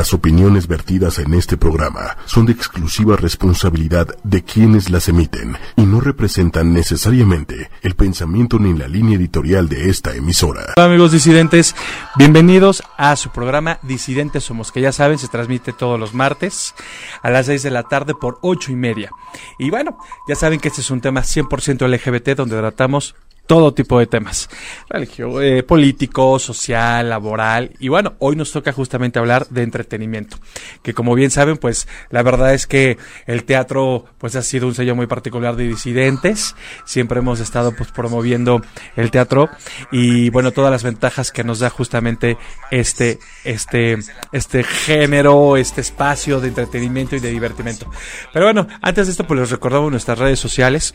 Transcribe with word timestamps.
Las 0.00 0.14
opiniones 0.14 0.66
vertidas 0.66 1.18
en 1.18 1.34
este 1.34 1.58
programa 1.58 2.16
son 2.24 2.46
de 2.46 2.52
exclusiva 2.52 3.16
responsabilidad 3.16 4.08
de 4.24 4.42
quienes 4.42 4.88
las 4.88 5.10
emiten 5.10 5.58
y 5.76 5.82
no 5.82 6.00
representan 6.00 6.72
necesariamente 6.72 7.70
el 7.82 7.96
pensamiento 7.96 8.58
ni 8.58 8.72
la 8.72 8.88
línea 8.88 9.18
editorial 9.18 9.68
de 9.68 9.90
esta 9.90 10.14
emisora. 10.14 10.72
Amigos 10.78 11.12
disidentes, 11.12 11.76
bienvenidos 12.16 12.82
a 12.96 13.14
su 13.16 13.28
programa 13.28 13.78
Disidentes 13.82 14.44
Somos, 14.44 14.72
que 14.72 14.80
ya 14.80 14.90
saben 14.90 15.18
se 15.18 15.28
transmite 15.28 15.74
todos 15.74 16.00
los 16.00 16.14
martes 16.14 16.74
a 17.22 17.28
las 17.28 17.44
6 17.44 17.62
de 17.62 17.70
la 17.70 17.82
tarde 17.82 18.14
por 18.14 18.38
8 18.40 18.72
y 18.72 18.76
media. 18.76 19.10
Y 19.58 19.68
bueno, 19.68 19.98
ya 20.26 20.34
saben 20.34 20.60
que 20.60 20.68
este 20.68 20.80
es 20.80 20.90
un 20.90 21.02
tema 21.02 21.20
100% 21.20 21.86
LGBT 21.86 22.38
donde 22.38 22.56
tratamos 22.56 23.16
todo 23.46 23.74
tipo 23.74 23.98
de 23.98 24.06
temas, 24.06 24.48
religio, 24.88 25.40
eh, 25.40 25.62
político, 25.62 26.38
social, 26.38 27.10
laboral 27.10 27.72
y 27.80 27.88
bueno, 27.88 28.14
hoy 28.18 28.36
nos 28.36 28.52
toca 28.52 28.72
justamente 28.72 29.18
hablar 29.18 29.48
de 29.48 29.62
entretenimiento, 29.62 30.36
que 30.82 30.94
como 30.94 31.14
bien 31.14 31.30
saben, 31.30 31.56
pues 31.56 31.88
la 32.10 32.22
verdad 32.22 32.54
es 32.54 32.66
que 32.66 32.98
el 33.26 33.44
teatro 33.44 34.04
pues 34.18 34.36
ha 34.36 34.42
sido 34.42 34.68
un 34.68 34.74
sello 34.74 34.94
muy 34.94 35.06
particular 35.06 35.56
de 35.56 35.66
disidentes, 35.66 36.54
siempre 36.84 37.18
hemos 37.18 37.40
estado 37.40 37.74
pues 37.74 37.90
promoviendo 37.90 38.62
el 38.96 39.10
teatro 39.10 39.48
y 39.90 40.30
bueno, 40.30 40.52
todas 40.52 40.70
las 40.70 40.84
ventajas 40.84 41.32
que 41.32 41.44
nos 41.44 41.58
da 41.58 41.70
justamente 41.70 42.36
este 42.70 43.18
este 43.44 43.98
este 44.32 44.62
género, 44.62 45.56
este 45.56 45.80
espacio 45.80 46.40
de 46.40 46.48
entretenimiento 46.48 47.16
y 47.16 47.20
de 47.20 47.30
divertimento. 47.30 47.90
Pero 48.32 48.46
bueno, 48.46 48.68
antes 48.80 49.06
de 49.06 49.12
esto 49.12 49.26
pues 49.26 49.40
les 49.40 49.50
recordamos 49.50 49.90
nuestras 49.90 50.18
redes 50.18 50.38
sociales 50.38 50.94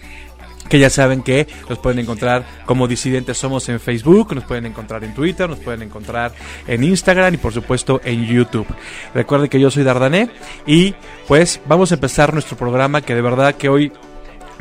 que 0.69 0.79
ya 0.79 0.89
saben 0.89 1.21
que 1.21 1.47
nos 1.69 1.79
pueden 1.79 1.99
encontrar 1.99 2.45
como 2.65 2.87
disidentes 2.87 3.37
somos 3.37 3.67
en 3.69 3.79
Facebook, 3.79 4.33
nos 4.35 4.43
pueden 4.45 4.65
encontrar 4.65 5.03
en 5.03 5.13
Twitter, 5.13 5.49
nos 5.49 5.59
pueden 5.59 5.83
encontrar 5.83 6.33
en 6.67 6.83
Instagram 6.83 7.33
y 7.33 7.37
por 7.37 7.53
supuesto 7.53 8.01
en 8.03 8.25
YouTube. 8.25 8.67
Recuerden 9.13 9.49
que 9.49 9.59
yo 9.59 9.69
soy 9.71 9.83
Dardané 9.83 10.29
y 10.65 10.95
pues 11.27 11.61
vamos 11.65 11.91
a 11.91 11.95
empezar 11.95 12.33
nuestro 12.33 12.57
programa 12.57 13.01
que 13.01 13.15
de 13.15 13.21
verdad 13.21 13.55
que 13.55 13.69
hoy 13.69 13.91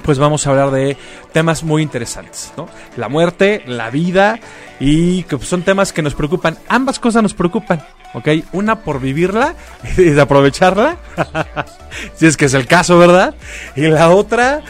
pues 0.02 0.18
vamos 0.18 0.46
a 0.46 0.50
hablar 0.50 0.70
de 0.70 0.96
temas 1.32 1.62
muy 1.62 1.82
interesantes, 1.82 2.52
¿no? 2.56 2.68
La 2.96 3.08
muerte, 3.08 3.62
la 3.66 3.90
vida 3.90 4.38
y 4.80 5.22
que 5.24 5.38
son 5.38 5.62
temas 5.62 5.92
que 5.92 6.02
nos 6.02 6.14
preocupan. 6.14 6.58
Ambas 6.68 6.98
cosas 6.98 7.22
nos 7.22 7.32
preocupan, 7.32 7.82
¿ok? 8.12 8.28
Una 8.52 8.80
por 8.80 9.00
vivirla 9.00 9.54
y 9.96 10.10
de 10.10 10.20
aprovecharla, 10.20 10.98
si 12.14 12.26
es 12.26 12.36
que 12.36 12.46
es 12.46 12.54
el 12.54 12.66
caso, 12.66 12.98
¿verdad? 12.98 13.34
Y 13.76 13.82
la 13.82 14.10
otra 14.10 14.62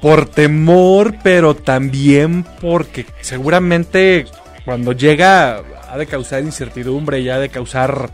por 0.00 0.26
temor, 0.26 1.16
pero 1.22 1.54
también 1.54 2.44
porque 2.60 3.06
seguramente 3.20 4.26
cuando 4.64 4.92
llega 4.92 5.62
ha 5.88 5.98
de 5.98 6.06
causar 6.06 6.42
incertidumbre 6.42 7.20
y 7.20 7.28
ha 7.28 7.38
de 7.38 7.48
causar 7.48 8.10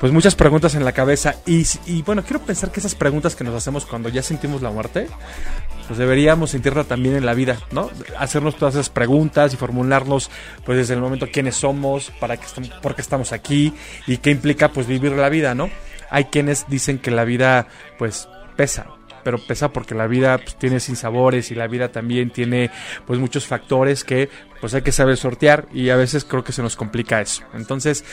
pues 0.00 0.12
muchas 0.12 0.34
preguntas 0.34 0.74
en 0.74 0.84
la 0.84 0.92
cabeza 0.92 1.36
y, 1.46 2.02
bueno, 2.02 2.22
quiero 2.22 2.40
pensar 2.40 2.72
que 2.72 2.80
esas 2.80 2.94
preguntas 2.94 3.36
que 3.36 3.44
nos 3.44 3.54
hacemos 3.54 3.84
cuando 3.84 4.08
ya 4.08 4.22
sentimos 4.22 4.62
la 4.62 4.70
muerte, 4.70 5.08
pues 5.86 5.98
deberíamos 5.98 6.50
sentirla 6.50 6.84
también 6.84 7.16
en 7.16 7.26
la 7.26 7.34
vida, 7.34 7.58
¿no? 7.70 7.90
Hacernos 8.18 8.56
todas 8.56 8.74
esas 8.74 8.88
preguntas 8.88 9.52
y 9.52 9.58
formularnos 9.58 10.30
pues 10.64 10.78
desde 10.78 10.94
el 10.94 11.00
momento 11.00 11.28
quiénes 11.30 11.56
somos, 11.56 12.12
para 12.18 12.38
qué 12.38 12.46
estamos, 12.46 12.70
por 12.80 12.94
qué 12.94 13.02
estamos 13.02 13.32
aquí 13.32 13.74
y 14.06 14.16
qué 14.16 14.30
implica 14.30 14.70
pues 14.70 14.86
vivir 14.86 15.12
la 15.12 15.28
vida, 15.28 15.54
¿no? 15.54 15.68
Hay 16.08 16.24
quienes 16.24 16.66
dicen 16.68 16.98
que 16.98 17.10
la 17.10 17.24
vida 17.24 17.68
pues 17.98 18.26
pesa, 18.56 18.86
pero 19.22 19.38
pesa 19.38 19.72
porque 19.72 19.94
la 19.94 20.06
vida 20.06 20.38
pues, 20.38 20.56
tiene 20.56 20.80
sinsabores 20.80 21.50
y 21.50 21.54
la 21.54 21.66
vida 21.66 21.90
también 21.90 22.30
tiene 22.30 22.70
pues 23.06 23.18
muchos 23.18 23.46
factores 23.46 24.04
que 24.04 24.28
pues 24.60 24.74
hay 24.74 24.82
que 24.82 24.92
saber 24.92 25.16
sortear 25.16 25.66
y 25.72 25.90
a 25.90 25.96
veces 25.96 26.24
creo 26.24 26.44
que 26.44 26.52
se 26.52 26.62
nos 26.62 26.76
complica 26.76 27.20
eso. 27.20 27.42
Entonces, 27.54 28.04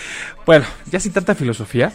bueno, 0.45 0.65
ya 0.91 0.99
sin 0.99 1.13
tanta 1.13 1.35
filosofía, 1.35 1.91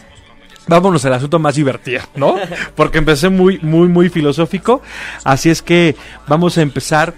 Vámonos 0.65 1.03
al 1.03 1.13
asunto 1.13 1.39
más 1.39 1.55
divertido, 1.55 2.01
¿no? 2.15 2.35
Porque 2.75 2.99
empecé 2.99 3.27
muy, 3.27 3.59
muy, 3.59 3.89
muy 3.89 4.07
filosófico. 4.07 4.81
Así 5.25 5.49
es 5.49 5.61
que 5.61 5.95
vamos 6.25 6.57
a 6.57 6.61
empezar 6.61 7.13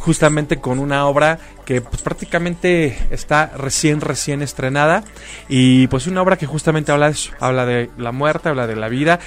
justamente 0.00 0.58
con 0.58 0.78
una 0.78 1.06
obra 1.06 1.38
que 1.66 1.82
pues 1.82 2.02
prácticamente 2.02 2.98
está 3.10 3.52
recién 3.56 4.00
recién 4.00 4.40
estrenada 4.40 5.04
y 5.48 5.86
pues 5.88 6.06
una 6.06 6.22
obra 6.22 6.38
que 6.38 6.46
justamente 6.46 6.90
habla 6.90 7.06
de 7.06 7.12
eso, 7.12 7.32
habla 7.38 7.66
de 7.66 7.90
la 7.98 8.10
muerte, 8.10 8.48
habla 8.48 8.66
de 8.66 8.76
la 8.76 8.88
vida, 8.88 9.20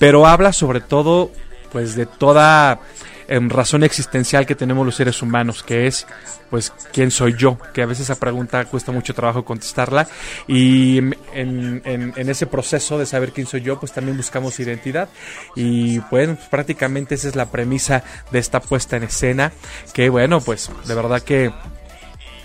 pero 0.00 0.26
habla 0.26 0.52
sobre 0.52 0.80
todo 0.80 1.30
pues 1.76 1.94
de 1.94 2.06
toda 2.06 2.80
em, 3.28 3.50
razón 3.50 3.84
existencial 3.84 4.46
que 4.46 4.54
tenemos 4.54 4.86
los 4.86 4.94
seres 4.94 5.20
humanos, 5.20 5.62
que 5.62 5.86
es 5.86 6.06
pues 6.48 6.72
quién 6.90 7.10
soy 7.10 7.34
yo, 7.36 7.58
que 7.74 7.82
a 7.82 7.86
veces 7.86 8.04
esa 8.04 8.18
pregunta 8.18 8.64
cuesta 8.64 8.92
mucho 8.92 9.12
trabajo 9.12 9.44
contestarla 9.44 10.08
y 10.48 10.96
en, 11.34 11.82
en, 11.84 12.28
ese 12.30 12.46
proceso 12.46 12.98
de 12.98 13.04
saber 13.04 13.32
quién 13.32 13.46
soy 13.46 13.60
yo, 13.60 13.78
pues 13.78 13.92
también 13.92 14.16
buscamos 14.16 14.58
identidad 14.58 15.10
y 15.54 16.00
pues 16.00 16.30
prácticamente 16.50 17.16
esa 17.16 17.28
es 17.28 17.36
la 17.36 17.50
premisa 17.50 18.02
de 18.30 18.38
esta 18.38 18.60
puesta 18.60 18.96
en 18.96 19.02
escena, 19.02 19.52
que 19.92 20.08
bueno, 20.08 20.40
pues 20.40 20.70
de 20.86 20.94
verdad 20.94 21.20
que, 21.20 21.52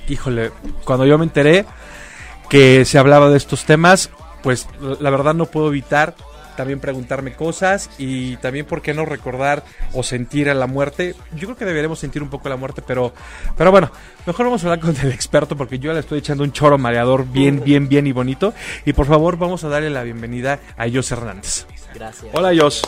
híjole, 0.10 0.52
cuando 0.84 1.06
yo 1.06 1.18
me 1.18 1.24
enteré 1.24 1.66
que 2.50 2.84
se 2.84 2.98
hablaba 2.98 3.30
de 3.30 3.38
estos 3.38 3.64
temas, 3.64 4.10
pues 4.44 4.68
la 5.00 5.10
verdad 5.10 5.34
no 5.34 5.46
puedo 5.46 5.70
evitar 5.70 6.16
también 6.56 6.80
preguntarme 6.80 7.34
cosas 7.34 7.90
y 7.98 8.38
también, 8.38 8.66
¿por 8.66 8.82
qué 8.82 8.94
no 8.94 9.06
recordar 9.06 9.64
o 9.94 10.04
sentir 10.04 10.50
a 10.50 10.54
la 10.54 10.68
muerte? 10.68 11.16
Yo 11.36 11.48
creo 11.48 11.58
que 11.58 11.66
deberemos 11.66 12.00
sentir 12.00 12.22
un 12.22 12.30
poco 12.30 12.50
la 12.50 12.58
muerte, 12.58 12.82
pero, 12.86 13.14
pero 13.58 13.72
bueno, 13.72 13.92
mejor 14.26 14.46
vamos 14.46 14.64
a 14.64 14.68
hablar 14.68 14.80
con 14.80 14.96
el 14.96 15.12
experto 15.12 15.56
porque 15.56 15.80
yo 15.80 15.94
le 15.94 16.00
estoy 16.00 16.20
echando 16.20 16.44
un 16.44 16.52
choro 16.52 16.78
mareador 16.78 17.26
bien, 17.26 17.64
bien, 17.64 17.88
bien 17.88 18.08
y 18.08 18.12
bonito. 18.12 18.54
Y 18.86 18.94
por 18.94 19.06
favor, 19.06 19.38
vamos 19.38 19.64
a 19.64 19.70
darle 19.70 19.90
la 19.90 20.04
bienvenida 20.04 20.60
a 20.78 20.90
Jos 20.90 21.12
Hernández. 21.12 21.66
Gracias. 21.94 22.34
Hola, 22.34 22.52
Jos. 22.58 22.82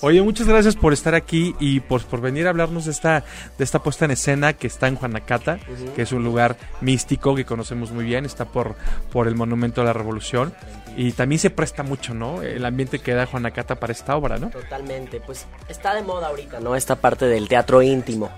Oye, 0.00 0.22
muchas 0.22 0.46
gracias 0.46 0.76
por 0.76 0.92
estar 0.92 1.14
aquí 1.14 1.54
y 1.58 1.80
por, 1.80 2.04
por 2.04 2.20
venir 2.20 2.46
a 2.46 2.50
hablarnos 2.50 2.84
de 2.84 2.92
esta, 2.92 3.24
de 3.56 3.64
esta 3.64 3.82
puesta 3.82 4.04
en 4.04 4.12
escena 4.12 4.52
que 4.52 4.66
está 4.66 4.86
en 4.88 4.96
Juanacata, 4.96 5.58
que 5.94 6.02
es 6.02 6.12
un 6.12 6.24
lugar 6.24 6.56
místico 6.80 7.34
que 7.34 7.44
conocemos 7.44 7.90
muy 7.90 8.04
bien, 8.04 8.24
está 8.24 8.44
por, 8.44 8.76
por 9.10 9.28
el 9.28 9.34
Monumento 9.34 9.80
a 9.80 9.84
la 9.84 9.92
Revolución. 9.92 10.54
Y 10.96 11.12
también 11.12 11.38
se 11.38 11.50
presta 11.50 11.82
mucho, 11.82 12.12
¿no? 12.14 12.42
El 12.42 12.64
ambiente 12.64 12.98
que 12.98 13.14
da 13.14 13.26
Juanacata 13.26 13.76
para 13.76 13.92
esta 13.92 14.16
obra, 14.16 14.38
¿no? 14.38 14.50
Totalmente, 14.50 15.20
pues 15.20 15.46
está 15.68 15.94
de 15.94 16.02
moda 16.02 16.28
ahorita, 16.28 16.60
¿no? 16.60 16.74
Esta 16.74 16.96
parte 16.96 17.26
del 17.26 17.48
teatro 17.48 17.82
íntimo. 17.82 18.30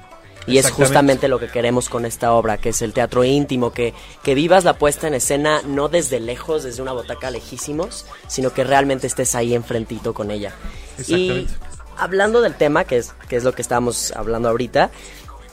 Y 0.46 0.58
es 0.58 0.70
justamente 0.70 1.28
lo 1.28 1.38
que 1.38 1.48
queremos 1.48 1.88
con 1.88 2.06
esta 2.06 2.32
obra, 2.32 2.58
que 2.58 2.70
es 2.70 2.82
el 2.82 2.92
teatro 2.92 3.24
íntimo, 3.24 3.72
que, 3.72 3.94
que 4.22 4.34
vivas 4.34 4.64
la 4.64 4.74
puesta 4.74 5.06
en 5.06 5.14
escena 5.14 5.60
no 5.66 5.88
desde 5.88 6.18
lejos, 6.18 6.64
desde 6.64 6.82
una 6.82 6.92
botaca 6.92 7.30
lejísimos, 7.30 8.06
sino 8.26 8.52
que 8.52 8.64
realmente 8.64 9.06
estés 9.06 9.34
ahí 9.34 9.54
enfrentito 9.54 10.14
con 10.14 10.30
ella. 10.30 10.54
Y 11.08 11.46
hablando 11.96 12.40
del 12.40 12.54
tema, 12.54 12.84
que 12.84 12.98
es, 12.98 13.14
que 13.28 13.36
es 13.36 13.44
lo 13.44 13.52
que 13.52 13.62
estábamos 13.62 14.12
hablando 14.12 14.48
ahorita, 14.48 14.90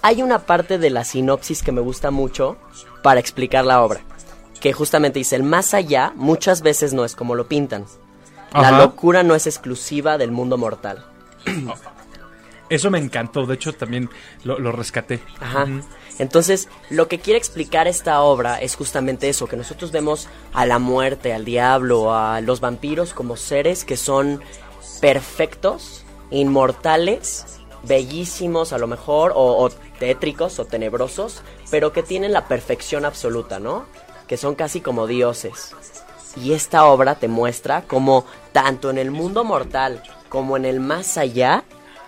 hay 0.02 0.22
una 0.22 0.40
parte 0.40 0.78
de 0.78 0.90
la 0.90 1.03
sinopsis 1.03 1.63
que 1.63 1.72
me 1.72 1.81
gusta 1.81 2.12
mucho 2.12 2.58
para 3.03 3.19
explicar 3.19 3.66
la 3.66 3.81
obra, 3.81 4.02
que 4.59 4.74
justamente 4.74 5.19
dice, 5.19 5.36
el 5.36 5.44
más 5.44 5.74
allá 5.74 6.13
muchas 6.16 6.62
veces 6.62 6.94
no 6.94 7.06
es 7.06 7.16
como 7.16 7.36
lo 7.36 7.47
pintan. 7.47 7.86
La 8.53 8.72
locura 8.72 9.24
no 9.24 9.36
es 9.36 9.46
exclusiva 9.46 10.18
del 10.18 10.31
mundo 10.31 10.57
mortal. 10.57 11.06
Eso 12.69 12.91
me 12.91 13.00
encantó, 13.00 13.46
de 13.46 13.56
hecho 13.56 13.74
también 13.74 14.09
lo, 14.44 14.72
rescaté. 14.72 15.22
Ajá. 15.40 15.66
Entonces, 16.19 16.68
lo 16.90 17.07
que 17.07 17.19
quiere 17.19 17.38
explicar 17.38 17.88
esta 17.88 18.22
obra 18.22 18.59
es 18.59 18.75
justamente 18.75 19.30
eso, 19.30 19.47
que 19.47 19.56
nosotros 19.56 19.91
vemos 19.91 20.28
a 20.52 20.66
la 20.66 20.78
muerte, 20.80 21.34
al 21.34 21.46
diablo, 21.46 22.13
a 22.13 22.41
los 22.41 22.59
vampiros 22.59 23.13
como 23.13 23.38
seres 23.38 23.86
que 23.86 23.96
son 23.96 24.41
perfectos, 25.02 26.03
inmortales, 26.31 27.59
bellísimos 27.84 28.74
a 28.74 28.78
lo 28.78 28.88
mejor, 28.88 29.34
o, 29.36 29.70
tétricos 30.00 30.59
o 30.59 30.66
tenebrosos, 30.66 31.42
pero 31.72 31.92
que 31.92 32.03
tienen 32.03 32.34
la 32.34 32.48
perfección 32.48 33.06
absoluta, 33.06 33.59
¿no? 33.59 33.86
Que 34.28 34.38
son 34.38 34.56
casi 34.56 34.81
como 34.81 35.08
dioses. 35.08 35.75
Y 36.36 36.53
esta 36.53 36.86
obra 36.86 37.16
te 37.16 37.28
muestra 37.28 37.81
como 37.84 38.25
tanto 38.52 38.89
en 38.89 38.98
el 39.00 39.10
mundo 39.10 39.44
mortal 39.44 40.04
como 40.30 40.57
en 40.57 40.66
el 40.66 40.80
más 40.80 41.18
allá, 41.18 41.63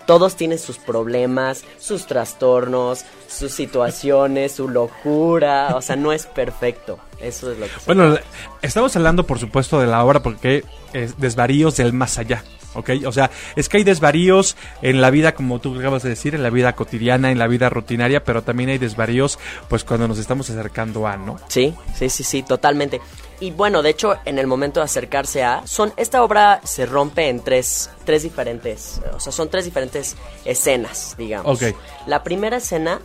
todos 0.05 0.35
tienen 0.35 0.57
sus 0.57 0.77
problemas, 0.77 1.63
sus 1.77 2.07
trastornos, 2.07 3.05
sus 3.27 3.51
situaciones, 3.51 4.53
su 4.53 4.67
locura, 4.67 5.75
o 5.75 5.81
sea, 5.81 5.95
no 5.95 6.11
es 6.11 6.25
perfecto. 6.25 6.99
Eso 7.19 7.51
es 7.51 7.59
lo 7.59 7.67
que... 7.67 7.71
Bueno, 7.85 8.17
estamos 8.61 8.95
hablando 8.95 9.25
por 9.25 9.39
supuesto 9.39 9.79
de 9.79 9.87
la 9.87 10.03
obra 10.03 10.23
porque 10.23 10.63
es 10.93 11.19
desvaríos 11.19 11.77
del 11.77 11.93
más 11.93 12.17
allá. 12.17 12.43
¿Ok? 12.75 12.91
O 13.05 13.11
sea, 13.11 13.31
es 13.55 13.69
que 13.69 13.77
hay 13.77 13.83
desvaríos 13.83 14.55
en 14.81 15.01
la 15.01 15.09
vida, 15.09 15.33
como 15.33 15.59
tú 15.59 15.77
acabas 15.79 16.03
de 16.03 16.09
decir, 16.09 16.35
en 16.35 16.43
la 16.43 16.49
vida 16.49 16.73
cotidiana, 16.73 17.31
en 17.31 17.39
la 17.39 17.47
vida 17.47 17.69
rutinaria, 17.69 18.23
pero 18.23 18.41
también 18.41 18.69
hay 18.69 18.77
desvaríos, 18.77 19.39
pues 19.67 19.83
cuando 19.83 20.07
nos 20.07 20.19
estamos 20.19 20.49
acercando 20.49 21.07
a, 21.07 21.17
¿no? 21.17 21.37
Sí, 21.47 21.73
sí, 21.95 22.09
sí, 22.09 22.23
sí, 22.23 22.43
totalmente. 22.43 23.01
Y 23.39 23.51
bueno, 23.51 23.81
de 23.81 23.91
hecho, 23.91 24.17
en 24.25 24.37
el 24.37 24.47
momento 24.47 24.81
de 24.81 24.85
acercarse 24.85 25.43
a, 25.43 25.65
son, 25.65 25.93
esta 25.95 26.23
obra 26.23 26.59
se 26.63 26.85
rompe 26.85 27.29
en 27.29 27.41
tres, 27.41 27.89
tres 28.03 28.23
diferentes, 28.23 29.01
o 29.13 29.19
sea, 29.19 29.31
son 29.31 29.49
tres 29.49 29.65
diferentes 29.65 30.15
escenas, 30.43 31.15
digamos. 31.17 31.61
Ok. 31.61 31.75
La 32.05 32.23
primera 32.23 32.57
escena 32.57 32.99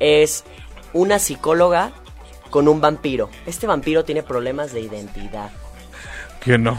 es 0.00 0.44
una 0.94 1.18
psicóloga 1.18 1.92
con 2.50 2.68
un 2.68 2.80
vampiro. 2.80 3.28
Este 3.46 3.66
vampiro 3.66 4.04
tiene 4.04 4.22
problemas 4.22 4.72
de 4.72 4.80
identidad. 4.80 5.50
Que 6.44 6.58
no. 6.58 6.72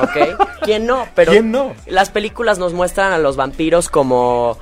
¿ok? 0.00 0.46
¿Quién 0.62 0.86
no? 0.86 1.06
Pero 1.14 1.32
¿Quién 1.32 1.50
no? 1.50 1.74
Las 1.86 2.10
películas 2.10 2.58
nos 2.58 2.72
muestran 2.72 3.12
a 3.12 3.18
los 3.18 3.36
vampiros 3.36 3.88
como 3.88 4.58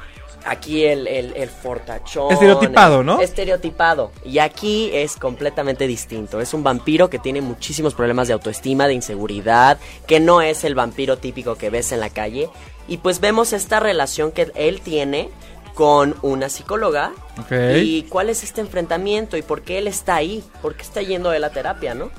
aquí 0.47 0.85
el, 0.85 1.07
el, 1.09 1.35
el 1.37 1.49
fortachón. 1.49 2.33
Estereotipado, 2.33 3.03
¿no? 3.03 3.21
Estereotipado. 3.21 4.13
Y 4.25 4.39
aquí 4.39 4.91
es 4.93 5.17
completamente 5.17 5.87
distinto. 5.87 6.41
Es 6.41 6.55
un 6.55 6.63
vampiro 6.63 7.11
que 7.11 7.19
tiene 7.19 7.41
muchísimos 7.41 7.95
problemas 7.95 8.29
de 8.29 8.35
autoestima, 8.35 8.87
de 8.87 8.95
inseguridad, 8.95 9.79
que 10.07 10.21
no 10.21 10.41
es 10.41 10.65
el 10.65 10.75
vampiro 10.75 11.19
típico 11.19 11.57
que 11.57 11.69
ves 11.71 11.93
en 11.93 12.01
la 12.01 12.11
calle. 12.11 12.49
Y 12.89 12.99
pues 12.99 13.21
vemos 13.21 13.53
esta 13.53 13.81
relación 13.81 14.31
que 14.31 14.53
él 14.55 14.81
tiene 14.81 15.31
con 15.75 16.15
una 16.23 16.49
psicóloga. 16.49 17.13
Y 17.51 18.05
cuál 18.05 18.31
es 18.31 18.43
este 18.45 18.63
enfrentamiento 18.63 19.37
y 19.37 19.43
por 19.43 19.63
qué 19.63 19.79
él 19.79 19.89
está 19.89 20.15
ahí, 20.15 20.43
por 20.63 20.75
qué 20.75 20.83
está 20.83 21.03
yendo 21.03 21.29
de 21.31 21.41
la 21.41 21.51
terapia, 21.51 21.95
¿no? 21.95 22.11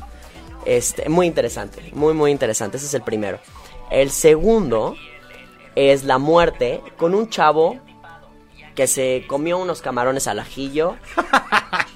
Este, 0.66 1.08
muy 1.10 1.28
interesante, 1.28 1.82
muy 1.94 2.14
muy 2.14 2.32
interesante. 2.32 2.78
Ese 2.78 2.88
es 2.88 2.94
el 2.94 3.02
primero. 3.04 3.40
El 3.90 4.12
segundo 4.12 4.96
es 5.76 6.04
la 6.04 6.18
muerte 6.18 6.82
con 6.98 7.14
un 7.16 7.30
chavo 7.30 7.78
que 8.76 8.88
se 8.88 9.24
comió 9.28 9.58
unos 9.58 9.82
camarones 9.82 10.28
al 10.28 10.40
ajillo 10.40 10.96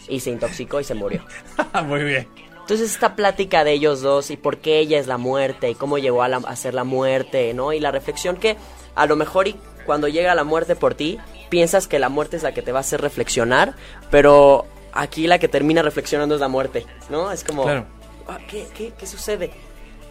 y 0.07 0.19
se 0.21 0.31
intoxicó 0.31 0.79
y 0.79 0.83
se 0.83 0.93
murió. 0.95 1.21
Muy 1.85 2.03
bien. 2.03 2.27
Entonces 2.61 2.91
esta 2.91 3.15
plática 3.15 3.63
de 3.63 3.73
ellos 3.73 4.01
dos 4.01 4.31
y 4.31 4.37
por 4.37 4.57
qué 4.59 4.79
ella 4.79 4.97
es 4.99 5.07
la 5.07 5.17
muerte 5.17 5.69
y 5.69 5.75
cómo 5.75 5.97
llegó 5.97 6.23
a, 6.23 6.27
la- 6.27 6.37
a 6.37 6.55
ser 6.55 6.73
la 6.73 6.83
muerte, 6.83 7.53
¿no? 7.53 7.73
Y 7.73 7.79
la 7.79 7.91
reflexión 7.91 8.37
que 8.37 8.55
a 8.95 9.05
lo 9.05 9.15
mejor 9.15 9.47
y 9.47 9.55
cuando 9.85 10.07
llega 10.07 10.33
la 10.35 10.43
muerte 10.43 10.75
por 10.75 10.93
ti, 10.93 11.17
piensas 11.49 11.87
que 11.87 11.99
la 11.99 12.07
muerte 12.09 12.37
es 12.37 12.43
la 12.43 12.53
que 12.53 12.61
te 12.61 12.71
va 12.71 12.79
a 12.79 12.81
hacer 12.81 13.01
reflexionar, 13.01 13.73
pero 14.09 14.65
aquí 14.93 15.27
la 15.27 15.37
que 15.39 15.47
termina 15.49 15.81
reflexionando 15.81 16.35
es 16.35 16.41
la 16.41 16.47
muerte, 16.47 16.85
¿no? 17.09 17.31
Es 17.31 17.43
como, 17.43 17.63
Claro. 17.63 17.85
"Ah, 18.27 18.39
¿qué, 18.49 18.67
qué, 18.75 18.93
qué 18.97 19.05
sucede? 19.07 19.51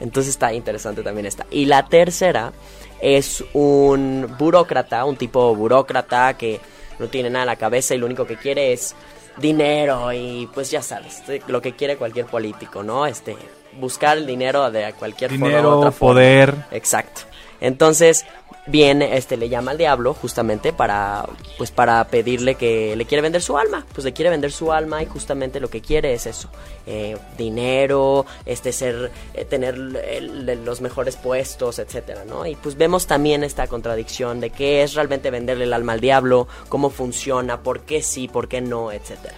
Entonces 0.00 0.30
está 0.30 0.52
interesante 0.52 1.02
también 1.02 1.26
esta. 1.26 1.46
Y 1.50 1.66
la 1.66 1.86
tercera 1.86 2.52
es 3.00 3.44
un 3.52 4.34
burócrata, 4.38 5.04
un 5.04 5.16
tipo 5.16 5.54
burócrata 5.54 6.34
que 6.36 6.60
no 6.98 7.08
tiene 7.08 7.30
nada 7.30 7.44
en 7.44 7.46
la 7.48 7.56
cabeza 7.56 7.94
y 7.94 7.98
lo 7.98 8.06
único 8.06 8.26
que 8.26 8.36
quiere 8.36 8.72
es 8.72 8.94
dinero 9.36 10.12
y 10.12 10.48
pues 10.52 10.70
ya 10.70 10.82
sabes, 10.82 11.22
lo 11.46 11.62
que 11.62 11.74
quiere 11.74 11.96
cualquier 11.96 12.26
político, 12.26 12.82
¿no? 12.82 13.06
Este, 13.06 13.36
buscar 13.78 14.18
el 14.18 14.26
dinero 14.26 14.70
de 14.70 14.92
cualquier 14.98 15.30
forma 15.30 15.46
Dinero, 15.48 15.78
otra 15.78 15.92
forma. 15.92 16.14
poder. 16.14 16.54
Exacto. 16.70 17.22
Entonces, 17.60 18.24
viene, 18.70 19.16
este, 19.16 19.36
le 19.36 19.48
llama 19.48 19.72
al 19.72 19.78
diablo 19.78 20.14
justamente 20.14 20.72
para, 20.72 21.24
pues 21.58 21.70
para 21.70 22.04
pedirle 22.04 22.54
que 22.54 22.94
le 22.96 23.04
quiere 23.04 23.22
vender 23.22 23.42
su 23.42 23.58
alma. 23.58 23.84
Pues 23.92 24.04
le 24.04 24.12
quiere 24.12 24.30
vender 24.30 24.52
su 24.52 24.72
alma 24.72 25.02
y 25.02 25.06
justamente 25.06 25.60
lo 25.60 25.68
que 25.68 25.80
quiere 25.80 26.12
es 26.14 26.26
eso. 26.26 26.48
eh, 26.86 27.16
dinero, 27.38 28.26
este, 28.46 28.72
ser, 28.72 29.12
eh, 29.34 29.44
tener 29.44 29.74
el- 29.74 30.64
los 30.64 30.80
mejores 30.80 31.14
puestos, 31.16 31.78
etcétera, 31.78 32.24
¿no? 32.24 32.46
Y 32.46 32.56
pues 32.56 32.76
vemos 32.76 33.06
también 33.06 33.44
esta 33.44 33.66
contradicción 33.68 34.40
de 34.40 34.50
qué 34.50 34.82
es 34.82 34.94
realmente 34.94 35.30
venderle 35.30 35.64
el 35.64 35.72
alma 35.72 35.92
al 35.92 36.00
diablo, 36.00 36.48
cómo 36.68 36.90
funciona, 36.90 37.60
por 37.60 37.80
qué 37.82 38.02
sí, 38.02 38.26
por 38.26 38.48
qué 38.48 38.60
no, 38.60 38.90
etcétera. 38.90 39.34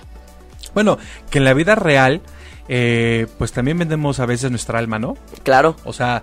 Bueno, 0.73 0.97
que 1.31 1.39
en 1.39 1.45
la 1.45 1.53
vida 1.53 1.75
real, 1.75 2.23
eh, 2.69 3.27
pues 3.37 3.53
también 3.53 3.79
vendemos 3.79 4.19
a 4.21 4.25
veces 4.25 4.51
nuestra 4.51 4.79
alma, 4.79 4.99
¿no? 4.99 5.17
Claro, 5.43 5.77
O 5.85 5.93
sea, 5.93 6.23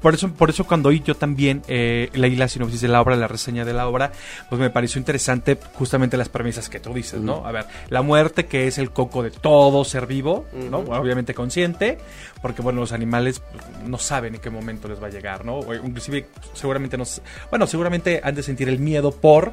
por 0.00 0.14
eso, 0.14 0.32
por 0.32 0.50
eso 0.50 0.64
cuando 0.66 0.88
oí 0.88 1.02
yo 1.04 1.14
también 1.14 1.62
eh, 1.68 2.10
leí 2.14 2.36
la 2.36 2.48
sinopsis 2.48 2.80
de 2.80 2.88
la 2.88 3.00
obra, 3.00 3.16
la 3.16 3.28
reseña 3.28 3.64
de 3.64 3.72
la 3.72 3.88
obra, 3.88 4.12
pues 4.48 4.60
me 4.60 4.70
pareció 4.70 4.98
interesante 4.98 5.58
justamente 5.74 6.16
las 6.16 6.28
premisas 6.28 6.68
que 6.68 6.80
tú 6.80 6.92
dices, 6.94 7.20
¿no? 7.20 7.46
A 7.46 7.52
ver, 7.52 7.66
la 7.88 8.02
muerte 8.02 8.46
que 8.46 8.66
es 8.66 8.78
el 8.78 8.90
coco 8.90 9.22
de 9.22 9.30
todo 9.30 9.84
ser 9.84 10.06
vivo, 10.06 10.46
¿no? 10.70 10.78
Obviamente 10.78 11.34
consciente, 11.34 11.98
porque 12.42 12.62
bueno, 12.62 12.80
los 12.80 12.92
animales 12.92 13.40
pues, 13.40 13.64
no 13.86 13.98
saben 13.98 14.36
en 14.36 14.40
qué 14.40 14.50
momento 14.50 14.88
les 14.88 15.02
va 15.02 15.08
a 15.08 15.10
llegar, 15.10 15.44
¿no? 15.44 15.58
O 15.58 15.74
inclusive 15.74 16.26
seguramente 16.54 16.96
no, 16.96 17.04
bueno, 17.50 17.66
seguramente 17.66 18.20
han 18.22 18.34
de 18.34 18.42
sentir 18.42 18.68
el 18.68 18.78
miedo 18.78 19.12
por 19.12 19.52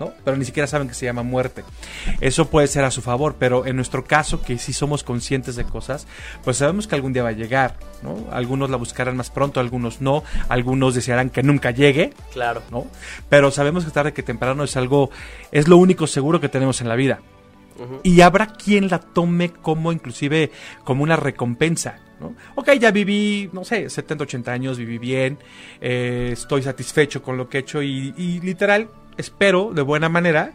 ¿no? 0.00 0.12
Pero 0.24 0.36
ni 0.36 0.44
siquiera 0.46 0.66
saben 0.66 0.88
que 0.88 0.94
se 0.94 1.04
llama 1.04 1.22
muerte. 1.22 1.62
Eso 2.20 2.48
puede 2.48 2.66
ser 2.66 2.84
a 2.84 2.90
su 2.90 3.02
favor, 3.02 3.36
pero 3.38 3.66
en 3.66 3.76
nuestro 3.76 4.04
caso, 4.04 4.40
que 4.40 4.58
sí 4.58 4.72
somos 4.72 5.04
conscientes 5.04 5.56
de 5.56 5.64
cosas, 5.64 6.06
pues 6.42 6.56
sabemos 6.56 6.86
que 6.86 6.94
algún 6.94 7.12
día 7.12 7.22
va 7.22 7.28
a 7.28 7.32
llegar, 7.32 7.76
¿no? 8.02 8.16
Algunos 8.32 8.70
la 8.70 8.78
buscarán 8.78 9.16
más 9.16 9.30
pronto, 9.30 9.60
algunos 9.60 10.00
no, 10.00 10.24
algunos 10.48 10.94
desearán 10.94 11.28
que 11.28 11.42
nunca 11.42 11.70
llegue, 11.70 12.14
claro. 12.32 12.62
¿no? 12.70 12.86
Pero 13.28 13.50
sabemos 13.50 13.84
que 13.84 13.90
tarde 13.90 14.12
que 14.14 14.22
temprano 14.22 14.64
es 14.64 14.76
algo, 14.76 15.10
es 15.52 15.68
lo 15.68 15.76
único 15.76 16.06
seguro 16.06 16.40
que 16.40 16.48
tenemos 16.48 16.80
en 16.80 16.88
la 16.88 16.96
vida. 16.96 17.20
Y 18.02 18.20
habrá 18.20 18.46
quien 18.46 18.88
la 18.90 18.98
tome 18.98 19.50
como 19.50 19.90
inclusive 19.90 20.50
como 20.84 21.02
una 21.02 21.16
recompensa. 21.16 21.98
¿no? 22.20 22.34
Ok, 22.54 22.72
ya 22.72 22.90
viví, 22.90 23.48
no 23.54 23.64
sé, 23.64 23.88
70, 23.88 24.24
80 24.24 24.52
años, 24.52 24.76
viví 24.76 24.98
bien, 24.98 25.38
eh, 25.80 26.28
estoy 26.32 26.62
satisfecho 26.62 27.22
con 27.22 27.38
lo 27.38 27.48
que 27.48 27.56
he 27.56 27.60
hecho 27.62 27.82
y, 27.82 28.12
y 28.18 28.40
literal 28.40 28.90
espero 29.16 29.72
de 29.72 29.82
buena 29.82 30.08
manera 30.08 30.52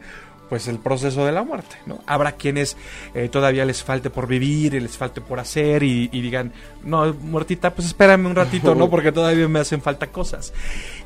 pues 0.50 0.68
el 0.68 0.78
proceso 0.78 1.26
de 1.26 1.32
la 1.32 1.44
muerte, 1.44 1.78
¿no? 1.86 2.02
Habrá 2.06 2.34
quienes 2.34 2.78
eh, 3.14 3.30
todavía 3.30 3.66
les 3.66 3.84
falte 3.84 4.10
por 4.10 4.28
vivir 4.28 4.74
y 4.74 4.80
les 4.80 4.98
falte 4.98 5.22
por 5.22 5.40
hacer 5.40 5.84
y, 5.84 6.10
y 6.12 6.22
digan, 6.22 6.54
no, 6.84 7.14
muertita, 7.14 7.74
pues 7.74 7.88
espérame 7.88 8.28
un 8.28 8.36
ratito, 8.36 8.76
¿no? 8.76 8.90
Porque 8.92 9.12
todavía 9.12 9.48
me 9.48 9.60
hacen 9.60 9.82
falta 9.82 10.08
cosas. 10.08 10.54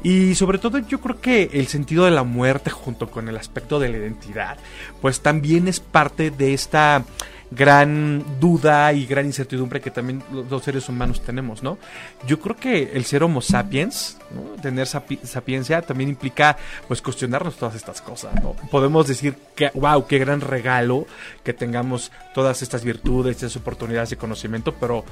Y 0.03 0.35
sobre 0.35 0.57
todo 0.57 0.79
yo 0.79 0.99
creo 0.99 1.21
que 1.21 1.49
el 1.53 1.67
sentido 1.67 2.05
de 2.05 2.11
la 2.11 2.23
muerte 2.23 2.69
junto 2.69 3.09
con 3.09 3.29
el 3.29 3.37
aspecto 3.37 3.79
de 3.79 3.89
la 3.89 3.97
identidad, 3.97 4.57
pues 5.01 5.21
también 5.21 5.67
es 5.67 5.79
parte 5.79 6.31
de 6.31 6.53
esta 6.53 7.03
gran 7.51 8.23
duda 8.39 8.93
y 8.93 9.05
gran 9.07 9.25
incertidumbre 9.25 9.81
que 9.81 9.89
también 9.89 10.23
los, 10.31 10.63
seres 10.63 10.87
humanos 10.87 11.21
tenemos, 11.21 11.63
¿no? 11.63 11.77
Yo 12.27 12.39
creo 12.39 12.55
que 12.55 12.91
el 12.93 13.05
ser 13.05 13.23
homo 13.23 13.41
sapiens, 13.41 14.17
¿no? 14.29 14.61
tener 14.61 14.85
sapi- 14.87 15.19
sapiencia 15.23 15.81
también 15.81 16.09
implica 16.11 16.57
pues 16.87 17.01
cuestionarnos 17.01 17.55
todas 17.55 17.73
estas 17.75 18.01
cosas, 18.01 18.35
¿no? 18.43 18.53
Podemos 18.69 19.07
decir 19.07 19.35
que 19.55 19.71
wow, 19.73 20.05
qué 20.05 20.19
gran 20.19 20.41
regalo 20.41 21.07
que 21.43 21.53
tengamos 21.53 22.11
todas 22.35 22.61
estas 22.61 22.83
virtudes, 22.83 23.37
estas 23.37 23.55
oportunidades 23.55 24.11
de 24.11 24.17
conocimiento, 24.17 24.75
pero 24.79 25.03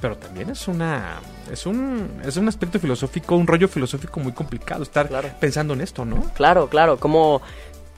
pero 0.00 0.16
también 0.16 0.48
es 0.50 0.66
una 0.68 1.18
es 1.52 1.66
un 1.66 2.20
es 2.24 2.36
un 2.36 2.46
aspecto 2.48 2.78
filosófico, 2.78 3.34
un 3.36 3.46
rollo 3.46 3.66
filosófico 3.68 4.20
muy 4.20 4.32
complicado 4.32 4.82
estar 4.84 5.08
Claro. 5.08 5.28
pensando 5.40 5.74
en 5.74 5.80
esto, 5.80 6.04
¿no? 6.04 6.22
Claro, 6.34 6.68
claro, 6.68 6.98
como 6.98 7.42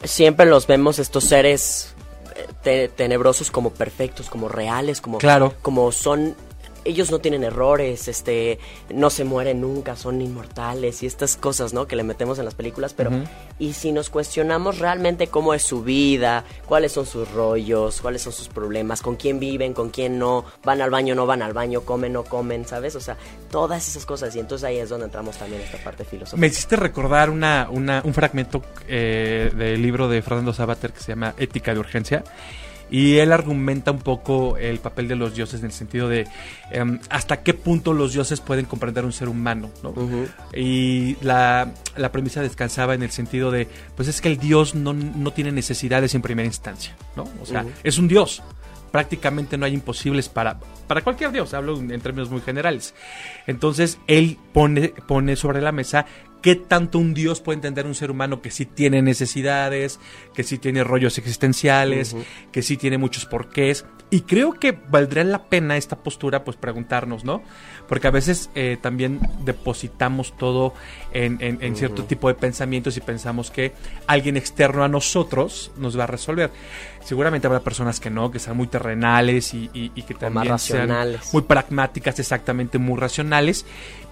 siempre 0.02 0.46
los 0.46 0.66
vemos 0.66 0.98
estos 0.98 1.24
seres 1.24 1.94
te- 2.62 2.88
tenebrosos 2.88 3.50
como 3.50 3.70
perfectos, 3.70 4.28
como 4.30 4.48
reales, 4.48 5.00
como, 5.00 5.18
Claro. 5.18 5.54
como 5.62 5.90
son 5.92 6.34
ellos 6.84 7.10
no 7.10 7.18
tienen 7.20 7.44
errores, 7.44 8.08
este, 8.08 8.58
no 8.92 9.10
se 9.10 9.24
mueren 9.24 9.60
nunca, 9.60 9.94
son 9.96 10.20
inmortales 10.20 11.02
y 11.02 11.06
estas 11.06 11.36
cosas, 11.36 11.72
¿no? 11.72 11.86
Que 11.86 11.96
le 11.96 12.02
metemos 12.02 12.38
en 12.38 12.44
las 12.44 12.54
películas, 12.54 12.92
pero 12.94 13.10
y 13.58 13.72
si 13.74 13.92
nos 13.92 14.10
cuestionamos 14.10 14.78
realmente 14.78 15.28
cómo 15.28 15.54
es 15.54 15.62
su 15.62 15.82
vida, 15.84 16.44
cuáles 16.66 16.92
son 16.92 17.06
sus 17.06 17.30
rollos, 17.32 18.00
cuáles 18.00 18.22
son 18.22 18.32
sus 18.32 18.48
problemas, 18.48 19.00
con 19.02 19.16
quién 19.16 19.38
viven, 19.38 19.74
con 19.74 19.90
quién 19.90 20.18
no, 20.18 20.44
van 20.64 20.80
al 20.80 20.90
baño, 20.90 21.14
no 21.14 21.26
van 21.26 21.42
al 21.42 21.52
baño, 21.52 21.82
comen, 21.82 22.12
no 22.14 22.24
comen, 22.24 22.66
¿sabes? 22.66 22.96
O 22.96 23.00
sea, 23.00 23.16
todas 23.50 23.86
esas 23.86 24.04
cosas 24.04 24.34
y 24.34 24.40
entonces 24.40 24.64
ahí 24.64 24.78
es 24.78 24.88
donde 24.88 25.06
entramos 25.06 25.36
también 25.36 25.60
en 25.60 25.66
esta 25.68 25.78
parte 25.84 26.04
filosófica. 26.04 26.40
Me 26.40 26.48
hiciste 26.48 26.76
recordar 26.76 27.30
una, 27.30 27.68
una- 27.70 28.02
un 28.04 28.14
fragmento 28.14 28.62
eh, 28.88 29.52
del 29.56 29.80
libro 29.80 30.08
de 30.08 30.20
Fernando 30.22 30.52
Sabater 30.52 30.92
que 30.92 31.00
se 31.00 31.12
llama 31.12 31.34
Ética 31.38 31.72
de 31.74 31.80
Urgencia. 31.80 32.24
Y 32.92 33.16
él 33.16 33.32
argumenta 33.32 33.90
un 33.90 34.00
poco 34.00 34.58
el 34.58 34.78
papel 34.78 35.08
de 35.08 35.16
los 35.16 35.34
dioses 35.34 35.60
en 35.60 35.66
el 35.66 35.72
sentido 35.72 36.10
de 36.10 36.28
em, 36.70 37.00
hasta 37.08 37.42
qué 37.42 37.54
punto 37.54 37.94
los 37.94 38.12
dioses 38.12 38.42
pueden 38.42 38.66
comprender 38.66 39.06
un 39.06 39.14
ser 39.14 39.30
humano, 39.30 39.70
¿no? 39.82 39.94
Y 40.54 41.16
la, 41.22 41.72
la 41.96 42.12
premisa 42.12 42.42
descansaba 42.42 42.94
en 42.94 43.02
el 43.02 43.10
sentido 43.10 43.50
de, 43.50 43.66
pues 43.96 44.08
es 44.08 44.20
que 44.20 44.28
el 44.28 44.36
dios 44.36 44.74
no, 44.74 44.92
no 44.92 45.30
tiene 45.32 45.52
necesidades 45.52 46.14
en 46.14 46.20
primera 46.20 46.46
instancia, 46.46 46.94
¿no? 47.16 47.26
O 47.40 47.46
sea, 47.46 47.64
es 47.82 47.96
un 47.96 48.08
dios. 48.08 48.42
Prácticamente 48.90 49.56
no 49.56 49.64
hay 49.64 49.72
imposibles 49.72 50.28
para, 50.28 50.60
para 50.86 51.00
cualquier 51.00 51.32
dios, 51.32 51.54
hablo 51.54 51.78
en 51.78 51.98
términos 52.02 52.28
muy 52.28 52.42
generales. 52.42 52.94
Entonces, 53.46 53.98
él 54.06 54.36
pone, 54.52 54.88
pone 55.08 55.34
sobre 55.36 55.62
la 55.62 55.72
mesa 55.72 56.04
qué 56.42 56.56
tanto 56.56 56.98
un 56.98 57.14
dios 57.14 57.40
puede 57.40 57.56
entender 57.56 57.86
un 57.86 57.94
ser 57.94 58.10
humano 58.10 58.42
que 58.42 58.50
sí 58.50 58.66
tiene 58.66 59.00
necesidades, 59.00 60.00
que 60.34 60.42
sí 60.42 60.58
tiene 60.58 60.82
rollos 60.84 61.16
existenciales, 61.18 62.14
que 62.50 62.62
sí 62.62 62.76
tiene 62.76 62.98
muchos 62.98 63.24
porqués. 63.26 63.84
Y 64.10 64.22
creo 64.22 64.52
que 64.52 64.72
valdría 64.72 65.24
la 65.24 65.44
pena 65.44 65.78
esta 65.78 65.96
postura, 66.02 66.44
pues 66.44 66.58
preguntarnos, 66.58 67.24
¿no? 67.24 67.42
Porque 67.88 68.08
a 68.08 68.10
veces 68.10 68.50
eh, 68.54 68.76
también 68.82 69.20
depositamos 69.44 70.36
todo 70.36 70.74
en, 71.14 71.38
en- 71.40 71.62
en 71.62 71.76
cierto 71.76 72.04
tipo 72.04 72.28
de 72.28 72.34
pensamientos 72.34 72.96
y 72.98 73.00
pensamos 73.00 73.50
que 73.50 73.72
alguien 74.06 74.36
externo 74.36 74.84
a 74.84 74.88
nosotros 74.88 75.70
nos 75.78 75.98
va 75.98 76.04
a 76.04 76.06
resolver. 76.08 76.50
Seguramente 77.02 77.46
habrá 77.46 77.60
personas 77.60 78.00
que 78.00 78.10
no, 78.10 78.30
que 78.30 78.38
sean 78.38 78.56
muy 78.56 78.66
terrenales 78.66 79.54
y, 79.54 79.70
y- 79.72 79.92
y 79.94 80.02
que 80.02 80.12
más 80.14 80.20
también 80.20 80.58
sean 80.58 80.88
muy 81.32 81.42
pragmáticas, 81.42 82.18
exactamente, 82.18 82.76
muy 82.78 82.98
racionales. 83.00 83.64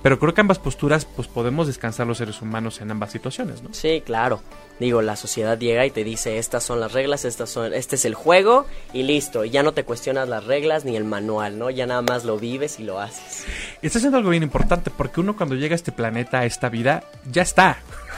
Pero 0.02 0.18
creo 0.18 0.32
que 0.32 0.40
ambas 0.40 0.58
posturas, 0.58 1.04
pues 1.04 1.28
podemos 1.28 1.66
descansar 1.66 2.06
los 2.06 2.18
seres 2.18 2.40
humanos 2.40 2.80
en 2.80 2.90
ambas 2.90 3.12
situaciones, 3.12 3.62
¿no? 3.62 3.68
Sí, 3.72 4.02
claro. 4.04 4.40
Digo, 4.78 5.02
la 5.02 5.14
sociedad 5.14 5.58
llega 5.58 5.84
y 5.84 5.90
te 5.90 6.04
dice, 6.04 6.38
estas 6.38 6.64
son 6.64 6.80
las 6.80 6.92
reglas, 6.92 7.26
estas 7.26 7.50
son, 7.50 7.74
este 7.74 7.96
es 7.96 8.06
el 8.06 8.14
juego 8.14 8.66
y 8.94 9.02
listo. 9.02 9.44
Y 9.44 9.50
ya 9.50 9.62
no 9.62 9.72
te 9.72 9.84
cuestionas 9.84 10.26
las 10.28 10.44
reglas 10.44 10.86
ni 10.86 10.96
el 10.96 11.04
manual, 11.04 11.58
¿no? 11.58 11.68
Ya 11.68 11.86
nada 11.86 12.00
más 12.00 12.24
lo 12.24 12.38
vives 12.38 12.80
y 12.80 12.84
lo 12.84 12.98
haces. 12.98 13.44
Está 13.82 13.98
haciendo 13.98 14.16
algo 14.16 14.30
bien 14.30 14.42
importante 14.42 14.90
porque 14.90 15.20
uno 15.20 15.36
cuando 15.36 15.54
llega 15.54 15.74
a 15.74 15.76
este 15.76 15.92
planeta, 15.92 16.40
a 16.40 16.46
esta 16.46 16.70
vida, 16.70 17.04
ya 17.30 17.42
está. 17.42 17.76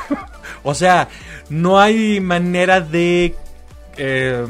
o 0.62 0.74
sea, 0.74 1.08
no 1.48 1.80
hay 1.80 2.20
manera 2.20 2.80
de... 2.80 3.34
Eh, 3.96 4.46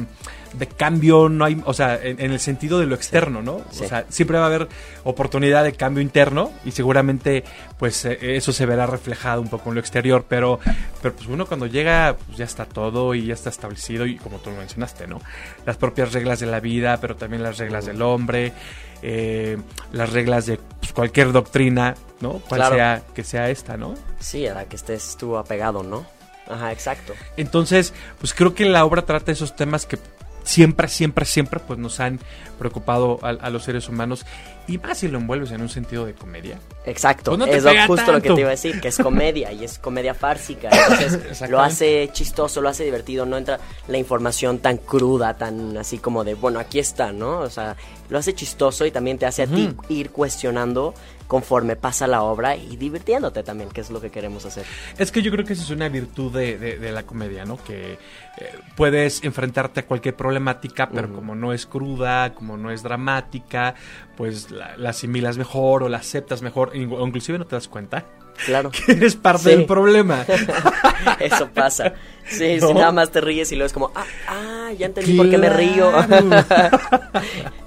de 0.54 0.66
cambio, 0.66 1.28
no 1.28 1.44
hay, 1.44 1.60
o 1.64 1.74
sea, 1.74 1.98
en, 2.02 2.20
el 2.20 2.40
sentido 2.40 2.78
de 2.78 2.86
lo 2.86 2.94
externo, 2.94 3.42
¿no? 3.42 3.56
O 3.56 3.72
sea, 3.72 4.04
siempre 4.08 4.38
va 4.38 4.44
a 4.44 4.46
haber 4.46 4.68
oportunidad 5.04 5.64
de 5.64 5.72
cambio 5.72 6.02
interno 6.02 6.50
y 6.64 6.72
seguramente 6.72 7.44
pues 7.78 8.04
eh, 8.04 8.36
eso 8.36 8.52
se 8.52 8.66
verá 8.66 8.86
reflejado 8.86 9.40
un 9.40 9.48
poco 9.48 9.70
en 9.70 9.76
lo 9.76 9.80
exterior, 9.80 10.24
pero, 10.28 10.60
pero 11.00 11.14
pues 11.14 11.28
uno 11.28 11.46
cuando 11.46 11.66
llega 11.66 12.16
pues 12.26 12.38
ya 12.38 12.44
está 12.44 12.66
todo 12.66 13.14
y 13.14 13.26
ya 13.26 13.34
está 13.34 13.50
establecido 13.50 14.06
y 14.06 14.16
como 14.16 14.38
tú 14.38 14.50
lo 14.50 14.56
mencionaste, 14.56 15.06
¿no? 15.06 15.20
Las 15.66 15.76
propias 15.76 16.12
reglas 16.12 16.40
de 16.40 16.46
la 16.46 16.60
vida, 16.60 16.98
pero 17.00 17.16
también 17.16 17.42
las 17.42 17.58
reglas 17.58 17.86
del 17.86 18.02
hombre, 18.02 18.52
eh, 19.02 19.58
las 19.92 20.12
reglas 20.12 20.46
de 20.46 20.58
pues, 20.80 20.92
cualquier 20.92 21.32
doctrina, 21.32 21.94
¿no? 22.20 22.40
Cual 22.48 22.72
sea 22.72 23.02
que 23.14 23.24
sea 23.24 23.50
esta, 23.50 23.76
¿no? 23.76 23.94
Sí, 24.20 24.46
a 24.46 24.54
la 24.54 24.64
que 24.66 24.76
estés 24.76 25.16
tú 25.18 25.36
apegado, 25.36 25.82
¿no? 25.82 26.06
Ajá, 26.48 26.72
exacto. 26.72 27.14
Entonces, 27.36 27.92
pues 28.18 28.34
creo 28.34 28.54
que 28.54 28.64
la 28.64 28.84
obra 28.84 29.02
trata 29.02 29.32
esos 29.32 29.56
temas 29.56 29.86
que 29.86 29.96
siempre, 30.42 30.88
siempre, 30.88 31.24
siempre 31.24 31.60
pues 31.60 31.78
nos 31.78 32.00
han 32.00 32.20
preocupado 32.58 33.18
a, 33.22 33.50
los 33.50 33.64
seres 33.64 33.88
humanos. 33.88 34.24
Y 34.68 34.78
más 34.78 34.98
si 34.98 35.08
lo 35.08 35.18
envuelves 35.18 35.50
en 35.50 35.60
un 35.60 35.68
sentido 35.68 36.06
de 36.06 36.14
comedia. 36.14 36.58
Exacto, 36.86 37.36
pues 37.36 37.64
es 37.64 37.86
justo 37.86 38.12
lo 38.12 38.22
que 38.22 38.30
te 38.30 38.40
iba 38.40 38.48
a 38.48 38.52
decir, 38.52 38.80
que 38.80 38.88
es 38.88 38.98
comedia 38.98 39.52
y 39.52 39.64
es 39.64 39.78
comedia 39.78 40.14
fársica, 40.14 40.68
entonces 40.70 41.40
lo 41.50 41.60
hace 41.60 42.08
chistoso, 42.12 42.60
lo 42.60 42.68
hace 42.68 42.84
divertido, 42.84 43.26
no 43.26 43.36
entra 43.36 43.58
la 43.88 43.98
información 43.98 44.58
tan 44.60 44.76
cruda, 44.78 45.36
tan 45.36 45.76
así 45.76 45.98
como 45.98 46.22
de, 46.22 46.34
bueno, 46.34 46.60
aquí 46.60 46.78
está, 46.78 47.12
¿no? 47.12 47.40
O 47.40 47.50
sea, 47.50 47.76
lo 48.08 48.18
hace 48.18 48.34
chistoso 48.34 48.86
y 48.86 48.92
también 48.92 49.18
te 49.18 49.26
hace 49.26 49.42
a 49.42 49.46
ti 49.46 49.74
ir 49.88 50.10
cuestionando 50.10 50.94
conforme 51.32 51.76
pasa 51.76 52.06
la 52.06 52.20
obra 52.24 52.56
y 52.56 52.76
divirtiéndote 52.76 53.42
también, 53.42 53.70
que 53.70 53.80
es 53.80 53.90
lo 53.90 54.02
que 54.02 54.10
queremos 54.10 54.44
hacer. 54.44 54.66
Es 54.98 55.10
que 55.10 55.22
yo 55.22 55.32
creo 55.32 55.46
que 55.46 55.54
esa 55.54 55.62
es 55.62 55.70
una 55.70 55.88
virtud 55.88 56.30
de, 56.30 56.92
la 56.92 57.04
comedia, 57.04 57.46
¿no? 57.46 57.56
Que 57.56 57.92
eh, 57.92 57.98
puedes 58.76 59.24
enfrentarte 59.24 59.80
a 59.80 59.86
cualquier 59.86 60.14
problemática, 60.14 60.90
pero 60.90 61.10
como 61.10 61.34
no 61.34 61.54
es 61.54 61.64
cruda, 61.64 62.34
como 62.34 62.58
no 62.58 62.70
es 62.70 62.82
dramática, 62.82 63.74
pues 64.14 64.50
la, 64.50 64.74
asimilas 64.86 65.38
mejor 65.38 65.84
o 65.84 65.88
la 65.88 65.96
aceptas 65.96 66.42
mejor, 66.42 66.72
inclusive 66.74 67.38
no 67.38 67.46
te 67.46 67.56
das 67.56 67.66
cuenta. 67.66 68.04
Claro. 68.44 68.70
Que 68.84 68.92
eres 68.92 69.16
parte 69.16 69.56
del 69.56 69.64
problema. 69.64 70.26
Eso 71.18 71.48
pasa. 71.48 71.94
Sí, 72.26 72.60
si 72.60 72.74
nada 72.74 72.92
más 72.92 73.10
te 73.10 73.22
ríes 73.22 73.50
y 73.52 73.56
luego 73.56 73.68
es 73.68 73.72
como, 73.72 73.90
ah, 73.94 74.04
ah 74.28 74.70
ya 74.78 74.84
entendí 74.84 75.14
por 75.14 75.30
qué 75.30 75.38
me 75.38 75.48
río. 75.48 75.90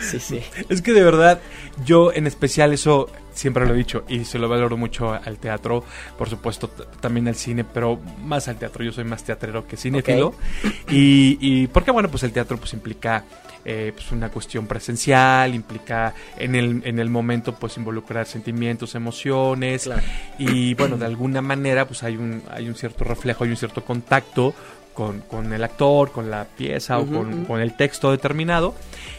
Sí, 0.00 0.18
sí. 0.20 0.40
Es 0.68 0.82
que 0.82 0.92
de 0.92 1.02
verdad, 1.02 1.40
yo 1.84 2.12
en 2.12 2.26
especial 2.26 2.72
eso 2.72 3.08
siempre 3.32 3.66
lo 3.66 3.74
he 3.74 3.76
dicho 3.76 4.04
y 4.08 4.24
se 4.24 4.38
lo 4.38 4.48
valoro 4.48 4.76
mucho 4.76 5.12
al 5.12 5.38
teatro, 5.38 5.84
por 6.16 6.28
supuesto 6.28 6.68
también 7.00 7.28
al 7.28 7.36
cine, 7.36 7.64
pero 7.64 8.00
más 8.22 8.48
al 8.48 8.56
teatro. 8.56 8.84
Yo 8.84 8.92
soy 8.92 9.04
más 9.04 9.24
teatrero 9.24 9.66
que 9.66 9.76
cinéfilo. 9.76 10.34
Y, 10.90 11.38
y 11.40 11.66
porque, 11.66 11.90
bueno, 11.90 12.08
pues 12.08 12.22
el 12.22 12.32
teatro 12.32 12.56
pues 12.56 12.72
implica 12.72 13.24
eh, 13.64 13.92
pues 13.94 14.10
una 14.12 14.30
cuestión 14.30 14.66
presencial, 14.66 15.54
implica 15.54 16.14
en 16.38 16.54
el, 16.54 16.80
en 16.84 16.98
el 16.98 17.10
momento 17.10 17.54
pues 17.54 17.76
involucrar 17.76 18.24
sentimientos, 18.24 18.94
emociones 18.94 19.90
y 20.38 20.72
bueno, 20.72 20.96
de 20.96 21.04
alguna 21.04 21.42
manera 21.42 21.86
pues 21.86 22.02
hay 22.02 22.16
un, 22.16 22.42
hay 22.50 22.66
un 22.66 22.74
cierto 22.74 23.04
reflejo, 23.04 23.44
hay 23.44 23.50
un 23.50 23.58
cierto 23.58 23.84
contacto 23.84 24.54
con, 24.94 25.20
con 25.20 25.52
el 25.52 25.62
actor, 25.62 26.12
con 26.12 26.30
la 26.30 26.44
pieza 26.44 26.98
o 26.98 27.06
con, 27.06 27.44
con, 27.44 27.60
el 27.60 27.76
texto 27.76 28.10
determinado 28.10 28.74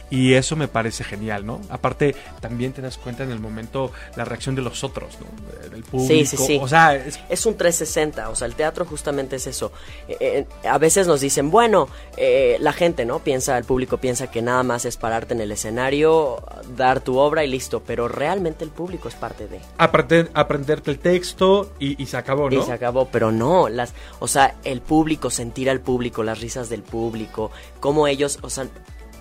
y 0.09 0.33
eso 0.33 0.55
me 0.55 0.67
parece 0.67 1.03
genial, 1.03 1.45
¿no? 1.45 1.61
Aparte, 1.69 2.15
también 2.41 2.73
te 2.73 2.81
das 2.81 2.97
cuenta 2.97 3.23
en 3.23 3.31
el 3.31 3.39
momento 3.39 3.91
la 4.15 4.25
reacción 4.25 4.55
de 4.55 4.61
los 4.61 4.83
otros, 4.83 5.17
¿no? 5.19 5.69
Del 5.69 5.83
público. 5.83 6.13
Sí, 6.13 6.25
sí, 6.25 6.37
sí. 6.37 6.59
O 6.61 6.67
sea, 6.67 6.95
es... 6.95 7.45
un 7.45 7.55
360, 7.55 8.29
o 8.29 8.35
sea, 8.35 8.47
el 8.47 8.55
teatro 8.55 8.85
justamente 8.85 9.35
es 9.35 9.47
eso. 9.47 9.71
Eh, 10.07 10.17
eh, 10.19 10.67
a 10.67 10.77
veces 10.77 11.07
nos 11.07 11.21
dicen, 11.21 11.51
bueno, 11.51 11.87
eh, 12.17 12.57
la 12.59 12.73
gente, 12.73 13.05
¿no? 13.05 13.19
Piensa, 13.19 13.57
el 13.57 13.63
público 13.63 13.97
piensa 13.97 14.31
que 14.31 14.41
nada 14.41 14.63
más 14.63 14.85
es 14.85 14.97
pararte 14.97 15.33
en 15.33 15.41
el 15.41 15.51
escenario, 15.51 16.43
dar 16.75 17.01
tu 17.01 17.17
obra 17.17 17.43
y 17.43 17.47
listo, 17.47 17.81
pero 17.85 18.07
realmente 18.07 18.63
el 18.63 18.71
público 18.71 19.07
es 19.07 19.15
parte 19.15 19.47
de. 19.47 19.59
Aprender, 19.77 20.31
aprenderte 20.33 20.91
el 20.91 20.99
texto 20.99 21.73
y, 21.79 22.01
y 22.01 22.05
se 22.07 22.17
acabó, 22.17 22.49
¿no? 22.49 22.59
Y 22.59 22.63
se 22.63 22.73
acabó, 22.73 23.05
pero 23.05 23.31
no, 23.31 23.69
las, 23.69 23.93
o 24.19 24.27
sea, 24.27 24.55
el 24.63 24.81
público, 24.81 25.29
sentir 25.29 25.69
al 25.69 25.81
público, 25.81 26.23
las 26.23 26.39
risas 26.39 26.69
del 26.69 26.81
público, 26.81 27.51
cómo 27.79 28.07
ellos, 28.07 28.39
o 28.41 28.49
sea, 28.49 28.67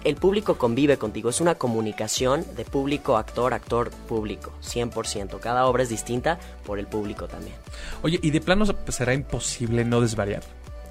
el 0.09 0.17
público 0.17 0.57
convive 0.57 0.97
contigo, 0.97 1.29
es 1.29 1.41
una 1.43 1.57
comunicación 1.57 2.43
de 2.57 2.65
público, 2.65 3.19
actor, 3.19 3.53
actor, 3.53 3.91
público, 3.91 4.53
100%. 4.62 5.38
Cada 5.38 5.67
obra 5.67 5.83
es 5.83 5.91
distinta 5.91 6.38
por 6.65 6.79
el 6.79 6.87
público 6.87 7.29
también. 7.29 7.55
Oye, 8.03 8.19
¿y 8.23 8.31
de 8.31 8.41
plano 8.41 8.65
será 8.88 9.12
imposible 9.12 9.85
no 9.85 10.00
desvariar? 10.00 10.43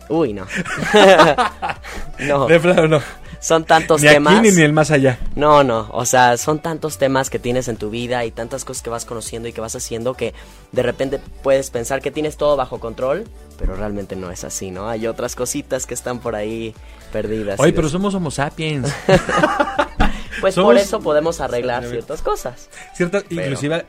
Uy, 0.07 0.33
no. 0.33 0.45
no. 2.19 2.45
De 2.45 2.59
plano 2.59 2.87
no. 2.87 3.01
Son 3.39 3.65
tantos 3.65 4.01
temas. 4.01 4.41
ni, 4.41 4.51
ni 4.51 4.61
el 4.61 4.73
más 4.73 4.91
allá. 4.91 5.19
No, 5.35 5.63
no. 5.63 5.89
O 5.91 6.05
sea, 6.05 6.37
son 6.37 6.59
tantos 6.59 6.97
temas 6.97 7.29
que 7.29 7.39
tienes 7.39 7.67
en 7.67 7.77
tu 7.77 7.89
vida 7.89 8.25
y 8.25 8.31
tantas 8.31 8.65
cosas 8.65 8.83
que 8.83 8.89
vas 8.89 9.05
conociendo 9.05 9.47
y 9.47 9.53
que 9.53 9.61
vas 9.61 9.75
haciendo 9.75 10.13
que 10.15 10.33
de 10.71 10.83
repente 10.83 11.19
puedes 11.43 11.69
pensar 11.69 12.01
que 12.01 12.11
tienes 12.11 12.37
todo 12.37 12.55
bajo 12.55 12.79
control, 12.79 13.25
pero 13.57 13.75
realmente 13.75 14.15
no 14.15 14.31
es 14.31 14.43
así, 14.43 14.71
¿no? 14.71 14.89
Hay 14.89 15.07
otras 15.07 15.35
cositas 15.35 15.85
que 15.85 15.93
están 15.93 16.19
por 16.19 16.35
ahí 16.35 16.73
perdidas. 17.11 17.59
Oye, 17.59 17.73
pero 17.73 17.89
somos 17.89 18.13
Homo 18.15 18.31
sapiens. 18.31 18.91
pues 20.41 20.55
por 20.55 20.77
eso 20.77 20.99
podemos 20.99 21.41
arreglar 21.41 21.85
ciertas 21.85 22.21
cosas. 22.21 22.69
Ciertas, 22.93 23.25
inclusive 23.29 23.85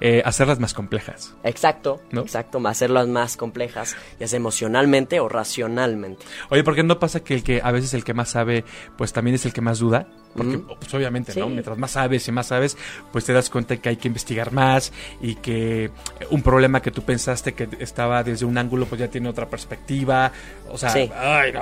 eh, 0.00 0.22
hacerlas 0.24 0.60
más 0.60 0.74
complejas. 0.74 1.34
Exacto, 1.44 2.00
¿no? 2.10 2.22
exacto, 2.22 2.60
hacerlas 2.66 3.08
más 3.08 3.36
complejas, 3.36 3.96
ya 4.18 4.28
sea 4.28 4.36
emocionalmente 4.36 5.20
o 5.20 5.28
racionalmente. 5.28 6.24
Oye, 6.50 6.64
¿por 6.64 6.74
qué 6.74 6.82
no 6.82 6.98
pasa 6.98 7.20
que 7.20 7.34
el 7.34 7.42
que 7.42 7.60
a 7.62 7.70
veces 7.72 7.94
el 7.94 8.04
que 8.04 8.14
más 8.14 8.30
sabe, 8.30 8.64
pues 8.96 9.12
también 9.12 9.34
es 9.34 9.46
el 9.46 9.52
que 9.52 9.60
más 9.60 9.78
duda? 9.78 10.06
Porque, 10.34 10.58
pues, 10.58 10.94
obviamente, 10.94 11.34
¿no? 11.38 11.48
Mientras 11.48 11.76
más 11.76 11.92
sabes 11.92 12.26
y 12.28 12.32
más 12.32 12.46
sabes, 12.46 12.76
pues 13.12 13.24
te 13.24 13.32
das 13.32 13.50
cuenta 13.50 13.76
que 13.76 13.88
hay 13.88 13.96
que 13.96 14.08
investigar 14.08 14.52
más 14.52 14.92
y 15.20 15.34
que 15.34 15.90
un 16.30 16.42
problema 16.42 16.80
que 16.80 16.90
tú 16.90 17.02
pensaste 17.02 17.52
que 17.52 17.68
estaba 17.80 18.22
desde 18.22 18.46
un 18.46 18.56
ángulo, 18.56 18.86
pues 18.86 19.00
ya 19.00 19.08
tiene 19.08 19.28
otra 19.28 19.48
perspectiva. 19.48 20.30
O 20.70 20.78
sea, 20.78 20.92
ay, 20.92 21.52
no. 21.52 21.60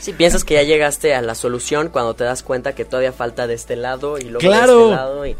Sí, 0.00 0.12
piensas 0.14 0.44
que 0.44 0.54
ya 0.54 0.62
llegaste 0.62 1.14
a 1.14 1.20
la 1.20 1.34
solución 1.34 1.90
cuando 1.90 2.14
te 2.14 2.24
das 2.24 2.42
cuenta 2.42 2.74
que 2.74 2.84
todavía 2.84 3.12
falta 3.12 3.46
de 3.46 3.54
este 3.54 3.76
lado 3.76 4.18
y 4.18 4.24
luego 4.24 4.40
claro. 4.40 4.76
de 4.76 4.84
este 4.84 4.96
lado 4.96 5.26
y... 5.26 5.36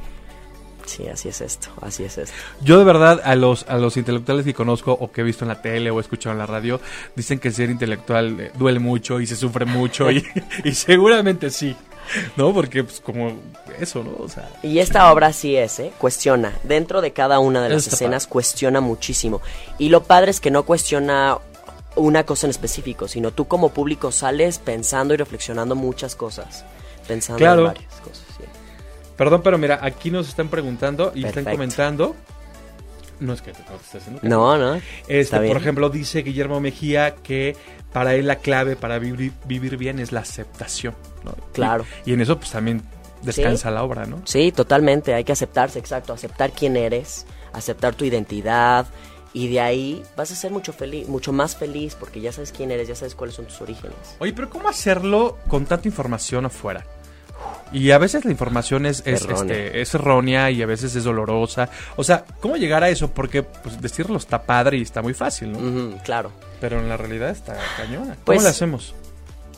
Sí, 0.91 1.07
así 1.07 1.29
es 1.29 1.41
esto, 1.41 1.69
así 1.83 2.03
es 2.03 2.19
esto. 2.19 2.35
Yo 2.63 2.77
de 2.77 2.85
verdad 2.85 3.21
a 3.23 3.37
los 3.37 3.65
a 3.69 3.79
los 3.79 3.97
intelectuales 3.97 4.45
que 4.45 4.55
conozco 4.55 4.93
o 4.93 5.13
que 5.13 5.21
he 5.21 5.25
visto 5.25 5.45
en 5.45 5.49
la 5.51 5.63
tele 5.63 5.89
o 5.93 5.99
he 5.99 6.01
escuchado 6.01 6.33
en 6.33 6.39
la 6.39 6.47
radio 6.47 6.81
dicen 7.15 7.39
que 7.39 7.53
ser 7.53 7.71
intelectual 7.71 8.41
eh, 8.41 8.53
duele 8.59 8.81
mucho 8.81 9.21
y 9.21 9.27
se 9.29 9.37
sufre 9.37 9.67
mucho 9.67 10.11
y, 10.11 10.27
y 10.65 10.73
seguramente 10.73 11.51
sí. 11.51 11.77
¿no? 12.37 12.53
Porque, 12.53 12.83
pues, 12.83 13.01
como 13.01 13.39
eso, 13.79 14.03
¿no? 14.03 14.25
O 14.25 14.29
sea. 14.29 14.49
Y 14.65 14.81
esta 14.81 15.13
obra 15.13 15.33
sí 15.33 15.55
es, 15.57 15.79
¿eh? 15.79 15.93
Cuestiona. 15.97 16.59
Dentro 16.65 17.01
de 17.01 17.13
cada 17.13 17.39
una 17.39 17.63
de 17.63 17.69
las 17.69 17.87
escenas 17.87 18.27
cuestiona 18.27 18.81
muchísimo. 18.81 19.41
Y 19.79 19.91
lo 19.91 20.03
padre 20.03 20.33
es 20.33 20.41
que 20.41 20.51
no 20.51 20.65
cuestiona 20.65 21.39
una 21.95 22.25
cosa 22.25 22.49
en 22.49 22.51
específico, 22.51 23.07
sino 23.07 23.31
tú 23.31 23.47
como 23.47 23.69
público 23.69 24.11
sales 24.11 24.59
pensando 24.59 25.15
y 25.15 25.19
reflexionando 25.19 25.77
muchas 25.77 26.17
cosas. 26.17 26.65
Pensando 27.07 27.45
en 27.45 27.65
varias 27.65 27.95
cosas. 28.01 28.30
Perdón, 29.21 29.43
pero 29.43 29.59
mira, 29.59 29.79
aquí 29.83 30.11
nos 30.11 30.31
están 30.31 30.49
preguntando 30.49 31.13
y 31.15 31.27
están 31.27 31.45
comentando. 31.45 32.17
No 33.19 33.35
es 33.35 33.43
que 33.43 33.53
te, 33.53 33.61
estés 33.61 34.01
haciendo. 34.01 34.23
No, 34.23 34.57
no. 34.57 34.81
Este, 35.09 35.37
por 35.41 35.59
ejemplo, 35.59 35.91
dice 35.91 36.23
Guillermo 36.23 36.59
Mejía 36.59 37.17
que 37.17 37.55
para 37.93 38.15
él 38.15 38.27
la 38.27 38.37
clave 38.37 38.77
para 38.77 38.99
vivir, 38.99 39.35
vivir 39.45 39.77
bien 39.77 39.99
es 39.99 40.11
la 40.11 40.21
aceptación. 40.21 40.95
Claro. 41.53 41.85
Y, 42.07 42.15
en 42.15 42.23
eso 42.23 42.39
pues 42.39 42.51
también 42.51 42.81
descansa 43.21 43.71
la 43.71 43.85
obra, 43.85 44.07
¿no? 44.07 44.23
Sí, 44.25 44.53
totalmente. 44.53 45.13
Hay 45.13 45.25
que 45.25 45.33
aceptarse, 45.33 45.79
exacto. 45.79 46.15
Aceptar 46.15 46.53
quién 46.53 46.79
eres, 46.79 47.27
aceptar 47.53 47.95
tu 47.95 48.07
identidad. 48.07 48.87
Y 49.35 49.49
de 49.49 49.61
ahí 49.61 50.03
vas 50.17 50.33
a 50.33 50.35
ser 50.35 50.51
mucho 50.51 50.73
feliz, 50.73 51.07
mucho 51.09 51.31
más 51.31 51.57
feliz 51.57 51.95
porque 51.95 52.23
ya 52.23 52.33
sabes 52.33 52.53
quién 52.53 52.71
eres, 52.71 52.89
ya 52.89 52.95
sabes 52.95 53.15
cuáles 53.15 53.37
son 53.37 53.45
tus 53.45 53.61
orígenes. 53.61 54.17
Oye, 54.19 54.33
pero 54.33 54.49
¿cómo 54.49 54.71
hacerlo 54.71 55.37
con 55.47 55.67
tanta 55.67 55.87
información 55.87 56.47
afuera? 56.47 56.87
Y 57.73 57.91
a 57.93 57.99
veces 57.99 58.25
la 58.25 58.31
información 58.31 58.87
es, 58.87 59.03
es, 59.07 59.23
errónea. 59.23 59.57
Este, 59.57 59.81
es 59.81 59.95
errónea 59.95 60.51
y 60.51 60.63
a 60.63 60.67
veces 60.67 60.95
es 60.97 61.05
dolorosa. 61.05 61.69
O 61.97 62.05
sea, 62.05 62.25
¿cómo 62.41 62.57
llegar 62.57 62.83
a 62.83 62.89
eso? 62.89 63.11
Porque 63.11 63.43
pues, 63.43 63.81
decirlo 63.81 64.17
está 64.17 64.43
padre 64.43 64.79
y 64.79 64.83
está 64.83 65.03
muy 65.03 65.15
fácil, 65.15 65.53
¿no? 65.53 65.99
claro. 66.03 66.33
Pero 66.61 66.79
en 66.79 66.89
la 66.89 66.97
realidad 66.97 67.31
está 67.31 67.57
cañona. 67.77 68.15
¿Cómo 68.15 68.25
pues, 68.25 68.43
lo 68.43 68.49
hacemos? 68.49 68.95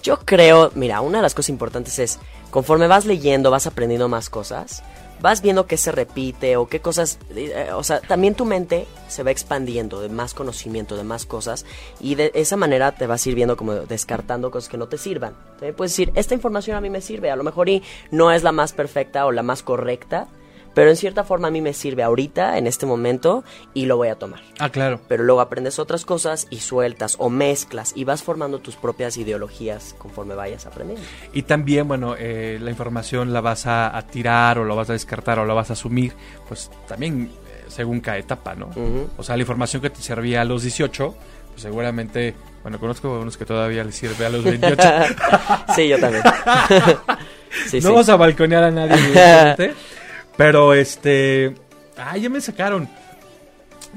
Yo 0.02 0.19
creo, 0.19 0.73
mira, 0.75 1.00
una 1.00 1.19
de 1.19 1.23
las 1.23 1.35
cosas 1.35 1.50
importantes 1.50 1.99
es, 1.99 2.19
conforme 2.50 2.87
vas 2.87 3.07
leyendo, 3.07 3.50
vas 3.50 3.66
aprendiendo 3.66 4.09
más 4.09 4.31
cosas, 4.31 4.83
vas 5.23 5.41
viendo 5.41 5.67
qué 5.67 5.76
se 5.76 5.93
repite 5.93 6.57
o 6.57 6.67
qué 6.67 6.81
cosas, 6.81 7.19
eh, 7.35 7.71
o 7.73 7.83
sea, 7.85 8.00
también 8.00 8.35
tu 8.35 8.45
mente 8.45 8.87
se 9.09 9.23
va 9.23 9.31
expandiendo 9.31 10.00
de 10.00 10.09
más 10.09 10.35
conocimiento, 10.35 10.97
de 10.97 11.05
más 11.05 11.25
cosas 11.25 11.64
y 12.00 12.17
de 12.17 12.33
esa 12.35 12.57
manera 12.57 12.93
te 12.93 13.07
vas 13.07 13.25
a 13.25 13.29
ir 13.29 13.37
viendo 13.37 13.57
como 13.57 13.73
descartando 13.75 14.50
cosas 14.50 14.69
que 14.69 14.76
no 14.76 14.88
te 14.88 14.99
sirvan. 14.99 15.35
También 15.52 15.76
puedes 15.76 15.93
decir, 15.93 16.12
esta 16.14 16.35
información 16.35 16.76
a 16.76 16.81
mí 16.81 16.91
me 16.91 17.00
sirve, 17.00 17.31
a 17.31 17.37
lo 17.37 17.45
mejor 17.45 17.69
y 17.69 17.83
no 18.11 18.33
es 18.33 18.43
la 18.43 18.52
más 18.52 18.73
perfecta 18.73 19.25
o 19.25 19.33
la 19.33 19.45
más 19.45 19.62
correcta, 19.62 20.26
pero 20.75 20.91
en 20.91 20.97
cierta 20.97 21.25
forma 21.25 21.49
a 21.49 21.50
mí 21.50 21.61
me 21.61 21.73
sirve 21.73 22.02
ahorita, 22.02 22.59
en 22.59 22.67
este 22.67 22.87
momento, 22.87 23.45
y 23.75 23.87
lo 23.87 23.97
voy 23.97 24.09
a 24.09 24.17
tomar. 24.17 24.41
Ah, 24.59 24.71
claro. 24.71 25.00
Pero 25.09 25.25
luego 25.25 25.41
aprendes 25.41 25.79
otras 25.79 26.05
cosas 26.05 26.47
y 26.50 26.61
sueltas 26.61 27.17
o 27.19 27.31
mezclas 27.31 27.93
y 27.95 28.05
vas 28.05 28.23
formando 28.23 28.59
tus 28.59 28.76
propias 28.76 29.17
ideologías 29.17 29.95
conforme 29.99 30.35
vayas 30.35 30.67
aprendiendo. 30.67 31.05
Y 31.33 31.43
también, 31.43 31.88
bueno, 31.88 32.14
eh, 32.19 32.59
la 32.61 32.71
información 32.71 33.33
la 33.33 33.41
vas 33.41 33.67
a, 33.67 33.97
a 33.97 34.07
tirar 34.07 34.59
o 34.59 34.64
la 34.64 34.75
vas 34.75 34.91
a 34.91 34.93
descartar 34.95 35.38
o 35.38 35.45
la 35.45 35.55
vas 35.55 35.71
a 35.71 35.73
asumir, 35.75 36.12
pues 36.49 36.71
también 36.87 37.31
eh, 37.47 37.64
según 37.69 38.00
cada 38.00 38.19
etapa, 38.19 38.55
¿no? 38.55 38.71
O 39.17 39.23
sea, 39.23 39.37
la 39.37 39.43
información 39.43 39.83
que 39.83 39.91
te 39.91 40.00
servía 40.00 40.43
a 40.43 40.45
los 40.45 40.62
18, 40.62 41.14
pues 41.50 41.62
seguramente, 41.62 42.35
bueno, 42.62 42.79
conozco 42.79 43.09
a 43.09 43.21
unos 43.21 43.37
que 43.37 43.45
todavía 43.45 43.85
les 43.85 43.95
sirve 43.95 44.26
a 44.26 44.29
los 44.29 44.45
28. 44.45 44.83
sí, 45.75 45.88
yo 45.88 45.99
también. 45.99 46.23
sí, 47.67 47.76
no 47.76 47.83
sí. 47.83 47.88
vamos 47.88 48.09
a 48.09 48.17
balconear 48.17 48.64
a 48.64 48.71
nadie. 48.71 49.75
pero 50.37 50.75
este. 50.75 51.55
Ah, 51.97 52.17
ya 52.17 52.29
me 52.29 52.41
sacaron. 52.41 52.89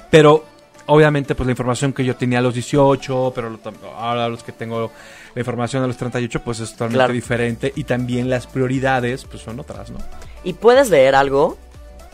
Pero, 0.10 0.44
obviamente, 0.88 1.36
pues 1.36 1.46
la 1.48 1.51
información 1.51 1.94
que 1.94 2.04
yo 2.04 2.15
tenía 2.15 2.39
a 2.39 2.42
los 2.42 2.54
18, 2.54 3.32
pero 3.34 3.50
lo 3.50 3.60
ahora 3.98 4.27
los 4.30 4.44
que 4.44 4.51
tengo 4.51 4.92
la 5.34 5.42
información 5.42 5.84
a 5.84 5.88
los 5.88 5.98
38, 5.98 6.42
pues 6.44 6.60
es 6.60 6.72
totalmente 6.72 6.98
Claro. 6.98 7.13
diferente. 7.13 7.74
Y 7.75 7.84
también 7.86 8.30
las 8.30 8.48
prioridades, 8.48 9.25
pues 9.25 9.42
son 9.44 9.60
otras, 9.60 9.89
¿no? 9.92 10.00
Y 10.44 10.54
puedes 10.54 10.89
leer 10.89 11.15
algo 11.15 11.58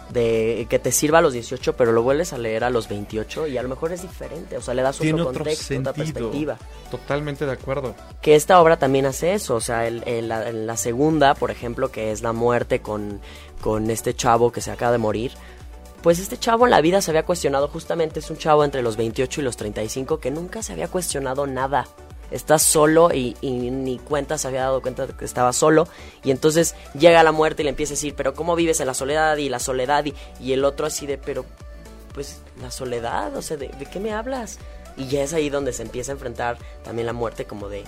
de 0.09 0.67
que 0.69 0.77
te 0.77 0.91
sirva 0.91 1.19
a 1.19 1.21
los 1.21 1.31
18, 1.31 1.77
pero 1.77 1.93
lo 1.93 2.03
vuelves 2.03 2.33
a 2.33 2.37
leer 2.37 2.65
a 2.65 2.69
los 2.69 2.89
28 2.89 3.47
y 3.47 3.57
a 3.57 3.63
lo 3.63 3.69
mejor 3.69 3.93
es 3.93 4.01
diferente, 4.01 4.57
o 4.57 4.61
sea, 4.61 4.73
le 4.73 4.81
das 4.81 4.95
otro 4.97 5.03
Tiene 5.05 5.21
otro 5.21 5.33
contexto, 5.35 5.73
otra 5.79 5.93
sentido. 5.93 6.13
perspectiva. 6.31 6.57
Totalmente 6.89 7.45
de 7.45 7.51
acuerdo. 7.53 7.95
Que 8.21 8.35
esta 8.35 8.59
obra 8.59 8.77
también 8.77 9.05
hace 9.05 9.33
eso, 9.33 9.55
o 9.55 9.61
sea, 9.61 9.87
el- 9.87 10.03
el- 10.05 10.27
la, 10.27 10.51
la 10.51 10.75
segunda, 10.75 11.33
por 11.33 11.49
ejemplo, 11.49 11.91
que 11.93 12.11
es 12.11 12.21
la 12.23 12.33
muerte 12.33 12.81
con, 12.81 13.21
con 13.61 13.89
este 13.89 14.13
chavo 14.13 14.51
que 14.51 14.61
se 14.61 14.71
acaba 14.71 14.91
de 14.91 14.97
morir, 14.97 15.31
pues 16.01 16.19
este 16.19 16.37
chavo 16.37 16.65
en 16.65 16.71
la 16.71 16.81
vida 16.81 17.01
se 17.01 17.11
había 17.11 17.25
cuestionado, 17.25 17.67
justamente 17.67 18.19
es 18.19 18.29
un 18.29 18.37
chavo 18.37 18.63
entre 18.63 18.81
los 18.81 18.97
28 18.97 19.41
y 19.41 19.43
los 19.43 19.55
35 19.55 20.19
que 20.19 20.31
nunca 20.31 20.63
se 20.63 20.73
había 20.73 20.87
cuestionado 20.87 21.45
nada. 21.45 21.87
Está 22.31 22.57
solo 22.59 23.13
y, 23.13 23.35
ni 23.41 23.99
cuenta 23.99 24.37
se 24.37 24.47
había 24.47 24.61
dado 24.61 24.81
cuenta 24.81 25.05
de 25.05 25.13
que 25.13 25.25
estaba 25.25 25.51
solo. 25.53 25.87
Y 26.23 26.31
entonces 26.31 26.75
llega 26.97 27.23
la 27.23 27.33
muerte 27.33 27.61
y 27.61 27.65
le 27.65 27.69
empieza 27.69 27.93
a 27.93 27.95
decir, 27.95 28.15
pero 28.15 28.33
¿cómo 28.33 28.55
vives 28.55 28.79
en 28.79 28.87
la 28.87 28.93
soledad? 28.93 29.37
Y 29.37 29.49
la 29.49 29.59
soledad 29.59 30.05
y, 30.05 30.13
y 30.39 30.53
el 30.53 30.63
otro 30.63 30.85
así 30.87 31.05
de, 31.05 31.17
pero 31.17 31.45
pues 32.13 32.41
la 32.61 32.71
soledad, 32.71 33.35
o 33.35 33.41
sea, 33.41 33.57
¿de, 33.57 33.67
de 33.67 33.85
qué 33.85 33.99
me 33.99 34.13
hablas? 34.13 34.59
Y 34.97 35.07
ya 35.07 35.23
es 35.23 35.33
ahí 35.33 35.49
donde 35.49 35.73
se 35.73 35.83
empieza 35.83 36.11
a 36.11 36.13
enfrentar 36.13 36.57
también 36.83 37.05
la 37.05 37.13
muerte 37.13 37.45
como 37.45 37.69
de, 37.69 37.83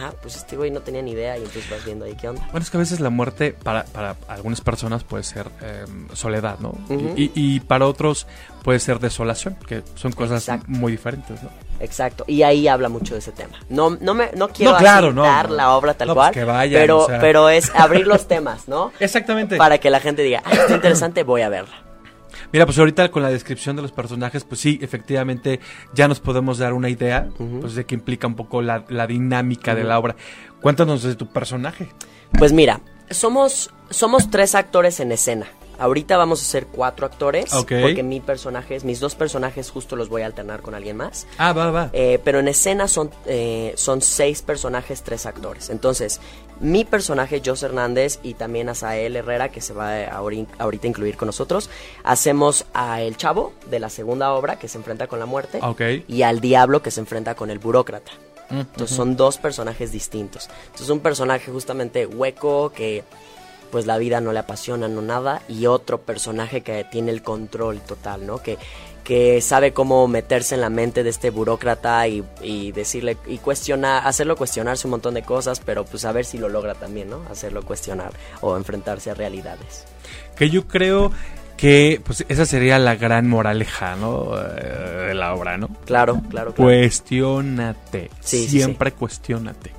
ah, 0.00 0.12
pues 0.20 0.36
este 0.36 0.56
güey 0.56 0.70
no 0.70 0.80
tenía 0.80 1.02
ni 1.02 1.12
idea 1.12 1.36
y 1.36 1.42
entonces 1.42 1.70
vas 1.70 1.84
viendo 1.84 2.04
ahí 2.04 2.14
qué 2.14 2.28
onda. 2.28 2.42
Bueno, 2.50 2.62
es 2.62 2.70
que 2.70 2.76
a 2.76 2.80
veces 2.80 3.00
la 3.00 3.10
muerte 3.10 3.52
para, 3.52 3.84
para 3.84 4.16
algunas 4.28 4.60
personas 4.60 5.04
puede 5.04 5.22
ser 5.22 5.46
eh, 5.60 5.84
soledad, 6.12 6.58
¿no? 6.60 6.74
Y, 7.16 7.30
y 7.34 7.60
para 7.60 7.86
otros 7.86 8.26
puede 8.62 8.78
ser 8.78 8.98
desolación, 9.00 9.56
que 9.66 9.82
son 9.94 10.12
cosas 10.12 10.42
Exacto. 10.42 10.66
muy 10.68 10.92
diferentes, 10.92 11.42
¿no? 11.42 11.50
Exacto, 11.80 12.24
y 12.28 12.42
ahí 12.42 12.68
habla 12.68 12.88
mucho 12.88 13.14
de 13.14 13.18
ese 13.20 13.32
tema. 13.32 13.58
No, 13.68 13.90
no, 14.00 14.14
me, 14.14 14.30
no 14.36 14.48
quiero 14.50 14.72
No, 14.72 14.78
claro, 14.78 15.12
no, 15.12 15.24
la 15.24 15.72
obra 15.72 15.94
tal 15.94 16.08
pues 16.08 16.14
cual, 16.14 16.32
que 16.32 16.44
vayan, 16.44 16.80
pero, 16.80 16.98
o 16.98 17.06
sea. 17.06 17.18
pero 17.18 17.48
es 17.48 17.72
abrir 17.74 18.06
los 18.06 18.28
temas, 18.28 18.68
¿no? 18.68 18.92
Exactamente. 19.00 19.56
Para 19.56 19.78
que 19.78 19.90
la 19.90 19.98
gente 19.98 20.22
diga, 20.22 20.42
ah, 20.44 20.52
está 20.52 20.74
interesante, 20.74 21.24
voy 21.24 21.42
a 21.42 21.48
verla. 21.48 21.74
Mira, 22.52 22.66
pues 22.66 22.78
ahorita 22.78 23.10
con 23.10 23.22
la 23.22 23.30
descripción 23.30 23.76
de 23.76 23.82
los 23.82 23.92
personajes, 23.92 24.44
pues 24.44 24.60
sí, 24.60 24.78
efectivamente 24.82 25.60
ya 25.94 26.08
nos 26.08 26.20
podemos 26.20 26.58
dar 26.58 26.72
una 26.72 26.88
idea 26.88 27.28
pues 27.60 27.74
de 27.74 27.84
que 27.84 27.94
implica 27.94 28.26
un 28.26 28.34
poco 28.34 28.62
la, 28.62 28.84
la 28.88 29.06
dinámica 29.06 29.74
de 29.74 29.84
la 29.84 29.98
obra. 29.98 30.16
Cuéntanos 30.60 31.02
de 31.02 31.14
tu 31.14 31.26
personaje. 31.26 31.88
Pues 32.38 32.52
mira, 32.52 32.80
somos, 33.10 33.70
somos 33.90 34.30
tres 34.30 34.54
actores 34.54 35.00
en 35.00 35.12
escena. 35.12 35.46
Ahorita 35.78 36.16
vamos 36.16 36.40
a 36.40 36.44
ser 36.44 36.66
cuatro 36.66 37.06
actores, 37.06 37.50
porque 37.50 38.02
mi 38.04 38.20
personaje, 38.20 38.78
mis 38.84 39.00
dos 39.00 39.16
personajes 39.16 39.70
justo 39.70 39.96
los 39.96 40.08
voy 40.08 40.22
a 40.22 40.26
alternar 40.26 40.60
con 40.60 40.74
alguien 40.76 40.96
más. 40.96 41.26
Ah, 41.38 41.52
va, 41.52 41.72
va. 41.72 41.90
Eh, 41.92 42.20
pero 42.22 42.38
en 42.38 42.46
escena 42.46 42.86
son, 42.86 43.10
eh, 43.26 43.72
son 43.76 44.00
seis 44.00 44.42
personajes, 44.42 45.02
tres 45.02 45.26
actores. 45.26 45.70
Entonces, 45.70 46.20
mi 46.60 46.84
personaje, 46.84 47.42
Jos 47.44 47.62
Hernández, 47.62 48.20
y 48.22 48.34
también 48.34 48.68
Asael 48.68 49.16
Herrera, 49.16 49.48
que 49.50 49.60
se 49.60 49.72
va 49.72 49.88
a 50.04 50.20
ahori- 50.20 50.46
ahorita 50.58 50.86
a 50.86 50.90
incluir 50.90 51.16
con 51.16 51.26
nosotros, 51.26 51.68
hacemos 52.04 52.64
a 52.74 53.00
El 53.02 53.16
Chavo, 53.16 53.52
de 53.70 53.80
la 53.80 53.88
segunda 53.90 54.32
obra, 54.32 54.58
que 54.58 54.68
se 54.68 54.78
enfrenta 54.78 55.06
con 55.06 55.18
la 55.18 55.26
muerte, 55.26 55.58
y 56.08 56.22
al 56.22 56.40
Diablo, 56.40 56.82
que 56.82 56.90
se 56.90 57.00
enfrenta 57.00 57.34
con 57.34 57.50
el 57.50 57.58
burócrata. 57.58 58.12
Mm, 58.50 58.60
Entonces 58.60 58.96
son 58.96 59.16
dos 59.16 59.38
personajes 59.38 59.92
distintos. 59.92 60.48
Entonces 60.66 60.90
un 60.90 61.00
personaje 61.00 61.50
justamente 61.50 62.06
hueco 62.06 62.70
que 62.72 63.02
pues 63.70 63.86
la 63.86 63.96
vida 63.96 64.20
no 64.20 64.32
le 64.32 64.38
apasiona, 64.38 64.86
no 64.86 65.00
nada, 65.00 65.40
y 65.48 65.64
otro 65.64 65.98
personaje 66.02 66.60
que 66.60 66.84
tiene 66.84 67.10
el 67.10 67.22
control 67.22 67.80
total, 67.80 68.26
¿no? 68.26 68.36
Que, 68.42 68.58
que 69.04 69.40
sabe 69.40 69.72
cómo 69.72 70.06
meterse 70.06 70.54
en 70.54 70.60
la 70.60 70.70
mente 70.70 71.02
de 71.02 71.10
este 71.10 71.30
burócrata 71.30 72.06
y, 72.06 72.24
y 72.40 72.72
decirle 72.72 73.16
y 73.26 73.38
cuestionar, 73.38 74.06
hacerlo 74.06 74.36
cuestionarse 74.36 74.86
un 74.86 74.92
montón 74.92 75.14
de 75.14 75.22
cosas, 75.22 75.60
pero 75.60 75.84
pues 75.84 76.04
a 76.04 76.12
ver 76.12 76.24
si 76.24 76.38
lo 76.38 76.48
logra 76.48 76.74
también, 76.74 77.10
¿no? 77.10 77.22
Hacerlo 77.30 77.62
cuestionar 77.62 78.12
o 78.40 78.56
enfrentarse 78.56 79.10
a 79.10 79.14
realidades. 79.14 79.84
Que 80.36 80.50
yo 80.50 80.66
creo 80.66 81.12
que 81.56 82.00
pues 82.04 82.24
esa 82.28 82.46
sería 82.46 82.78
la 82.78 82.96
gran 82.96 83.28
moraleja, 83.28 83.96
¿no? 83.96 84.36
Eh, 84.36 85.06
de 85.08 85.14
la 85.14 85.34
obra, 85.34 85.58
¿no? 85.58 85.68
Claro, 85.84 86.20
claro, 86.28 86.52
claro. 86.52 86.54
Cuestiónate. 86.54 88.10
Sí, 88.20 88.48
sí, 88.48 88.58
Siempre 88.58 88.92
cuestiónate. 88.92 89.72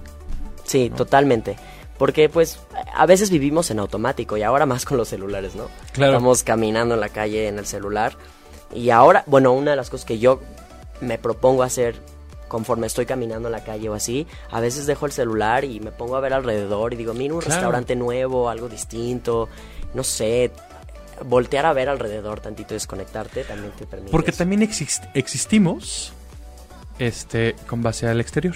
Sí, 0.63 0.91
totalmente. 0.95 1.55
Porque 1.97 2.27
pues 2.27 2.59
a 2.93 3.05
veces 3.05 3.29
vivimos 3.29 3.69
en 3.71 3.79
automático 3.79 4.35
y 4.37 4.43
ahora 4.43 4.65
más 4.65 4.85
con 4.85 4.97
los 4.97 5.07
celulares, 5.07 5.55
¿no? 5.55 5.67
Claro. 5.93 6.13
Estamos 6.13 6.43
caminando 6.43 6.95
en 6.95 7.01
la 7.01 7.09
calle 7.09 7.47
en 7.47 7.59
el 7.59 7.65
celular 7.65 8.13
y 8.75 8.89
ahora, 8.89 9.23
bueno, 9.27 9.53
una 9.53 9.71
de 9.71 9.77
las 9.77 9.89
cosas 9.89 10.05
que 10.05 10.19
yo 10.19 10.41
me 11.01 11.17
propongo 11.17 11.63
hacer 11.63 11.95
conforme 12.47 12.85
estoy 12.87 13.05
caminando 13.07 13.47
en 13.47 13.51
la 13.53 13.63
calle 13.63 13.89
o 13.89 13.93
así, 13.95 14.27
a 14.51 14.59
veces 14.59 14.85
dejo 14.85 15.05
el 15.07 15.11
celular 15.11 15.63
y 15.65 15.79
me 15.79 15.91
pongo 15.91 16.15
a 16.15 16.19
ver 16.19 16.33
alrededor 16.33 16.93
y 16.93 16.97
digo, 16.97 17.13
mira 17.13 17.33
un 17.33 17.39
Claro. 17.39 17.55
restaurante 17.55 17.95
nuevo, 17.95 18.47
algo 18.49 18.69
distinto, 18.69 19.49
no 19.95 20.03
sé, 20.03 20.51
voltear 21.25 21.65
a 21.65 21.73
ver 21.73 21.89
alrededor 21.89 22.41
tantito 22.41 22.73
y 22.73 22.75
desconectarte 22.75 23.43
también 23.43 23.71
te 23.73 23.85
permite. 23.87 24.11
Porque 24.11 24.29
eso. 24.31 24.37
también 24.39 24.61
exist- 24.61 25.09
existimos 25.15 26.13
este 26.99 27.55
con 27.67 27.81
base 27.81 28.07
al 28.07 28.21
exterior. 28.21 28.55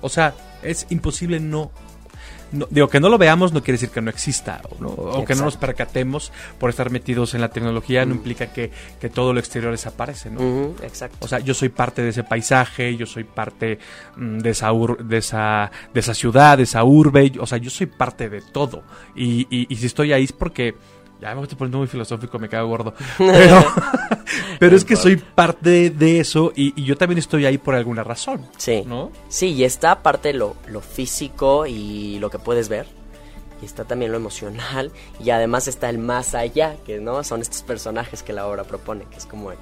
O 0.00 0.08
sea, 0.08 0.34
es 0.62 0.86
imposible 0.90 1.40
no, 1.40 1.70
no- 2.54 2.66
digo 2.70 2.88
que 2.88 3.00
no 3.00 3.08
lo 3.08 3.18
veamos 3.18 3.52
no 3.52 3.62
quiere 3.62 3.74
decir 3.74 3.90
que 3.90 4.00
no 4.00 4.10
exista 4.10 4.60
o, 4.70 4.76
no- 4.82 4.88
o 4.88 5.24
que 5.24 5.34
no 5.34 5.42
nos 5.44 5.56
percatemos 5.56 6.32
por 6.58 6.70
estar 6.70 6.90
metidos 6.90 7.34
en 7.34 7.40
la 7.40 7.48
tecnología 7.50 8.04
no 8.06 8.14
implica 8.14 8.52
que, 8.52 8.70
que 9.00 9.10
todo 9.10 9.32
lo 9.32 9.40
exterior 9.40 9.72
desaparece, 9.72 10.30
¿no? 10.30 10.40
Exacto. 10.82 11.18
O 11.20 11.28
sea, 11.28 11.40
yo 11.40 11.52
soy 11.54 11.68
parte 11.68 12.02
de 12.02 12.10
ese 12.10 12.24
paisaje, 12.24 12.96
yo 12.96 13.06
soy 13.06 13.24
parte 13.24 13.78
mm, 14.16 14.38
de 14.38 14.50
esa 14.50 14.72
ur- 14.72 14.98
de 14.98 15.18
esa 15.18 15.70
de 15.92 16.00
esa 16.00 16.14
ciudad, 16.14 16.56
de 16.56 16.64
esa 16.64 16.84
urbe, 16.84 17.32
o 17.40 17.46
sea, 17.46 17.58
yo 17.58 17.70
soy 17.70 17.86
parte 17.86 18.28
de 18.30 18.40
todo. 18.40 18.82
Y, 19.14 19.46
y, 19.50 19.66
y 19.68 19.76
si 19.76 19.86
estoy 19.86 20.12
ahí 20.12 20.24
es 20.24 20.32
porque 20.32 20.74
ya 21.20 21.34
me 21.34 21.42
estoy 21.42 21.56
poniendo 21.56 21.78
muy 21.78 21.86
filosófico, 21.86 22.38
me 22.38 22.48
cago 22.48 22.68
gordo. 22.68 22.94
Pero, 23.18 23.64
pero 24.58 24.76
es 24.76 24.84
que 24.84 24.96
soy 24.96 25.16
parte 25.16 25.90
de 25.90 26.20
eso 26.20 26.52
y, 26.54 26.78
y 26.80 26.84
yo 26.84 26.96
también 26.96 27.18
estoy 27.18 27.46
ahí 27.46 27.58
por 27.58 27.74
alguna 27.74 28.04
razón. 28.04 28.46
Sí. 28.56 28.82
¿No? 28.86 29.10
Sí, 29.28 29.48
y 29.52 29.64
está 29.64 29.90
aparte 29.92 30.32
lo, 30.32 30.56
lo 30.68 30.80
físico 30.80 31.66
y 31.66 32.18
lo 32.18 32.30
que 32.30 32.38
puedes 32.38 32.68
ver. 32.68 32.86
Y 33.62 33.66
está 33.66 33.84
también 33.84 34.10
lo 34.10 34.16
emocional. 34.18 34.90
Y 35.22 35.30
además 35.30 35.68
está 35.68 35.88
el 35.88 35.98
más 35.98 36.34
allá, 36.34 36.76
que 36.84 36.98
no 37.00 37.22
son 37.24 37.40
estos 37.40 37.62
personajes 37.62 38.22
que 38.22 38.32
la 38.32 38.46
obra 38.46 38.64
propone, 38.64 39.04
que 39.10 39.16
es 39.16 39.26
como 39.26 39.52
el- 39.52 39.58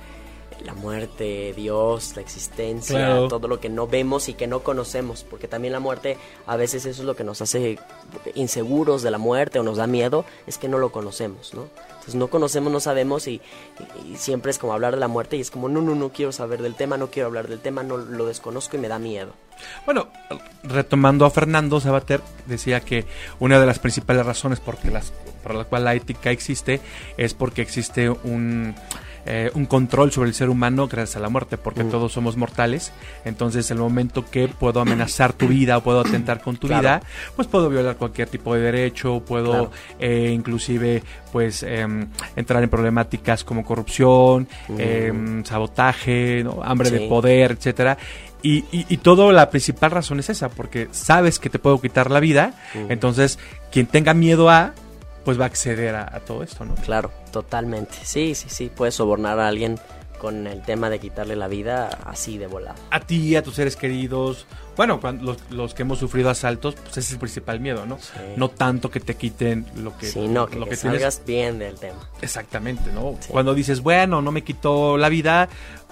la 0.64 0.74
muerte, 0.74 1.52
Dios, 1.56 2.14
la 2.16 2.22
existencia, 2.22 2.96
Claro. 2.96 3.28
todo 3.28 3.48
lo 3.48 3.60
que 3.60 3.68
no 3.68 3.86
vemos 3.86 4.28
y 4.28 4.34
que 4.34 4.46
no 4.46 4.60
conocemos. 4.60 5.24
Porque 5.28 5.48
también 5.48 5.72
la 5.72 5.80
muerte, 5.80 6.16
a 6.46 6.56
veces 6.56 6.86
eso 6.86 7.02
es 7.02 7.06
lo 7.06 7.16
que 7.16 7.24
nos 7.24 7.40
hace 7.42 7.78
inseguros 8.34 9.02
de 9.02 9.10
la 9.10 9.18
muerte 9.18 9.58
o 9.58 9.62
nos 9.62 9.76
da 9.76 9.86
miedo, 9.86 10.24
es 10.46 10.58
que 10.58 10.68
no 10.68 10.78
lo 10.78 10.92
conocemos, 10.92 11.54
¿no? 11.54 11.68
Entonces 11.90 12.14
no 12.16 12.28
conocemos, 12.28 12.72
no 12.72 12.80
sabemos 12.80 13.28
y, 13.28 13.40
y- 14.04 14.12
y 14.12 14.16
siempre 14.16 14.50
es 14.50 14.58
como 14.58 14.72
hablar 14.72 14.94
de 14.94 15.00
la 15.00 15.08
muerte 15.08 15.36
y 15.36 15.40
es 15.40 15.50
como, 15.50 15.68
no, 15.68 15.80
no, 15.82 15.94
no 15.94 16.10
quiero 16.10 16.32
saber 16.32 16.60
del 16.62 16.74
tema, 16.74 16.96
no 16.96 17.08
quiero 17.10 17.28
hablar 17.28 17.48
del 17.48 17.60
tema, 17.60 17.82
no 17.82 17.96
lo 17.96 18.26
desconozco 18.26 18.76
y 18.76 18.80
me 18.80 18.88
da 18.88 18.98
miedo. 18.98 19.32
Bueno, 19.84 20.08
retomando 20.64 21.24
a 21.24 21.30
Fernando 21.30 21.80
Sabater, 21.80 22.20
decía 22.46 22.80
que 22.80 23.04
una 23.38 23.60
de 23.60 23.66
las 23.66 23.78
principales 23.78 24.26
razones 24.26 24.58
por, 24.58 24.84
las, 24.86 25.12
por 25.44 25.54
la 25.54 25.64
cual 25.64 25.84
la 25.84 25.94
ética 25.94 26.30
existe 26.32 26.80
es 27.16 27.34
porque 27.34 27.62
existe 27.62 28.10
un, 28.10 28.74
eh, 29.26 29.50
un 29.54 29.66
control 29.66 30.10
sobre 30.10 30.28
el 30.30 30.34
ser 30.34 30.48
humano 30.50 30.88
gracias 30.88 31.16
a 31.16 31.20
la 31.20 31.28
muerte, 31.28 31.56
porque 31.58 31.84
Mm. 31.84 31.90
todos 31.90 32.12
somos 32.12 32.36
mortales. 32.36 32.92
Entonces, 33.24 33.70
el 33.70 33.78
momento 33.78 34.24
que 34.30 34.48
puedo 34.48 34.80
amenazar 34.80 35.32
tu 35.32 35.46
vida 35.48 35.78
o 35.78 35.82
puedo 35.82 36.00
atentar 36.00 36.40
con 36.40 36.56
tu 36.56 36.66
Claro. 36.66 36.82
vida, 36.82 37.02
pues 37.36 37.46
puedo 37.48 37.68
violar 37.70 37.96
cualquier 37.96 38.28
tipo 38.28 38.54
de 38.54 38.60
derecho, 38.62 39.20
puedo 39.26 39.50
Claro. 39.50 39.70
eh, 40.00 40.30
inclusive 40.34 41.02
pues 41.32 41.62
em, 41.62 42.08
entrar 42.36 42.62
en 42.62 42.68
problemáticas 42.68 43.42
como 43.44 43.64
corrupción, 43.64 44.46
Mm. 44.68 44.76
em, 44.80 45.44
sabotaje, 45.44 46.42
¿no? 46.44 46.60
hambre 46.62 46.90
de 46.90 47.08
poder, 47.08 47.52
etcétera. 47.52 47.96
Y, 48.42 48.64
y, 48.72 48.86
y 48.88 48.96
todo 48.98 49.30
la 49.32 49.48
principal 49.50 49.92
razón 49.92 50.18
es 50.18 50.28
esa, 50.28 50.48
porque 50.50 50.88
sabes 50.90 51.38
que 51.38 51.48
te 51.48 51.58
puedo 51.60 51.80
quitar 51.80 52.10
la 52.10 52.18
vida, 52.20 52.54
Mm. 52.74 52.90
entonces 52.90 53.38
quien 53.70 53.86
tenga 53.86 54.14
miedo 54.14 54.50
a, 54.50 54.72
pues 55.24 55.38
va 55.38 55.44
a 55.44 55.46
acceder 55.46 55.94
a, 55.94 56.02
a 56.16 56.20
todo 56.20 56.42
esto, 56.42 56.64
¿no? 56.64 56.74
Claro, 56.76 57.10
totalmente. 57.32 57.94
Sí, 58.02 58.34
sí, 58.34 58.48
sí. 58.48 58.70
Puedes 58.74 58.94
sobornar 58.94 59.38
a 59.40 59.48
alguien 59.48 59.78
con 60.18 60.46
el 60.46 60.62
tema 60.62 60.88
de 60.88 61.00
quitarle 61.00 61.34
la 61.34 61.48
vida 61.48 61.88
así 62.04 62.38
de 62.38 62.46
volada. 62.46 62.76
A 62.90 63.00
ti, 63.00 63.34
a 63.34 63.42
tus 63.42 63.56
seres 63.56 63.74
queridos, 63.74 64.46
bueno, 64.76 65.00
cuando, 65.00 65.24
los, 65.24 65.38
los 65.50 65.74
que 65.74 65.82
hemos 65.82 65.98
sufrido 65.98 66.30
asaltos, 66.30 66.76
pues 66.76 66.90
ese 66.90 67.00
es 67.00 67.12
el 67.14 67.18
principal 67.18 67.58
miedo, 67.58 67.86
¿no? 67.86 67.98
Sí. 67.98 68.12
No 68.36 68.48
tanto 68.48 68.88
que 68.88 69.00
te 69.00 69.16
quiten 69.16 69.66
lo 69.76 69.96
que, 69.98 70.06
Sí, 70.06 70.28
no, 70.28 70.46
que, 70.46 70.60
lo 70.60 70.66
que 70.66 70.70
que 70.70 70.76
tienes. 70.76 71.00
salgas 71.00 71.22
bien 71.26 71.58
del 71.58 71.74
tema. 71.74 72.08
Exactamente, 72.20 72.92
¿no? 72.92 73.16
Sí. 73.18 73.30
Cuando 73.32 73.52
dices, 73.52 73.80
bueno, 73.80 74.22
no 74.22 74.30
me 74.30 74.44
quitó 74.44 74.96
la 74.96 75.08
vida, 75.08 75.48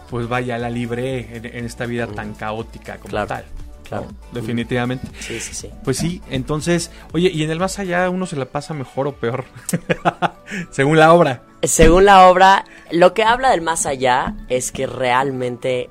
pues 0.09 0.29
vaya, 0.29 0.59
la 0.59 0.71
libré 0.71 1.37
en, 1.37 1.47
en 1.47 1.65
esta 1.65 1.87
vida 1.87 2.07
tan 2.07 2.35
caótica 2.35 2.99
como 2.99 3.11
Claro, 3.11 3.27
tal. 3.27 3.45
Claro. 3.91 4.07
Definitivamente. 4.33 5.07
Sí, 5.19 5.41
sí, 5.41 5.53
sí. 5.53 5.71
Pues 5.85 5.99
sí, 5.99 6.23
entonces, 6.31 6.91
oye, 7.13 7.31
¿y 7.31 7.43
en 7.43 7.51
el 7.51 7.59
más 7.59 7.79
allá 7.79 8.09
uno 8.09 8.25
se 8.25 8.37
la 8.37 8.47
pasa 8.47 8.73
mejor 8.73 9.09
o 9.09 9.17
peor? 9.17 9.45
Según 10.71 10.99
la 10.99 11.13
obra. 11.13 11.43
Según 11.63 12.07
la 12.07 12.29
obra, 12.29 12.65
lo 12.91 13.13
que 13.13 13.25
habla 13.25 13.51
del 13.51 13.61
más 13.61 13.85
allá 13.85 14.37
es 14.49 14.73
que 14.73 14.87
realmente 14.87 15.91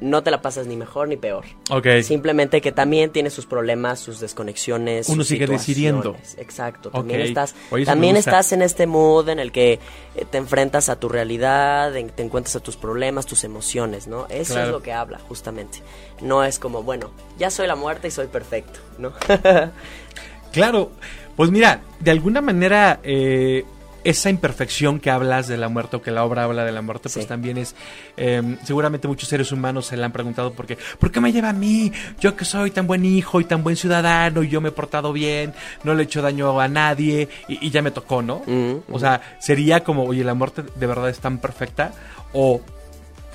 no 0.00 0.22
te 0.22 0.30
la 0.30 0.40
pasas 0.42 0.66
ni 0.66 0.76
mejor 0.76 1.08
ni 1.08 1.16
peor. 1.16 1.44
Ok. 1.70 1.86
Simplemente 2.02 2.60
que 2.60 2.70
también 2.72 3.10
tiene 3.10 3.30
sus 3.30 3.46
problemas, 3.46 3.98
sus 3.98 4.20
desconexiones. 4.20 5.08
Uno 5.08 5.22
sus 5.22 5.28
sigue 5.28 5.46
decidiendo. 5.46 6.16
Exacto. 6.36 6.90
También 6.90 7.20
estás, 7.20 7.54
Oye, 7.70 7.84
también 7.84 8.16
estás 8.16 8.52
en 8.52 8.62
este 8.62 8.86
mood 8.86 9.28
en 9.28 9.38
el 9.40 9.50
que 9.52 9.80
eh, 10.14 10.24
te 10.30 10.38
enfrentas 10.38 10.88
a 10.88 11.00
tu 11.00 11.08
realidad, 11.08 11.96
en- 11.96 12.10
te 12.10 12.22
encuentras 12.22 12.54
a 12.56 12.60
tus 12.60 12.76
problemas, 12.76 13.26
tus 13.26 13.42
emociones, 13.44 14.06
¿no? 14.06 14.26
Eso 14.28 14.54
Claro. 14.54 14.66
es 14.68 14.72
lo 14.72 14.82
que 14.82 14.92
habla, 14.92 15.18
justamente. 15.18 15.78
No 16.20 16.44
es 16.44 16.58
como, 16.58 16.82
bueno, 16.82 17.10
ya 17.38 17.50
soy 17.50 17.66
la 17.66 17.74
muerte 17.76 18.08
y 18.08 18.10
soy 18.10 18.28
perfecto, 18.28 18.78
¿no? 18.98 19.12
Claro, 20.52 20.90
pues 21.36 21.50
mira, 21.50 21.82
de 22.00 22.10
alguna 22.10 22.40
manera 22.40 23.00
eh, 23.02 23.64
esa 24.08 24.30
imperfección 24.30 25.00
que 25.00 25.10
hablas 25.10 25.48
de 25.48 25.56
la 25.56 25.68
muerte 25.68 25.96
o 25.96 26.02
que 26.02 26.10
la 26.10 26.24
obra 26.24 26.44
habla 26.44 26.64
de 26.64 26.72
la 26.72 26.82
muerte, 26.82 27.08
pues 27.12 27.24
Sí. 27.24 27.28
también 27.28 27.58
es, 27.58 27.74
eh, 28.16 28.56
seguramente 28.64 29.06
muchos 29.08 29.28
seres 29.28 29.52
humanos 29.52 29.86
se 29.86 29.96
la 29.96 30.06
han 30.06 30.12
preguntado 30.12 30.52
porque, 30.52 30.78
¿por 30.98 31.10
qué 31.10 31.20
me 31.20 31.32
lleva 31.32 31.50
a 31.50 31.52
mí? 31.52 31.92
Yo 32.20 32.34
que 32.36 32.44
soy 32.44 32.70
tan 32.70 32.86
buen 32.86 33.04
hijo 33.04 33.40
y 33.40 33.44
tan 33.44 33.62
buen 33.62 33.76
ciudadano 33.76 34.42
y 34.42 34.48
yo 34.48 34.60
me 34.60 34.70
he 34.70 34.72
portado 34.72 35.12
bien, 35.12 35.52
no 35.84 35.94
le 35.94 36.02
he 36.02 36.04
hecho 36.06 36.22
daño 36.22 36.58
a 36.60 36.68
nadie 36.68 37.28
y, 37.48 37.66
y 37.66 37.70
ya 37.70 37.82
me 37.82 37.90
tocó, 37.90 38.22
¿no? 38.22 38.42
O 38.90 38.98
sea, 38.98 39.20
sería 39.40 39.84
como, 39.84 40.04
oye, 40.04 40.24
la 40.24 40.34
muerte 40.34 40.62
de 40.74 40.86
verdad 40.86 41.08
es 41.10 41.18
tan 41.18 41.38
perfecta 41.38 41.92
o 42.32 42.60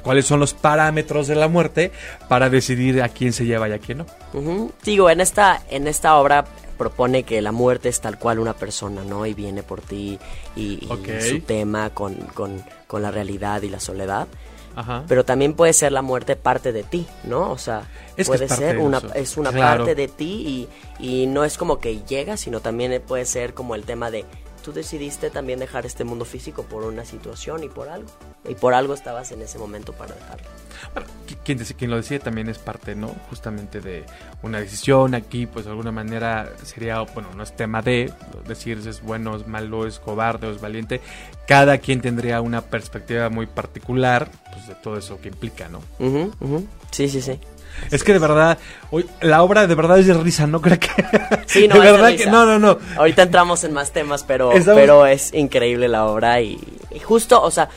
cuáles 0.01 0.25
son 0.25 0.39
los 0.39 0.53
parámetros 0.53 1.27
de 1.27 1.35
la 1.35 1.47
muerte 1.47 1.91
para 2.27 2.49
decidir 2.49 3.01
a 3.01 3.09
quién 3.09 3.31
se 3.31 3.45
lleva 3.45 3.69
y 3.69 3.73
a 3.73 3.79
quién 3.79 3.99
no. 3.99 4.05
Digo, 4.83 5.09
en 5.09 5.21
esta, 5.21 5.61
en 5.69 5.87
esta 5.87 6.15
obra 6.15 6.45
propone 6.73 7.23
que 7.23 7.41
la 7.41 7.51
muerte 7.51 7.89
es 7.89 8.01
tal 8.01 8.19
cual 8.19 8.39
una 8.39 8.53
persona, 8.53 9.03
¿no? 9.03 9.25
Y 9.25 9.33
viene 9.33 9.63
por 9.63 9.81
ti 9.81 10.19
y, 10.55 10.87
su 11.27 11.39
tema 11.41 11.89
con, 11.91 12.15
con, 12.33 12.63
con 12.87 13.01
la 13.01 13.11
realidad 13.11 13.61
y 13.61 13.69
la 13.69 13.79
soledad. 13.79 14.27
Ajá. 14.75 15.03
Pero 15.07 15.23
también 15.23 15.53
puede 15.53 15.71
ser 15.73 15.91
la 15.91 16.01
muerte 16.01 16.35
parte 16.35 16.71
de 16.71 16.83
ti, 16.83 17.05
¿no? 17.25 17.51
O 17.51 17.57
sea, 17.57 17.83
Es 18.17 18.27
puede 18.27 18.49
ser 18.49 18.79
una, 18.79 19.01
es 19.13 19.37
una 19.37 19.51
Claro. 19.51 19.85
parte 19.85 19.95
de 19.95 20.07
ti 20.07 20.67
y, 20.99 21.23
y 21.23 21.27
no 21.27 21.43
es 21.43 21.57
como 21.57 21.79
que 21.79 22.01
llega, 22.03 22.37
sino 22.37 22.59
también 22.59 22.99
puede 23.07 23.25
ser 23.25 23.53
como 23.53 23.75
el 23.75 23.83
tema 23.83 24.09
de 24.09 24.25
tú 24.63 24.73
decidiste 24.73 25.29
también 25.29 25.59
dejar 25.59 25.85
este 25.85 26.03
mundo 26.05 26.25
físico 26.25 26.63
por 26.63 26.83
una 26.85 27.05
situación 27.05 27.63
y 27.63 27.69
por 27.69 27.89
algo. 27.89 28.09
Y 28.47 28.55
por 28.55 28.73
algo 28.73 28.93
estabas 28.93 29.31
en 29.31 29.41
ese 29.41 29.57
momento 29.57 29.93
para 29.93 30.13
dejarlo. 30.15 30.47
Bueno, 30.93 31.07
qui- 31.27 31.37
quien, 31.45 31.57
quien 31.59 31.89
lo 31.91 31.95
decide 31.97 32.19
también 32.19 32.49
es 32.49 32.57
parte, 32.59 32.93
¿no? 32.93 33.07
Justamente 33.29 33.79
de 33.79 34.05
una 34.41 34.59
decisión. 34.59 35.15
Aquí, 35.15 35.45
pues 35.45 35.63
de 35.65 35.71
alguna 35.71 35.91
manera 35.93 36.51
sería, 36.63 36.99
bueno, 37.01 37.29
no 37.35 37.43
es 37.43 37.55
tema 37.55 37.81
de 37.81 38.11
decir 38.47 38.81
si 38.83 38.89
es 38.89 39.01
bueno, 39.01 39.35
es 39.37 39.47
malo, 39.47 39.87
es 39.87 39.99
cobarde 39.99 40.47
o 40.47 40.51
es 40.51 40.59
valiente. 40.59 40.99
Cada 41.47 41.77
quien 41.77 42.01
tendría 42.01 42.41
una 42.41 42.61
perspectiva 42.61 43.29
muy 43.29 43.45
particular, 43.47 44.29
pues 44.53 44.67
de 44.67 44.75
todo 44.75 44.97
eso 44.97 45.19
que 45.21 45.29
implica, 45.29 45.69
¿no? 45.69 45.79
Sí, 46.91 47.07
sí, 47.07 47.21
sí. 47.21 47.39
Es 47.89 48.03
que 48.03 48.13
de 48.13 48.19
verdad, 48.19 48.59
hoy, 48.91 49.09
la 49.21 49.41
obra 49.41 49.65
de 49.65 49.73
verdad 49.73 49.97
es 49.97 50.05
de 50.05 50.13
risa, 50.13 50.45
¿no 50.45 50.61
creo 50.61 50.79
que... 50.79 50.89
Sí, 51.47 51.67
no, 51.67 51.75
de 51.75 51.79
es 51.79 51.85
de 51.87 51.91
verdad 51.91 52.09
risa. 52.11 52.25
que 52.25 52.29
no, 52.29 52.45
no, 52.45 52.59
no. 52.59 52.77
Ahorita 52.97 53.23
entramos 53.23 53.63
en 53.63 53.73
más 53.73 53.91
temas, 53.91 54.23
pero, 54.23 54.51
Estamos- 54.51 54.79
pero 54.79 55.05
es 55.07 55.33
increíble 55.33 55.87
la 55.87 56.05
obra 56.05 56.39
y, 56.41 56.59
y 56.91 56.99
justo, 56.99 57.41
o 57.41 57.49
sea, 57.49 57.69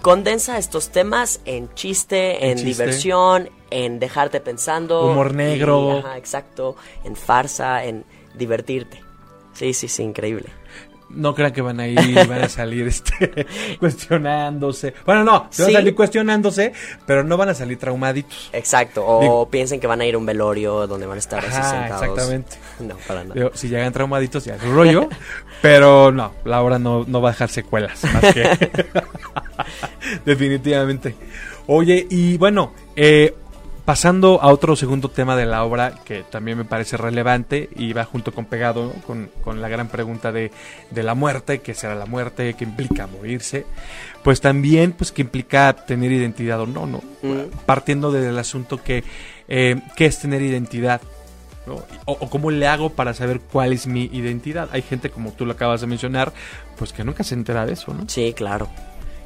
condensa 0.00 0.58
estos 0.58 0.90
temas 0.90 1.40
en 1.44 1.72
chiste, 1.74 2.44
En 2.44 2.50
en, 2.52 2.56
chiste. 2.64 2.84
diversión, 2.84 3.50
en 3.70 3.98
dejarte 3.98 4.40
pensando. 4.40 5.06
Humor 5.06 5.34
negro. 5.34 5.96
y, 5.96 5.98
ajá, 6.06 6.16
exacto, 6.18 6.76
en 7.04 7.16
farsa, 7.16 7.84
en 7.84 8.04
divertirte. 8.34 9.02
Sí, 9.52 9.74
sí, 9.74 9.88
sí, 9.88 10.02
increíble. 10.02 10.48
No 11.10 11.34
crean 11.34 11.52
que 11.52 11.60
van 11.60 11.78
a 11.78 11.86
ir 11.86 11.98
van 12.26 12.42
a 12.44 12.48
salir 12.48 12.86
este, 12.86 13.46
cuestionándose. 13.78 14.94
Bueno, 15.04 15.24
no, 15.24 15.46
se 15.50 15.62
van 15.62 15.70
Sí. 15.70 15.76
a 15.76 15.78
salir 15.80 15.94
cuestionándose, 15.94 16.72
pero 17.06 17.22
no 17.22 17.36
van 17.36 17.50
a 17.50 17.54
salir 17.54 17.78
traumaditos. 17.78 18.48
Exacto, 18.54 19.04
o 19.06 19.20
Digo- 19.20 19.50
piensen 19.50 19.78
que 19.78 19.86
van 19.86 20.00
a 20.00 20.06
ir 20.06 20.14
a 20.14 20.18
un 20.18 20.24
velorio 20.24 20.86
donde 20.86 21.04
van 21.06 21.16
a 21.16 21.18
estar 21.18 21.44
así 21.44 21.54
Ajá, 21.54 21.70
sentados. 21.70 22.02
exactamente. 22.02 22.56
No, 22.80 22.96
para 23.06 23.22
nada. 23.24 23.34
Digo, 23.34 23.50
si 23.52 23.68
llegan 23.68 23.92
traumaditos 23.92 24.44
ya 24.46 24.54
es 24.56 24.62
un 24.62 24.74
rollo, 24.74 25.08
pero 25.60 26.10
no, 26.10 26.32
la 26.46 26.62
obra 26.62 26.78
no, 26.78 27.04
no 27.06 27.20
va 27.20 27.28
a 27.28 27.32
dejar 27.32 27.50
secuelas, 27.50 28.02
más 28.04 28.32
que 28.34 28.42
definitivamente. 30.24 31.14
Oye, 31.66 32.06
y 32.10 32.36
bueno, 32.38 32.72
eh, 32.96 33.34
pasando 33.84 34.40
a 34.40 34.48
otro 34.48 34.76
segundo 34.76 35.08
tema 35.08 35.36
de 35.36 35.46
la 35.46 35.64
obra 35.64 35.94
que 36.04 36.22
también 36.22 36.58
me 36.58 36.64
parece 36.64 36.96
relevante 36.96 37.68
y 37.74 37.92
va 37.92 38.04
junto 38.04 38.32
con 38.32 38.46
pegado 38.46 38.86
¿no? 38.86 38.92
con, 39.02 39.28
con 39.42 39.60
la 39.60 39.68
gran 39.68 39.88
pregunta 39.88 40.30
de, 40.30 40.52
de 40.90 41.02
la 41.02 41.14
muerte, 41.14 41.60
qué 41.60 41.74
será 41.74 41.94
la 41.94 42.06
muerte, 42.06 42.54
qué 42.54 42.64
implica 42.64 43.06
morirse, 43.06 43.66
pues 44.22 44.40
también 44.40 44.92
pues 44.92 45.10
que 45.10 45.22
implica 45.22 45.72
tener 45.72 46.12
identidad 46.12 46.60
o 46.60 46.66
no, 46.66 46.86
¿no? 46.86 47.02
Mm. 47.22 47.50
Partiendo 47.66 48.12
del 48.12 48.38
asunto 48.38 48.82
que 48.82 49.02
eh, 49.48 49.80
qué 49.96 50.06
es 50.06 50.20
tener 50.20 50.42
identidad. 50.42 51.00
¿no? 51.66 51.74
O, 52.06 52.12
o 52.14 52.28
cómo 52.28 52.50
le 52.50 52.66
hago 52.66 52.90
para 52.90 53.14
saber 53.14 53.38
cuál 53.40 53.72
es 53.72 53.86
mi 53.86 54.06
identidad. 54.12 54.68
Hay 54.72 54.82
gente, 54.82 55.10
como 55.10 55.30
tú 55.30 55.46
lo 55.46 55.52
acabas 55.52 55.80
de 55.80 55.86
mencionar, 55.86 56.32
pues 56.76 56.92
que 56.92 57.04
nunca 57.04 57.22
se 57.22 57.34
entera 57.34 57.66
de 57.66 57.74
eso, 57.74 57.94
¿no? 57.94 58.08
Sí, 58.08 58.32
claro. 58.36 58.68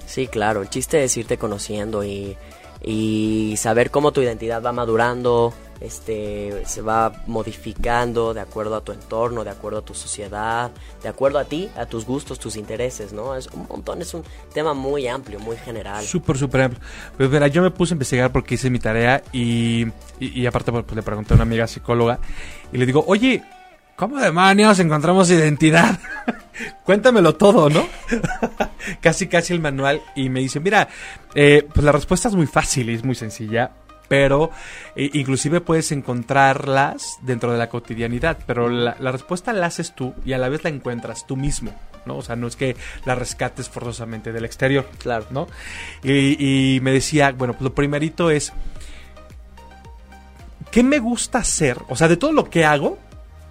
Sí, 0.07 0.29
claro. 0.29 0.63
El 0.63 0.71
chiste 0.71 1.05
es 1.05 1.17
irte 1.17 1.37
conociendo 1.37 2.05
y, 2.05 2.37
y 2.83 3.55
saber 3.57 3.91
cómo 3.91 4.13
tu 4.13 4.23
identidad 4.23 4.63
va 4.63 4.73
madurando, 4.73 5.53
este, 5.81 6.65
se 6.67 6.81
va 6.81 7.13
modificando 7.27 8.33
de 8.33 8.41
acuerdo 8.41 8.77
a 8.77 8.81
tu 8.81 8.93
entorno, 8.93 9.45
de 9.45 9.51
acuerdo 9.51 9.81
a 9.81 9.83
tu 9.85 9.95
sociedad, 9.95 10.71
de 11.03 11.09
acuerdo 11.09 11.39
a 11.39 11.45
ti, 11.45 11.69
a 11.77 11.87
tus 11.87 12.05
gustos, 12.07 12.39
tus 12.39 12.57
intereses, 12.57 13.13
¿no? 13.13 13.35
Es 13.35 13.49
un 13.49 13.67
montón, 13.69 14.01
es 14.01 14.15
un 14.15 14.23
tema 14.55 14.75
muy 14.75 15.07
amplio, 15.07 15.39
muy 15.39 15.57
general. 15.57 16.05
Súper, 16.05 16.39
súper 16.39 16.63
amplio. 16.63 16.83
Pues 17.17 17.29
mira, 17.29 17.49
yo 17.49 17.63
me 17.63 17.71
puse 17.71 17.93
a 17.93 17.97
investigar 17.97 18.33
porque 18.33 18.55
hice 18.55 18.71
mi 18.71 18.79
tarea 18.79 19.23
y, 19.33 19.87
y, 20.19 20.47
aparte 20.47 20.73
pues, 20.73 20.85
le 20.95 21.03
pregunté 21.03 21.35
a 21.35 21.37
una 21.37 21.43
amiga 21.43 21.67
psicóloga 21.67 22.19
y 22.73 22.79
le 22.79 22.87
digo, 22.87 23.05
oye, 23.07 23.43
¿cómo 23.97 24.19
demonios 24.19 24.79
encontramos 24.79 25.31
identidad? 25.31 25.99
Cuéntamelo 26.85 27.35
todo, 27.35 27.69
¿no? 27.69 27.87
casi, 29.01 29.27
casi 29.27 29.53
el 29.53 29.61
manual 29.61 30.01
y 30.15 30.29
me 30.29 30.41
dice, 30.41 30.61
mira, 30.61 30.89
eh, 31.35 31.67
pues 31.73 31.85
la 31.85 31.93
respuesta 31.93 32.29
es 32.29 32.35
muy 32.35 32.47
fácil 32.47 32.91
y 32.91 32.95
es 32.95 33.05
muy 33.05 33.15
sencilla. 33.15 33.73
Pero 34.09 34.53
eh, 34.95 35.11
inclusive 35.15 35.61
puedes 35.61 35.91
encontrarlas 35.91 37.19
dentro 37.23 37.51
de 37.51 37.59
la 37.59 37.69
cotidianidad, 37.69 38.39
pero 38.47 38.69
la, 38.69 38.97
la 39.01 39.11
respuesta 39.11 39.53
la 39.53 39.67
haces 39.67 39.95
tú 39.97 40.15
y 40.25 40.33
a 40.33 40.39
la 40.39 40.49
vez 40.49 40.63
la 40.63 40.71
encuentras 40.71 41.27
tú 41.27 41.37
mismo, 41.37 41.75
¿no? 42.05 42.19
O 42.19 42.23
sea, 42.23 42.37
no 42.37 42.47
es 42.47 42.55
que 42.55 42.77
la 43.05 43.17
rescates 43.17 43.69
forzosamente 43.69 44.33
del 44.33 44.45
exterior. 44.45 44.89
Claro. 44.99 45.27
¿no? 45.31 45.49
Y, 46.05 46.77
y 46.77 46.81
me 46.81 46.93
decía, 46.93 47.33
bueno, 47.33 47.55
pues 47.55 47.63
lo 47.63 47.75
primerito 47.75 48.31
es, 48.31 48.53
¿qué 50.71 50.85
me 50.85 51.01
gusta 51.01 51.39
hacer? 51.39 51.79
O 51.89 51.97
sea, 51.97 52.07
de 52.07 52.17
todo 52.17 52.33
lo 52.33 52.49
que 52.49 52.65
hago, 52.65 52.99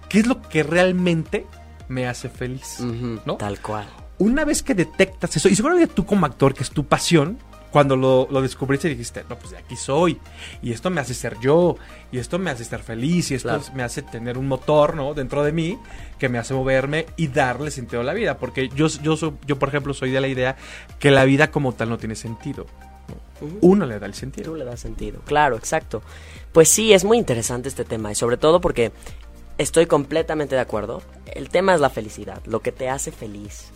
¿qué 0.08 0.20
es 0.20 0.26
lo 0.26 0.40
que 0.42 0.62
realmente 0.62 1.44
me 1.88 2.06
hace 2.06 2.28
feliz? 2.28 2.80
¿no? 3.24 3.36
Tal 3.36 3.60
cual. 3.60 3.86
Una 4.18 4.44
vez 4.44 4.62
que 4.62 4.74
detectas 4.74 5.36
eso, 5.36 5.48
y 5.48 5.56
seguramente 5.56 5.92
tú 5.92 6.06
como 6.06 6.24
actor, 6.26 6.54
que 6.54 6.62
es 6.62 6.70
tu 6.70 6.84
pasión, 6.86 7.38
cuando 7.70 7.96
lo, 7.96 8.26
lo 8.30 8.40
descubriste 8.40 8.88
dijiste, 8.88 9.24
no, 9.28 9.36
pues 9.38 9.50
de 9.50 9.58
aquí 9.58 9.76
soy, 9.76 10.18
y 10.62 10.72
esto 10.72 10.88
me 10.88 11.02
hace 11.02 11.12
ser 11.12 11.38
yo, 11.40 11.76
y 12.10 12.18
esto 12.18 12.38
me 12.38 12.50
hace 12.50 12.62
estar 12.62 12.80
feliz, 12.82 13.30
y 13.30 13.34
esto 13.34 13.48
Claro. 13.50 13.64
me 13.74 13.82
hace 13.82 14.00
tener 14.00 14.38
un 14.38 14.48
motor, 14.48 14.94
¿no? 14.94 15.12
Dentro 15.12 15.44
de 15.44 15.52
mí, 15.52 15.78
que 16.18 16.30
me 16.30 16.38
hace 16.38 16.54
moverme 16.54 17.04
y 17.16 17.26
darle 17.26 17.70
sentido 17.70 18.00
a 18.00 18.04
la 18.04 18.14
vida, 18.14 18.38
porque 18.38 18.70
yo, 18.70 18.86
yo, 18.86 19.34
yo 19.46 19.58
por 19.58 19.68
ejemplo, 19.68 19.92
soy 19.92 20.10
de 20.10 20.20
la 20.22 20.28
idea 20.28 20.56
que 20.98 21.10
la 21.10 21.24
vida 21.24 21.50
como 21.50 21.72
tal 21.74 21.90
no 21.90 21.98
tiene 21.98 22.14
sentido. 22.14 22.64
Uno 23.60 23.84
le 23.84 23.98
da 23.98 24.06
el 24.06 24.14
sentido. 24.14 24.52
Tú 24.52 24.56
le 24.56 24.64
das 24.64 24.80
sentido. 24.80 25.20
Claro, 25.26 25.56
exacto. 25.56 26.00
Pues 26.52 26.70
sí, 26.70 26.94
es 26.94 27.04
muy 27.04 27.18
interesante 27.18 27.68
este 27.68 27.84
tema 27.84 28.10
y 28.10 28.14
sobre 28.14 28.38
todo 28.38 28.62
porque 28.62 28.92
estoy 29.58 29.84
completamente 29.84 30.54
de 30.54 30.62
acuerdo. 30.62 31.02
El 31.26 31.50
tema 31.50 31.74
es 31.74 31.80
la 31.82 31.90
felicidad, 31.90 32.40
lo 32.46 32.60
que 32.60 32.72
te 32.72 32.88
hace 32.88 33.12
feliz, 33.12 33.72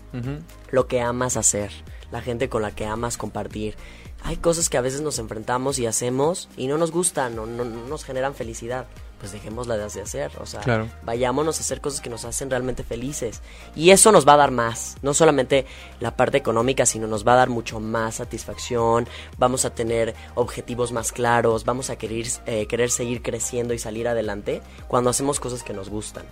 Lo 0.71 0.87
que 0.87 1.01
amas 1.01 1.37
hacer, 1.37 1.71
la 2.11 2.21
gente 2.21 2.49
con 2.49 2.63
la 2.63 2.71
que 2.73 2.87
amas 2.87 3.17
compartir. 3.17 3.77
Hay 4.23 4.37
cosas 4.37 4.69
que 4.69 4.77
a 4.77 4.83
veces 4.83 5.01
nos 5.01 5.19
enfrentamos 5.19 5.79
y 5.79 5.87
hacemos 5.87 6.49
y 6.57 6.67
no 6.67 6.77
nos 6.77 6.91
gustan 6.91 7.39
o 7.39 7.47
no, 7.47 7.65
no 7.65 7.87
nos 7.87 8.05
generan 8.05 8.35
felicidad. 8.35 8.87
Pues 9.19 9.33
dejémoslas 9.33 9.93
de 9.95 10.01
hacer, 10.01 10.33
o 10.41 10.47
sea, 10.47 10.61
Claro. 10.61 10.89
vayámonos 11.03 11.59
a 11.59 11.61
hacer 11.61 11.83
cosas 11.83 12.01
que 12.01 12.09
nos 12.09 12.25
hacen 12.25 12.49
realmente 12.49 12.83
felices. 12.85 13.43
Y 13.77 13.91
eso 13.91 14.13
nos 14.13 14.27
va 14.27 14.33
a 14.33 14.37
dar 14.39 14.51
más, 14.51 14.97
no 15.03 15.13
solamente 15.13 15.67
la 16.01 16.17
parte 16.17 16.39
económica, 16.39 16.87
sino 16.87 17.07
nos 17.07 17.27
va 17.27 17.35
a 17.35 17.37
dar 17.37 17.51
mucho 17.51 17.81
más 17.81 18.15
satisfacción, 18.15 19.07
vamos 19.37 19.67
a 19.67 19.75
tener 19.75 20.15
objetivos 20.37 20.91
más 20.93 21.13
claros, 21.13 21.67
vamos 21.67 21.91
a 21.91 21.97
querer, 21.97 22.29
eh, 22.47 22.65
querer 22.67 22.91
seguir 22.91 23.21
creciendo 23.21 23.75
y 23.75 23.79
salir 23.79 24.09
adelante 24.09 24.63
cuando 24.89 25.11
hacemos 25.11 25.39
cosas 25.39 25.63
que 25.63 25.75
nos 25.75 25.91
gustan. 25.91 26.25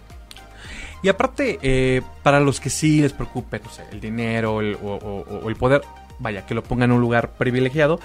Y 1.03 1.09
aparte, 1.09 1.59
eh, 1.63 2.03
para 2.23 2.41
los 2.41 2.61
que 2.61 2.71
sí 2.71 3.01
les 3.01 3.13
preocupe, 3.13 3.61
no 3.65 3.71
sé, 3.71 3.85
el 3.93 4.01
dinero 4.01 4.61
el- 4.61 4.75
o, 4.77 4.95
o- 4.97 5.39
o 5.45 5.49
el 5.49 5.57
poder, 5.57 5.83
vaya, 6.19 6.45
que 6.45 6.55
lo 6.55 6.63
pongan 6.63 6.91
en 6.91 6.97
un 6.97 7.01
lugar 7.01 7.33
privilegiado, 7.33 8.01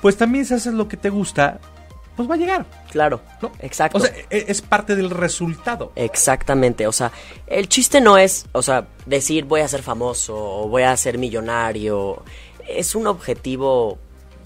pues 0.00 0.16
también 0.16 0.44
si 0.44 0.54
haces 0.54 0.74
lo 0.74 0.88
que 0.88 0.96
te 0.96 1.08
gusta, 1.10 1.60
pues 2.16 2.28
va 2.28 2.34
a 2.34 2.38
llegar, 2.38 2.66
Claro, 2.90 3.20
¿no? 3.40 3.52
exacto. 3.60 3.98
O 3.98 4.00
sea, 4.00 4.12
e- 4.28 4.44
es 4.48 4.60
parte 4.60 4.96
del 4.96 5.08
resultado. 5.10 5.92
Exactamente, 5.94 6.86
o 6.88 6.92
sea, 6.92 7.12
el 7.46 7.68
chiste 7.68 8.00
no 8.00 8.18
es, 8.18 8.46
o 8.52 8.60
sea, 8.62 8.88
decir 9.06 9.44
voy 9.44 9.60
a 9.60 9.68
ser 9.68 9.82
famoso 9.82 10.34
o 10.36 10.68
voy 10.68 10.82
a 10.82 10.96
ser 10.96 11.18
millonario. 11.18 12.22
Es 12.68 12.94
un 12.96 13.06
objetivo, 13.06 13.98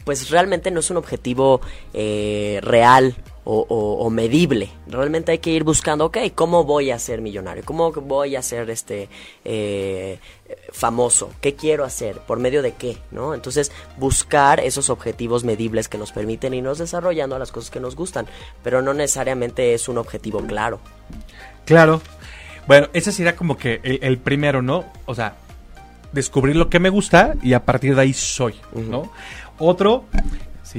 pues 0.04 0.30
realmente 0.30 0.70
no 0.70 0.80
es 0.80 0.90
un 0.90 0.98
objetivo 0.98 1.60
eh, 1.94 2.60
real 2.62 3.16
o, 3.48 3.64
o- 3.68 4.04
o 4.04 4.10
medible. 4.10 4.68
Realmente 4.88 5.30
hay 5.32 5.38
que 5.38 5.50
ir 5.50 5.62
buscando, 5.62 6.06
ok, 6.06 6.18
¿cómo 6.34 6.64
voy 6.64 6.90
a 6.90 6.98
ser 6.98 7.20
millonario? 7.20 7.62
¿Cómo 7.64 7.92
voy 7.92 8.34
a 8.34 8.42
ser 8.42 8.68
este 8.70 9.08
eh, 9.44 10.18
famoso? 10.72 11.30
¿Qué 11.40 11.54
quiero 11.54 11.84
hacer? 11.84 12.18
¿Por 12.18 12.40
medio 12.40 12.60
de 12.60 12.72
qué? 12.72 12.98
¿No? 13.12 13.34
Entonces, 13.34 13.70
buscar 13.98 14.58
esos 14.58 14.90
objetivos 14.90 15.44
medibles 15.44 15.88
que 15.88 15.96
nos 15.96 16.10
permiten 16.10 16.54
irnos 16.54 16.78
desarrollando 16.78 17.36
a 17.36 17.38
las 17.38 17.52
cosas 17.52 17.70
que 17.70 17.78
nos 17.80 17.94
gustan, 17.94 18.26
pero 18.64 18.82
no 18.82 18.92
necesariamente 18.94 19.74
es 19.74 19.88
un 19.88 19.98
objetivo 19.98 20.40
claro. 20.40 20.80
Claro. 21.64 22.02
Bueno, 22.66 22.88
ese 22.94 23.12
sería 23.12 23.36
como 23.36 23.56
que 23.56 23.80
el, 23.84 24.00
el 24.02 24.18
primero, 24.18 24.60
¿no? 24.60 24.84
O 25.06 25.14
sea, 25.14 25.36
descubrir 26.12 26.56
lo 26.56 26.68
que 26.68 26.80
me 26.80 26.88
gusta 26.90 27.34
y 27.42 27.52
a 27.52 27.64
partir 27.64 27.94
de 27.94 28.02
ahí 28.02 28.12
soy, 28.12 28.56
¿no? 28.74 29.12
Otro, 29.58 30.04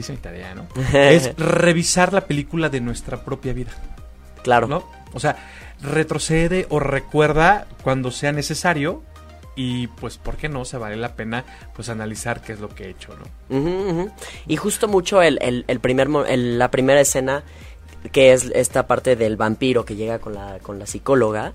sí, 0.04 0.12
es 0.14 0.18
mi 0.18 0.24
tarea, 0.24 0.56
¿no? 0.56 0.66
es 0.94 1.36
revisar 1.38 2.14
la 2.14 2.22
película 2.22 2.70
de 2.70 2.82
nuestra 2.82 3.24
propia 3.24 3.54
vida, 3.54 3.72
Claro. 4.44 4.68
¿no? 4.68 4.84
O 5.14 5.20
sea, 5.20 5.36
retrocede 5.82 6.66
o 6.70 6.80
recuerda 6.80 7.68
cuando 7.84 8.12
sea 8.12 8.32
necesario 8.32 9.04
y 9.56 9.88
pues, 9.88 10.18
¿por 10.18 10.36
qué 10.38 10.50
no? 10.50 10.66
Se 10.66 10.78
vale 10.78 10.96
la 10.98 11.16
pena 11.16 11.44
pues 11.76 11.90
analizar 11.90 12.42
qué 12.42 12.54
es 12.54 12.60
lo 12.60 12.70
que 12.70 12.86
he 12.86 12.90
hecho, 12.90 13.16
¿no? 13.50 14.12
Y 14.48 14.56
justo 14.58 14.88
mucho 14.88 15.22
el, 15.22 15.40
el- 15.42 15.66
el 15.68 15.80
primer, 15.80 16.08
el- 16.28 16.60
la 16.60 16.70
primera 16.70 17.02
escena, 17.02 17.44
que 18.12 18.34
es 18.34 18.44
esta 18.54 18.86
parte 18.88 19.16
del 19.16 19.36
vampiro 19.38 19.84
que 19.86 19.96
llega 19.96 20.20
con 20.20 20.36
la, 20.36 20.60
con 20.62 20.78
la 20.80 20.86
psicóloga. 20.86 21.54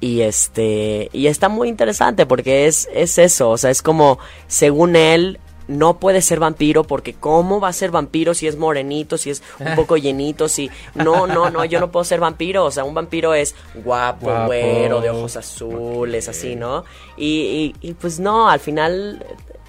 Y 0.00 0.20
este. 0.20 1.08
Y 1.12 1.26
está 1.28 1.48
muy 1.48 1.68
interesante 1.68 2.26
porque 2.26 2.66
es, 2.66 2.88
es 2.94 3.18
eso. 3.18 3.50
O 3.50 3.58
sea, 3.58 3.70
es 3.70 3.80
como, 3.82 4.18
según 4.46 4.96
él. 4.96 5.38
No 5.66 5.98
puede 5.98 6.20
ser 6.20 6.40
vampiro 6.40 6.84
porque 6.84 7.14
¿cómo 7.14 7.58
va 7.60 7.68
a 7.68 7.72
ser 7.72 7.90
vampiro 7.90 8.34
si 8.34 8.46
es 8.46 8.56
morenito, 8.58 9.16
si 9.16 9.30
es 9.30 9.42
un 9.58 9.74
poco 9.76 9.96
llenito, 9.96 10.48
si... 10.48 10.70
No, 10.94 11.26
no, 11.26 11.48
no, 11.50 11.64
yo 11.64 11.80
no 11.80 11.90
puedo 11.90 12.04
ser 12.04 12.20
vampiro. 12.20 12.64
O 12.66 12.70
sea, 12.70 12.84
un 12.84 12.92
vampiro 12.94 13.32
es 13.34 13.54
guapo, 13.74 14.26
Guapo. 14.26 14.46
güero, 14.46 15.00
de 15.00 15.10
ojos 15.10 15.36
azules, 15.36 16.28
así, 16.28 16.54
¿no? 16.56 16.84
Y, 17.16 17.72
y- 17.80 17.88
y, 17.88 17.94
pues 17.94 18.20
no, 18.20 18.48
al 18.50 18.60
final 18.60 19.24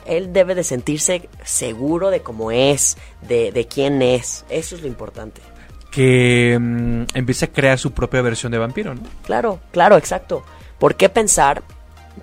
él 0.06 0.34
debe 0.34 0.54
de 0.54 0.64
sentirse 0.64 1.30
seguro 1.44 2.10
de 2.12 2.20
cómo 2.22 2.52
es, 2.52 2.98
de, 3.28 3.52
de 3.52 3.66
quién 3.68 4.02
es. 4.02 4.46
Eso 4.50 4.76
es 4.76 4.82
lo 4.82 4.88
importante. 4.88 5.42
Que 5.92 6.58
mm, 6.60 7.04
empiece 7.14 7.46
a 7.46 7.52
crear 7.52 7.80
su 7.80 7.92
propia 7.92 8.22
versión 8.22 8.52
de 8.52 8.58
vampiro, 8.58 8.94
¿no? 8.94 9.02
Claro, 9.26 9.60
claro, 9.72 9.96
exacto. 9.98 10.44
¿Por 10.78 10.96
qué 10.96 11.08
pensar? 11.08 11.64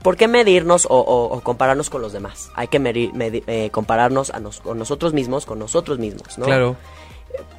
¿Por 0.02 0.16
qué 0.16 0.26
medirnos 0.28 0.87
o, 0.87 0.96
o- 0.98 1.37
o 1.37 1.40
compararnos 1.42 1.90
con 1.90 2.00
los 2.02 2.12
demás? 2.12 2.50
Hay 2.55 2.68
que 2.68 2.81
medir- 2.81 3.12
medi- 3.12 3.42
eh, 3.46 3.68
compararnos 3.70 4.31
a 4.31 4.40
nos- 4.40 4.61
con 4.61 4.78
nosotros 4.78 5.12
mismos, 5.12 5.44
con 5.46 5.59
nosotros 5.59 5.98
mismos, 5.98 6.38
¿no? 6.38 6.46
Claro. 6.46 6.76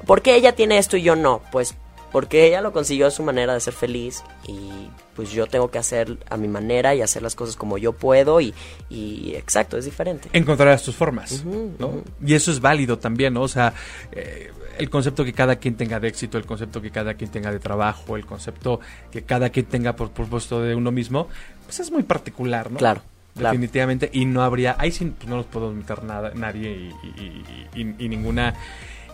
¿Por 0.06 0.22
qué 0.22 0.34
ella 0.36 0.52
tiene 0.54 0.78
esto 0.78 0.96
y 0.96 1.02
yo 1.02 1.16
no? 1.16 1.42
Pues 1.52 1.74
porque 2.12 2.46
ella 2.46 2.60
lo 2.60 2.72
consiguió 2.72 3.08
a 3.08 3.10
su 3.10 3.24
manera 3.24 3.54
de 3.54 3.60
ser 3.60 3.72
feliz 3.74 4.22
y 4.46 4.70
pues 5.16 5.30
yo 5.32 5.48
tengo 5.48 5.70
que 5.72 5.78
hacer 5.78 6.16
a 6.30 6.36
mi 6.36 6.46
manera 6.46 6.94
y 6.94 7.02
hacer 7.02 7.22
las 7.22 7.34
cosas 7.34 7.56
como 7.56 7.76
yo 7.76 7.92
puedo 7.92 8.40
y, 8.40 8.54
y 8.88 9.34
exacto, 9.34 9.76
es 9.76 9.84
diferente. 9.84 10.28
encontrarás 10.32 10.82
tus 10.84 10.94
formas, 10.94 11.44
¿no? 11.44 12.02
Y 12.24 12.34
eso 12.34 12.52
es 12.52 12.60
válido 12.60 12.98
también, 13.00 13.34
¿no? 13.34 13.42
O 13.42 13.48
sea, 13.48 13.74
eh, 14.12 14.52
el 14.78 14.90
concepto 14.90 15.24
que 15.24 15.32
cada 15.32 15.56
quien 15.56 15.76
tenga 15.76 16.00
de 16.00 16.08
éxito, 16.08 16.38
el 16.38 16.46
concepto 16.46 16.80
que 16.82 16.90
cada 16.90 17.14
quien 17.14 17.30
tenga 17.30 17.50
de 17.52 17.58
trabajo, 17.58 18.16
el 18.16 18.26
concepto 18.26 18.80
que 19.10 19.22
cada 19.22 19.50
quien 19.50 19.66
tenga 19.66 19.94
por 19.96 20.10
propósito 20.10 20.60
de 20.62 20.74
uno 20.74 20.90
mismo, 20.90 21.28
pues 21.64 21.80
es 21.80 21.90
muy 21.90 22.02
particular, 22.02 22.70
¿no? 22.70 22.78
Claro, 22.78 23.02
claro. 23.34 23.52
Definitivamente, 23.52 24.10
y 24.12 24.24
no 24.24 24.42
habría, 24.42 24.76
ahí 24.78 24.90
sí 24.92 25.04
pues, 25.16 25.28
no 25.28 25.36
nos 25.36 25.46
podemos 25.46 25.74
meter 25.74 26.04
nada, 26.04 26.32
nadie 26.34 26.70
y, 26.70 27.06
y- 27.20 27.80
y- 27.80 27.94
y 28.04 28.08
ninguna 28.08 28.54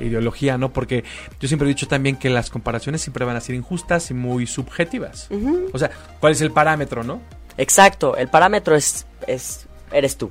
ideología, 0.01 0.57
¿no? 0.59 0.73
Porque 0.73 1.05
yo 1.41 1.49
siempre 1.49 1.67
he 1.67 1.69
dicho 1.69 1.87
también 1.87 2.17
que 2.17 2.31
las 2.31 2.51
comparaciones 2.51 3.03
siempre 3.03 3.25
van 3.25 3.37
a 3.37 3.41
ser 3.41 3.55
injustas 3.55 4.11
y 4.11 4.15
muy 4.15 4.47
subjetivas. 4.47 5.29
O 5.73 5.79
sea, 5.79 5.91
¿cuál 6.21 6.33
es 6.33 6.41
el 6.41 6.51
parámetro, 6.53 7.05
no? 7.05 7.21
Exacto, 7.59 8.17
el 8.17 8.29
parámetro 8.29 8.75
es, 8.75 9.07
es 9.27 9.67
eres 9.93 10.17
tú. 10.17 10.31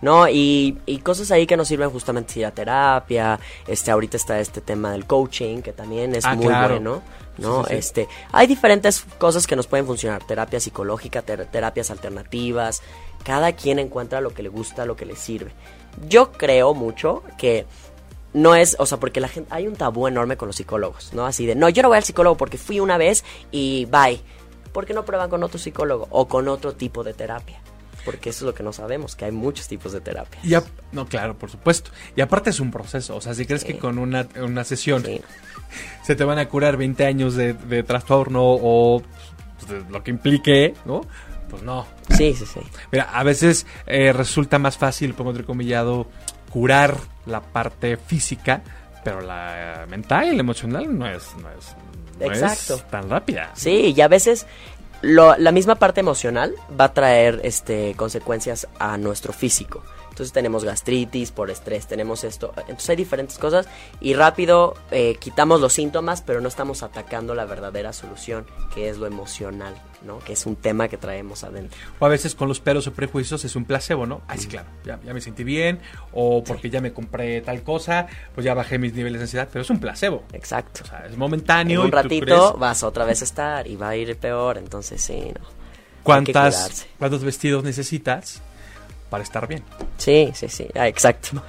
¿No? 0.00 0.28
Y, 0.28 0.78
y 0.86 0.98
cosas 0.98 1.30
ahí 1.32 1.46
que 1.46 1.56
nos 1.56 1.66
sirven 1.68 1.90
justamente 1.90 2.38
ir 2.38 2.46
a 2.46 2.52
terapia. 2.52 3.40
Este, 3.66 3.90
ahorita 3.90 4.16
está 4.16 4.38
este 4.38 4.60
tema 4.60 4.92
del 4.92 5.06
coaching, 5.06 5.60
que 5.60 5.72
también 5.72 6.14
es 6.14 6.24
Ah, 6.24 6.34
muy 6.36 6.46
claro. 6.46 6.74
bueno. 6.74 7.02
¿no? 7.38 7.62
Sí, 7.64 7.68
sí, 7.68 7.72
sí. 7.72 7.76
Este, 7.78 8.08
hay 8.32 8.46
diferentes 8.46 9.04
cosas 9.18 9.46
que 9.46 9.56
nos 9.56 9.66
pueden 9.66 9.86
funcionar. 9.86 10.24
Terapia 10.24 10.60
psicológica, 10.60 11.22
ter- 11.22 11.46
terapias 11.46 11.90
alternativas. 11.90 12.82
Cada 13.24 13.52
quien 13.52 13.78
encuentra 13.80 14.20
lo 14.20 14.30
que 14.32 14.42
le 14.44 14.48
gusta, 14.48 14.84
lo 14.86 14.94
que 14.96 15.04
le 15.04 15.16
sirve. 15.16 15.50
Yo 16.08 16.30
creo 16.30 16.74
mucho 16.74 17.24
que 17.36 17.66
no 18.34 18.54
es, 18.54 18.76
o 18.78 18.86
sea, 18.86 18.98
porque 18.98 19.20
la 19.20 19.26
gente, 19.28 19.48
hay 19.52 19.66
un 19.66 19.74
tabú 19.74 20.06
enorme 20.06 20.36
con 20.36 20.46
los 20.46 20.56
psicólogos, 20.56 21.12
¿no? 21.12 21.26
Así 21.26 21.44
de, 21.46 21.54
no, 21.56 21.68
yo 21.70 21.82
no 21.82 21.88
voy 21.88 21.96
al 21.96 22.04
psicólogo 22.04 22.36
porque 22.36 22.56
fui 22.58 22.78
una 22.78 22.98
vez 22.98 23.24
y 23.50 23.86
bye. 23.86 24.20
¿Por 24.72 24.86
qué 24.86 24.94
no 24.94 25.04
prueban 25.04 25.28
con 25.30 25.42
otro 25.42 25.58
psicólogo 25.58 26.06
o 26.10 26.28
con 26.28 26.46
otro 26.46 26.74
tipo 26.74 27.02
de 27.02 27.14
terapia? 27.14 27.58
Porque 28.10 28.30
eso 28.30 28.44
es 28.44 28.46
lo 28.46 28.54
que 28.54 28.62
no 28.62 28.72
sabemos, 28.72 29.14
que 29.16 29.24
hay 29.26 29.32
muchos 29.32 29.68
tipos 29.68 29.92
de 29.92 30.00
terapia. 30.00 30.40
Y 30.42 30.54
ap- 30.54 30.66
no, 30.92 31.06
claro, 31.06 31.36
por 31.36 31.50
supuesto. 31.50 31.90
Y 32.16 32.20
aparte 32.20 32.50
es 32.50 32.60
un 32.60 32.70
proceso. 32.70 33.16
O 33.16 33.20
sea, 33.20 33.34
si 33.34 33.44
crees 33.46 33.62
Sí. 33.62 33.68
que 33.68 33.78
con 33.78 33.98
una, 33.98 34.26
una 34.40 34.64
sesión 34.64 35.04
Sí. 35.04 35.20
se 36.02 36.16
te 36.16 36.24
van 36.24 36.38
a 36.38 36.48
curar 36.48 36.76
20 36.76 37.04
años 37.06 37.34
de, 37.34 37.52
de 37.54 37.82
trastorno 37.82 38.40
o 38.42 39.02
pues, 39.58 39.70
de 39.84 39.90
lo 39.90 40.02
que 40.02 40.10
implique, 40.10 40.74
¿no? 40.84 41.02
Pues 41.50 41.62
no. 41.62 41.86
sí, 42.16 42.34
sí, 42.34 42.44
sí. 42.46 42.60
Mira, 42.92 43.04
a 43.04 43.22
veces 43.22 43.66
eh, 43.86 44.12
resulta 44.12 44.58
más 44.58 44.76
fácil, 44.76 45.14
pongo 45.14 45.30
entrecomillado, 45.30 46.06
curar 46.50 46.96
la 47.26 47.40
parte 47.40 47.96
física, 47.96 48.62
pero 49.04 49.20
la 49.22 49.86
mental 49.88 50.28
y 50.28 50.34
la 50.36 50.40
emocional 50.40 50.98
no 50.98 51.06
es, 51.06 51.24
no 51.40 51.48
es, 51.50 51.74
no 52.20 52.32
es 52.32 52.84
tan 52.90 53.08
rápida. 53.08 53.50
Sí, 53.54 53.94
y 53.96 54.00
a 54.02 54.08
veces 54.08 54.46
lo- 55.02 55.36
la 55.36 55.52
misma 55.52 55.76
parte 55.76 56.00
emocional 56.00 56.54
va 56.78 56.84
a 56.86 56.92
traer 56.94 57.40
este, 57.44 57.94
consecuencias 57.96 58.66
a 58.78 58.96
nuestro 58.98 59.32
físico. 59.32 59.82
Entonces 60.18 60.32
tenemos 60.32 60.64
gastritis 60.64 61.30
por 61.30 61.48
estrés, 61.48 61.86
tenemos 61.86 62.24
esto. 62.24 62.52
Entonces 62.56 62.90
hay 62.90 62.96
diferentes 62.96 63.38
cosas 63.38 63.68
y 64.00 64.14
rápido 64.14 64.74
eh, 64.90 65.16
quitamos 65.20 65.60
los 65.60 65.72
síntomas, 65.72 66.22
pero 66.22 66.40
no 66.40 66.48
estamos 66.48 66.82
atacando 66.82 67.36
la 67.36 67.44
verdadera 67.44 67.92
solución, 67.92 68.44
que 68.74 68.88
es 68.88 68.98
lo 68.98 69.06
emocional, 69.06 69.76
¿no? 70.02 70.18
Que 70.18 70.32
es 70.32 70.44
un 70.44 70.56
tema 70.56 70.88
que 70.88 70.96
traemos 70.96 71.44
adentro. 71.44 71.78
O 72.00 72.06
a 72.06 72.08
veces 72.08 72.34
con 72.34 72.48
los 72.48 72.58
peros 72.58 72.88
o 72.88 72.92
prejuicios 72.92 73.44
es 73.44 73.54
un 73.54 73.64
placebo, 73.64 74.06
¿no? 74.06 74.22
Ay, 74.26 74.40
sí, 74.40 74.48
claro, 74.48 74.66
ya, 74.84 74.98
ya 75.04 75.14
me 75.14 75.20
sentí 75.20 75.44
bien, 75.44 75.78
o 76.12 76.42
porque 76.42 76.68
ya 76.68 76.80
me 76.80 76.92
compré 76.92 77.40
tal 77.40 77.62
cosa, 77.62 78.08
pues 78.34 78.44
ya 78.44 78.54
bajé 78.54 78.76
mis 78.80 78.92
niveles 78.94 79.20
de 79.20 79.26
ansiedad, 79.26 79.48
pero 79.52 79.62
es 79.62 79.70
un 79.70 79.78
placebo. 79.78 80.24
Exacto. 80.32 80.80
O 80.82 80.86
sea, 80.88 81.06
es 81.06 81.12
En 81.12 81.18
momentáneo. 81.20 81.82
un 81.82 81.86
y 81.86 81.90
tú 81.90 81.96
ratito 81.96 82.56
vas 82.58 82.82
otra 82.82 83.04
vez 83.04 83.20
a 83.20 83.24
estar 83.24 83.68
y 83.68 83.76
va 83.76 83.90
a 83.90 83.96
ir 83.96 84.16
peor, 84.16 84.58
entonces 84.58 85.00
sí, 85.00 85.32
no. 85.32 85.46
¿Cuántas. 86.02 86.86
¿Cuántos 86.98 87.22
vestidos 87.22 87.62
necesitas 87.62 88.42
para 89.08 89.22
estar 89.22 89.46
bien. 89.46 89.62
Sí, 89.96 90.30
sí, 90.34 90.48
sí, 90.48 90.68
ah, 90.74 90.88
exacto. 90.88 91.42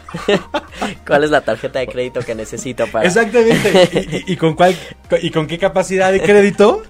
¿Cuál 1.08 1.24
es 1.24 1.30
la 1.30 1.42
tarjeta 1.42 1.80
de 1.80 1.88
crédito 1.88 2.22
que 2.22 2.36
necesito 2.36 2.88
para...? 2.88 3.06
Exactamente. 3.06 4.24
¿Y, 4.28 4.34
y, 4.34 4.36
con 4.38 4.56
cuál, 4.56 4.76
¿Y 5.22 5.32
con 5.32 5.48
qué 5.48 5.58
capacidad 5.58 6.12
de 6.12 6.22
crédito? 6.22 6.84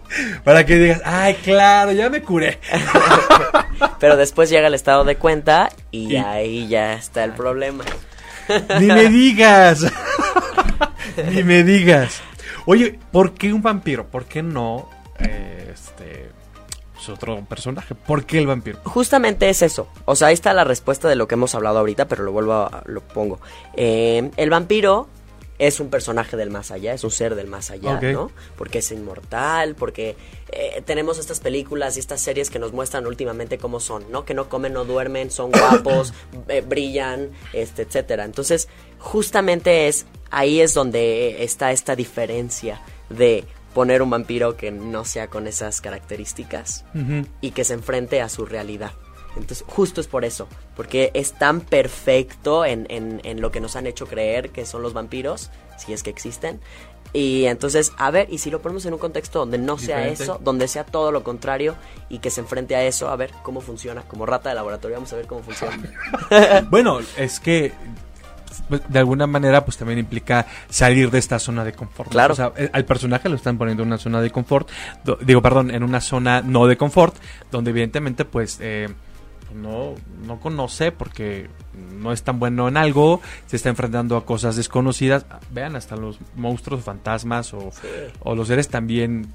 Para 0.43 0.65
que 0.65 0.77
digas, 0.77 1.01
ay, 1.05 1.36
claro, 1.36 1.91
ya 1.91 2.10
me 2.10 2.21
curé. 2.21 2.60
Pero 3.99 4.17
después 4.17 4.49
llega 4.49 4.67
el 4.67 4.73
estado 4.73 5.03
de 5.03 5.15
cuenta 5.15 5.69
y, 5.91 6.13
y... 6.13 6.17
ahí 6.17 6.67
ya 6.67 6.93
está 6.93 7.23
el 7.23 7.34
problema. 7.34 7.84
Ni 8.79 8.88
me 8.88 9.10
digas. 9.10 9.86
Ni 11.32 11.43
me 11.43 11.63
digas. 11.63 12.21
Oye, 12.65 12.99
¿por 13.12 13.34
qué 13.34 13.53
un 13.53 13.62
vampiro? 13.62 14.08
¿Por 14.08 14.25
qué 14.25 14.43
no 14.43 14.89
eh, 15.19 15.58
otro 17.09 17.43
personaje? 17.45 17.95
¿Por 17.95 18.25
qué 18.25 18.37
el 18.37 18.47
vampiro? 18.47 18.79
Justamente 18.83 19.49
es 19.49 19.61
eso. 19.61 19.87
O 20.05 20.15
sea, 20.15 20.29
ahí 20.29 20.33
está 20.33 20.53
la 20.53 20.63
respuesta 20.63 21.07
de 21.07 21.15
lo 21.15 21.27
que 21.27 21.35
hemos 21.35 21.55
hablado 21.55 21.79
ahorita, 21.79 22.07
pero 22.07 22.23
lo 22.23 22.31
vuelvo 22.31 22.53
a 22.53 22.83
lo 22.85 23.01
pongo. 23.01 23.39
Eh, 23.75 24.31
el 24.37 24.49
vampiro 24.49 25.07
es 25.59 25.81
un 25.81 25.89
personaje 25.89 26.37
del 26.37 26.49
más 26.49 26.71
allá, 26.71 26.93
es 26.93 27.03
un 27.03 27.11
ser 27.11 27.35
del 27.35 27.47
más 27.47 27.69
allá, 27.69 27.97
okay. 27.97 28.13
¿no? 28.13 28.31
Porque 28.55 28.79
es 28.79 28.91
inmortal, 28.91 29.75
porque 29.75 30.15
eh, 30.51 30.81
tenemos 30.85 31.19
estas 31.19 31.41
películas 31.41 31.97
y 31.97 31.99
estas 31.99 32.21
series 32.21 32.49
que 32.49 32.59
nos 32.59 32.71
muestran 32.71 33.05
últimamente 33.05 33.57
cómo 33.57 33.81
son, 33.81 34.09
¿no? 34.09 34.23
Que 34.23 34.33
no 34.33 34.47
comen, 34.47 34.71
no 34.71 34.85
duermen, 34.85 35.29
son 35.29 35.51
guapos, 35.51 36.13
eh, 36.47 36.61
brillan, 36.61 37.31
este, 37.51 37.81
etcétera. 37.81 38.23
Entonces, 38.23 38.69
justamente 38.99 39.89
es 39.89 40.05
ahí 40.31 40.61
es 40.61 40.73
donde 40.73 41.43
está 41.43 41.71
esta 41.73 41.95
diferencia 41.95 42.81
de 43.09 43.45
poner 43.73 44.01
un 44.01 44.10
vampiro 44.10 44.58
que 44.58 44.71
no 44.71 45.05
sea 45.05 45.27
con 45.27 45.47
esas 45.47 45.82
características 45.82 46.86
uh 46.93 46.97
-huh. 46.97 47.27
y 47.41 47.51
que 47.51 47.63
se 47.63 47.73
enfrente 47.73 48.21
a 48.21 48.29
su 48.29 48.45
realidad. 48.45 48.91
Entonces, 49.36 49.63
justo 49.67 50.01
es 50.01 50.08
por 50.08 50.25
eso, 50.25 50.47
porque 50.75 51.12
es 51.13 51.34
tan 51.34 51.62
perfecto 51.62 52.65
en, 52.65 52.88
en, 52.89 53.21
en, 53.23 53.41
lo 53.41 53.51
que 53.51 53.62
nos 53.62 53.75
han 53.75 53.86
hecho 53.86 54.08
creer 54.08 54.49
que 54.49 54.65
son 54.65 54.82
los 54.82 54.93
vampiros, 54.93 55.51
si 55.77 55.93
es 55.93 56.03
que 56.03 56.10
existen. 56.10 56.60
Y 57.12 57.45
entonces, 57.45 57.91
a 57.97 58.12
ver, 58.12 58.27
y 58.32 58.38
si 58.38 58.51
lo 58.51 58.62
ponemos 58.62 58.86
en 58.86 58.93
un 58.93 58.99
contexto 58.99 59.39
donde 59.39 59.58
no 59.58 59.77
sea 59.77 60.08
eso, 60.08 60.39
donde 60.43 60.67
sea 60.67 60.84
todo 60.84 61.12
lo 61.12 61.23
contrario 61.23 61.75
y 62.08 62.19
que 62.19 62.29
se 62.29 62.41
enfrente 62.41 62.75
a 62.75 62.84
eso, 62.84 63.10
a 63.10 63.15
ver 63.15 63.32
cómo 63.41 63.62
funciona, 63.62 64.03
como 64.03 64.27
rata 64.27 64.49
de 64.49 64.55
laboratorio, 64.55 64.97
vamos 64.97 65.12
a 65.13 65.15
ver 65.15 65.25
cómo 65.25 65.41
funciona. 65.41 65.77
bueno, 66.69 66.99
es 67.17 67.39
que 67.39 67.71
de 68.88 68.99
alguna 68.99 69.27
manera 69.27 69.65
pues 69.65 69.77
también 69.77 69.99
implica 69.99 70.45
salir 70.69 71.10
de 71.12 71.19
esta 71.19 71.39
zona 71.39 71.63
de 71.63 71.73
confort. 71.73 72.10
Claro. 72.12 72.34
O 72.34 72.36
sea, 72.36 72.51
al 72.71 72.86
personaje 72.86 73.29
lo 73.29 73.36
están 73.36 73.58
poniendo 73.58 73.84
en 73.84 73.88
una 73.89 73.97
zona 73.97 74.21
de 74.21 74.29
confort, 74.32 74.69
do, 75.03 75.17
digo, 75.21 75.41
perdón, 75.41 75.71
en 75.71 75.84
una 75.84 76.01
zona 76.01 76.41
no 76.41 76.67
de 76.67 76.77
confort, 76.77 77.15
donde 77.51 77.71
evidentemente 77.71 78.25
pues 78.25 78.60
eh, 78.62 78.89
no, 79.55 79.95
no 80.25 80.39
conoce 80.39 80.91
porque 80.91 81.49
no 81.93 82.12
es 82.12 82.23
tan 82.23 82.39
bueno 82.39 82.67
en 82.67 82.77
algo, 82.77 83.21
se 83.47 83.55
está 83.55 83.69
enfrentando 83.69 84.17
a 84.17 84.25
cosas 84.25 84.55
desconocidas. 84.55 85.25
Vean, 85.51 85.75
hasta 85.75 85.95
los 85.95 86.19
monstruos, 86.36 86.84
fantasmas 86.84 87.53
o, 87.53 87.71
Sí. 87.71 87.88
o 88.21 88.36
los 88.36 88.47
seres 88.47 88.67
también 88.69 89.34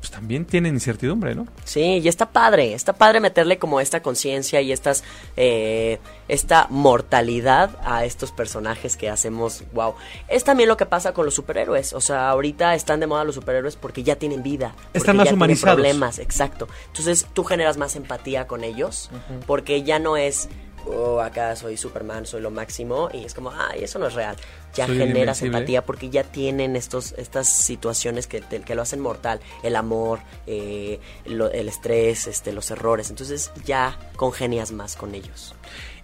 pues 0.00 0.10
también 0.10 0.46
tienen 0.46 0.74
incertidumbre, 0.74 1.34
¿no? 1.34 1.46
Sí, 1.64 2.00
y 2.02 2.08
está 2.08 2.30
padre, 2.30 2.72
está 2.72 2.94
padre 2.94 3.20
meterle 3.20 3.58
como 3.58 3.80
esta 3.80 4.00
conciencia 4.02 4.62
y 4.62 4.72
estas, 4.72 5.04
eh, 5.36 5.98
esta 6.26 6.66
mortalidad 6.70 7.70
a 7.84 8.06
estos 8.06 8.32
personajes 8.32 8.96
que 8.96 9.10
hacemos, 9.10 9.62
wow. 9.74 9.94
Es 10.28 10.42
también 10.42 10.70
lo 10.70 10.78
que 10.78 10.86
pasa 10.86 11.12
con 11.12 11.26
los 11.26 11.34
superhéroes, 11.34 11.92
o 11.92 12.00
sea, 12.00 12.30
ahorita 12.30 12.74
están 12.74 12.98
de 13.00 13.06
moda 13.06 13.24
los 13.24 13.34
superhéroes 13.34 13.76
porque 13.76 14.02
ya 14.02 14.16
tienen 14.16 14.42
vida, 14.42 14.74
Están 14.94 15.16
más 15.16 15.24
ya 15.24 15.30
tienen 15.30 15.34
humanizados. 15.38 15.74
problemas, 15.76 16.18
exacto. 16.18 16.66
Entonces 16.86 17.26
tú 17.34 17.44
generas 17.44 17.76
más 17.76 17.94
empatía 17.94 18.46
con 18.46 18.64
ellos, 18.64 19.10
porque 19.46 19.82
ya 19.82 19.98
no 19.98 20.16
es, 20.16 20.48
oh, 20.86 21.20
acá 21.20 21.54
soy 21.56 21.76
Superman, 21.76 22.26
soy 22.26 22.40
lo 22.40 22.50
máximo, 22.50 23.08
y 23.12 23.24
es 23.24 23.34
como, 23.34 23.50
ay, 23.52 23.84
eso 23.84 23.98
no 23.98 24.06
es 24.06 24.14
real. 24.14 24.36
Ya 24.74 24.86
Soy 24.86 25.02
invencible. 25.02 25.56
empatía 25.58 25.84
porque 25.84 26.10
ya 26.10 26.22
tienen 26.22 26.76
estos, 26.76 27.12
estas 27.18 27.48
situaciones 27.48 28.26
que, 28.28 28.40
te- 28.40 28.60
que 28.62 28.74
lo 28.76 28.82
hacen 28.82 29.00
mortal, 29.00 29.40
el 29.64 29.74
amor, 29.74 30.20
eh, 30.46 31.00
lo- 31.26 31.50
el 31.50 31.68
estrés, 31.68 32.28
este, 32.28 32.52
los 32.52 32.70
errores, 32.70 33.10
entonces 33.10 33.50
ya 33.64 33.98
congenias 34.14 34.70
más 34.70 34.94
con 34.94 35.14
ellos. 35.16 35.54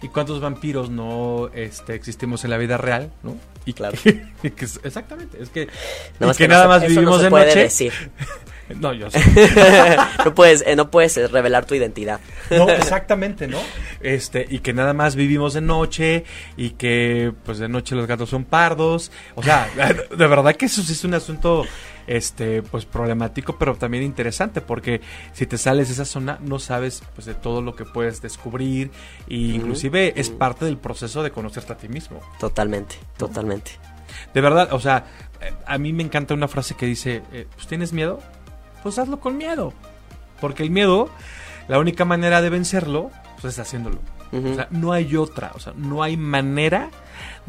¿Y 0.02 0.08
cuántos 0.08 0.40
vampiros 0.40 0.90
no 0.90 1.48
este, 1.54 1.94
existimos 1.94 2.42
en 2.44 2.50
la 2.50 2.58
vida 2.58 2.76
real, 2.76 3.12
no? 3.22 3.36
Y 3.64 3.72
Claro. 3.72 3.96
que- 4.02 4.26
que 4.56 4.64
exactamente, 4.82 5.40
es 5.40 5.48
que, 5.50 5.66
Nada 5.66 5.72
y 6.20 6.24
más 6.26 6.36
que 6.36 6.48
no 6.48 6.54
nada 6.54 6.64
se- 6.64 6.68
más 6.68 6.82
eso 6.82 6.88
no 6.94 7.00
vivimos 7.00 7.18
se 7.18 7.24
de 7.24 7.30
noche. 7.30 7.58
decir. 7.60 7.92
No, 8.74 8.92
yo 8.92 9.10
sé. 9.10 9.20
no 10.24 10.34
puedes, 10.34 10.62
eh, 10.66 10.76
no 10.76 10.90
puedes 10.90 11.16
eh, 11.16 11.28
revelar 11.28 11.66
tu 11.66 11.74
identidad. 11.74 12.20
No, 12.50 12.68
exactamente, 12.68 13.46
¿no? 13.46 13.58
Este, 14.00 14.46
y 14.48 14.58
que 14.58 14.72
nada 14.72 14.92
más 14.92 15.14
vivimos 15.16 15.54
de 15.54 15.60
noche 15.60 16.24
y 16.56 16.70
que 16.70 17.32
pues 17.44 17.58
de 17.58 17.68
noche 17.68 17.94
los 17.94 18.06
gatos 18.06 18.30
son 18.30 18.44
pardos. 18.44 19.12
O 19.34 19.42
sea, 19.42 19.68
de 20.10 20.26
verdad 20.26 20.54
que 20.56 20.66
eso 20.66 20.82
sí 20.82 20.92
es 20.92 21.04
un 21.04 21.14
asunto 21.14 21.64
este 22.06 22.62
pues 22.62 22.84
problemático, 22.84 23.56
pero 23.58 23.74
también 23.74 24.04
interesante 24.04 24.60
porque 24.60 25.00
si 25.32 25.46
te 25.46 25.58
sales 25.58 25.88
de 25.88 25.94
esa 25.94 26.04
zona 26.04 26.38
no 26.40 26.58
sabes 26.58 27.02
pues 27.14 27.26
de 27.26 27.34
todo 27.34 27.62
lo 27.62 27.74
que 27.74 27.84
puedes 27.84 28.22
descubrir 28.22 28.90
y 29.26 29.54
inclusive 29.54 30.12
es 30.16 30.30
parte 30.30 30.64
del 30.64 30.78
proceso 30.78 31.22
de 31.22 31.30
conocerte 31.30 31.72
a 31.72 31.76
ti 31.76 31.88
mismo. 31.88 32.20
Totalmente, 32.38 32.96
totalmente. 33.16 33.72
De 34.32 34.40
verdad, 34.40 34.72
o 34.72 34.80
sea, 34.80 35.04
eh, 35.40 35.52
a 35.66 35.78
mí 35.78 35.92
me 35.92 36.02
encanta 36.02 36.34
una 36.34 36.48
frase 36.48 36.74
que 36.74 36.86
dice, 36.86 37.22
eh, 37.32 37.46
pues 37.54 37.66
tienes 37.66 37.92
miedo, 37.92 38.20
pues 38.86 39.00
hazlo 39.00 39.18
con 39.18 39.36
miedo. 39.36 39.72
Porque 40.40 40.62
el 40.62 40.70
miedo, 40.70 41.08
la 41.66 41.80
única 41.80 42.04
manera 42.04 42.40
de 42.40 42.50
vencerlo, 42.50 43.10
pues 43.40 43.54
es 43.54 43.58
haciéndolo. 43.58 43.98
O 44.32 44.54
sea, 44.54 44.68
no 44.70 44.92
hay 44.92 45.16
otra, 45.16 45.50
o 45.56 45.58
sea, 45.58 45.72
no 45.74 46.04
hay 46.04 46.16
manera 46.16 46.90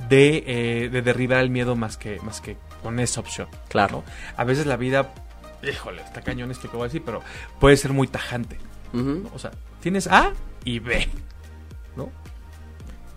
de, 0.10 0.44
eh, 0.48 0.90
de 0.90 1.02
derribar 1.04 1.42
el 1.42 1.52
miedo 1.52 1.76
más 1.76 1.96
que, 1.96 2.20
más 2.22 2.42
que 2.42 2.58
con 2.82 3.00
esa 3.00 3.20
opción. 3.20 3.50
Claro. 3.70 3.98
¿no? 3.98 4.04
A 4.36 4.46
veces 4.46 4.66
la 4.66 4.78
vida, 4.78 5.14
híjole, 5.62 6.02
está 6.02 6.22
cañón 6.22 6.50
esto 6.50 6.72
que 6.72 6.76
voy 6.76 6.86
a 6.86 6.88
decir, 6.88 7.04
pero 7.06 7.22
puede 7.60 7.78
ser 7.78 7.94
muy 7.94 8.08
tajante. 8.08 8.58
O 9.32 9.38
sea, 9.38 9.52
tienes 9.80 10.08
A 10.08 10.34
y 10.64 10.80
B, 10.80 11.08
¿no? 11.96 12.10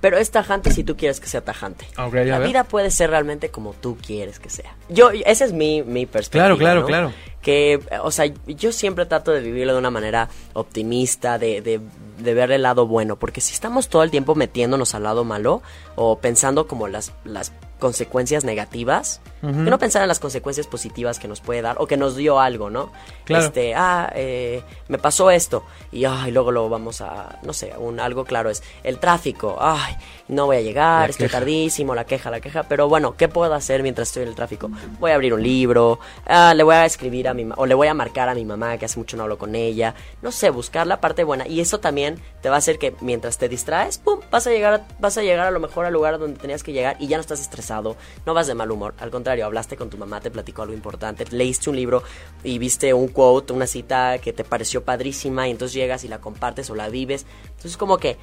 Pero 0.03 0.19
es 0.19 0.31
tajante 0.31 0.71
si 0.73 0.85
tú 0.85 0.95
quieres 0.95 1.21
que 1.21 1.27
sea 1.27 1.43
tajante. 1.43 1.87
Ok, 1.97 2.17
a 2.17 2.25
La 2.25 2.39
vida 2.41 2.65
puede 2.65 2.91
ser 2.91 3.09
realmente 3.09 3.51
como 3.51 3.73
tú 3.73 3.97
quieres 3.97 4.39
que 4.39 4.51
sea. 4.51 4.75
Yo, 4.91 5.11
esa 5.11 5.47
es 5.47 5.55
mi, 5.55 5.83
mi 5.83 6.05
perspectiva. 6.05 6.45
Claro, 6.45 6.59
claro, 6.59 6.81
¿no? 6.81 6.87
claro. 6.87 7.13
Que, 7.43 7.81
o 8.03 8.11
sea, 8.11 8.27
yo 8.47 8.71
siempre 8.73 9.07
trato 9.07 9.31
de 9.33 9.41
vivirlo 9.41 9.73
de 9.73 9.79
una 9.79 9.91
manera 9.91 10.29
optimista, 10.53 11.39
de, 11.39 11.63
de, 11.63 11.81
de 12.19 12.35
ver 12.35 12.53
el 12.53 12.63
lado 12.63 12.87
bueno. 12.87 13.17
Porque 13.17 13.41
si 13.41 13.55
estamos 13.55 13.89
todo 13.89 14.03
el 14.03 14.11
tiempo 14.11 14.35
metiéndonos 14.35 14.95
al 14.95 15.05
lado 15.05 15.25
malo 15.25 15.63
o 15.97 16.19
pensando 16.19 16.67
como 16.67 16.87
las, 16.87 17.13
las 17.25 17.53
consecuencias 17.79 18.45
negativas, 18.45 19.23
Ujú. 19.43 19.65
que 19.65 19.71
no 19.71 19.79
pensar 19.79 20.03
en 20.03 20.09
las 20.09 20.21
consecuencias 20.21 20.67
positivas 20.67 21.19
que 21.19 21.27
nos 21.29 21.41
puede 21.41 21.63
dar 21.63 21.77
o 21.79 21.87
que 21.87 21.97
nos 21.97 22.15
dio 22.15 22.39
algo, 22.39 22.69
¿no? 22.69 22.93
Claro. 23.25 23.47
Este, 23.47 23.75
ah, 23.75 24.13
eh, 24.15 24.63
me 24.89 24.99
pasó 24.99 25.31
esto 25.31 25.65
y 25.91 26.05
ay, 26.05 26.31
luego 26.31 26.53
lo 26.53 26.69
vamos 26.69 27.01
a, 27.01 27.39
no 27.43 27.55
sé, 27.55 27.73
un 27.79 27.99
algo 27.99 28.25
claro 28.27 28.51
es 28.51 28.63
el 28.85 28.99
tráfico, 28.99 29.57
ay, 29.59 29.97
no 30.31 30.47
voy 30.47 30.57
a 30.57 30.61
llegar, 30.63 31.01
La 31.01 31.07
estoy 31.11 31.27
queja. 31.27 31.39
tardísimo, 31.39 31.95
la 31.95 32.05
queja, 32.05 32.31
la 32.31 32.41
queja, 32.41 32.63
pero 32.63 32.89
bueno, 32.89 33.17
¿qué 33.17 33.29
puedo 33.29 33.53
hacer 33.53 33.83
mientras 33.83 34.09
estoy 34.09 34.23
en 34.23 34.29
el 34.31 34.35
tráfico? 34.35 34.71
Voy 34.99 35.11
a 35.11 35.15
abrir 35.17 35.35
un 35.35 35.43
libro, 35.43 35.99
ah, 36.27 36.55
le 36.55 36.63
voy 36.63 36.75
a 36.77 36.85
escribir 36.85 37.29
a 37.29 37.35
mi 37.35 37.49
o 37.57 37.67
le 37.67 37.75
voy 37.75 37.89
a 37.89 37.95
marcar 37.95 38.29
a 38.29 38.35
mi 38.35 38.45
mamá 38.45 38.79
que 38.79 38.85
hace 38.87 38.99
mucho 38.99 39.17
no 39.17 39.25
hablo 39.25 39.37
con 39.39 39.55
ella, 39.55 39.95
no 40.23 40.33
sé, 40.33 40.51
buscar 40.51 40.87
la 40.87 41.01
parte 41.01 41.25
buena 41.25 41.47
y 41.47 41.61
eso 41.61 41.81
también 41.81 42.19
te 42.43 42.49
va 42.49 42.55
a 42.55 42.59
hacer 42.59 42.79
que 42.79 42.95
mientras 43.01 43.39
te 43.39 43.49
distraes, 43.49 43.99
pum, 43.99 44.21
vas 44.31 44.47
a 44.47 44.51
llegar, 44.51 44.75
a- 44.75 44.87
vas 44.99 45.19
a 45.19 45.23
llegar 45.23 45.47
a 45.47 45.51
lo 45.51 45.61
mejor 45.61 45.85
al 45.87 45.93
lugar 45.93 46.19
donde 46.19 46.39
tenías 46.39 46.63
que 46.63 46.73
llegar 46.73 46.97
y 47.01 47.07
ya 47.09 47.17
no 47.17 47.21
estás 47.21 47.41
estresado, 47.41 47.97
no 48.25 48.33
vas 48.35 48.47
de 48.47 48.55
mal 48.55 48.71
humor, 48.71 48.95
al 49.01 49.11
contrario, 49.11 49.45
hablaste 49.47 49.77
con 49.77 49.91
tu 49.91 49.99
mamá, 49.99 50.21
te 50.21 50.31
platicó 50.31 50.63
algo 50.63 50.75
importante, 50.75 51.25
leíste 51.31 51.71
un 51.71 51.77
libro 51.77 52.03
y 52.45 52.59
viste 52.59 52.95
un 52.95 53.09
quote, 53.09 53.53
una 53.53 53.67
cita 53.67 54.19
que 54.19 54.33
te 54.33 54.45
pareció 54.45 54.85
padrísima 54.85 55.49
y 55.49 55.51
entonces 55.51 55.75
llegas 55.75 56.05
y 56.05 56.09
la 56.09 56.21
compartes 56.21 56.71
o 56.71 56.75
la 56.75 56.89
vives, 56.89 57.27
entonces 57.61 57.77
como 57.77 57.99
que 57.99 58.17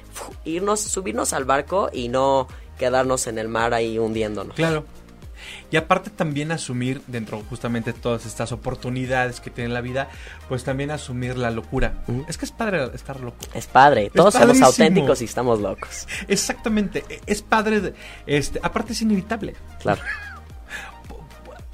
irnos, 0.44 0.80
subirnos 0.80 1.32
al 1.32 1.44
barco 1.44 1.90
y 1.92 2.08
no 2.08 2.48
quedarnos 2.76 3.28
en 3.28 3.38
el 3.38 3.46
mar 3.46 3.72
ahí 3.72 3.96
hundiéndonos. 3.96 4.56
Claro. 4.56 4.84
Y 5.70 5.76
aparte 5.76 6.10
también 6.10 6.50
asumir 6.50 7.02
dentro 7.06 7.40
justamente 7.48 7.92
todas 7.92 8.26
estas 8.26 8.50
oportunidades 8.50 9.38
que 9.40 9.50
tiene 9.50 9.72
la 9.72 9.80
vida, 9.80 10.08
pues 10.48 10.64
también 10.64 10.90
asumir 10.90 11.38
la 11.38 11.52
locura. 11.52 12.02
Es 12.26 12.36
que 12.36 12.46
es 12.46 12.50
padre 12.50 12.90
estar 12.94 13.20
loco. 13.20 13.36
Es 13.54 13.68
padre, 13.68 14.10
todos 14.12 14.34
somos 14.34 14.60
auténticos 14.60 15.22
y 15.22 15.26
estamos 15.26 15.60
locos. 15.60 16.08
Exactamente, 16.26 17.04
e- 17.08 17.20
es 17.26 17.42
padre, 17.42 17.80
de- 17.80 17.94
este, 18.26 18.58
aparte 18.60 18.92
es 18.92 19.02
inevitable. 19.02 19.54
Claro. 19.80 20.02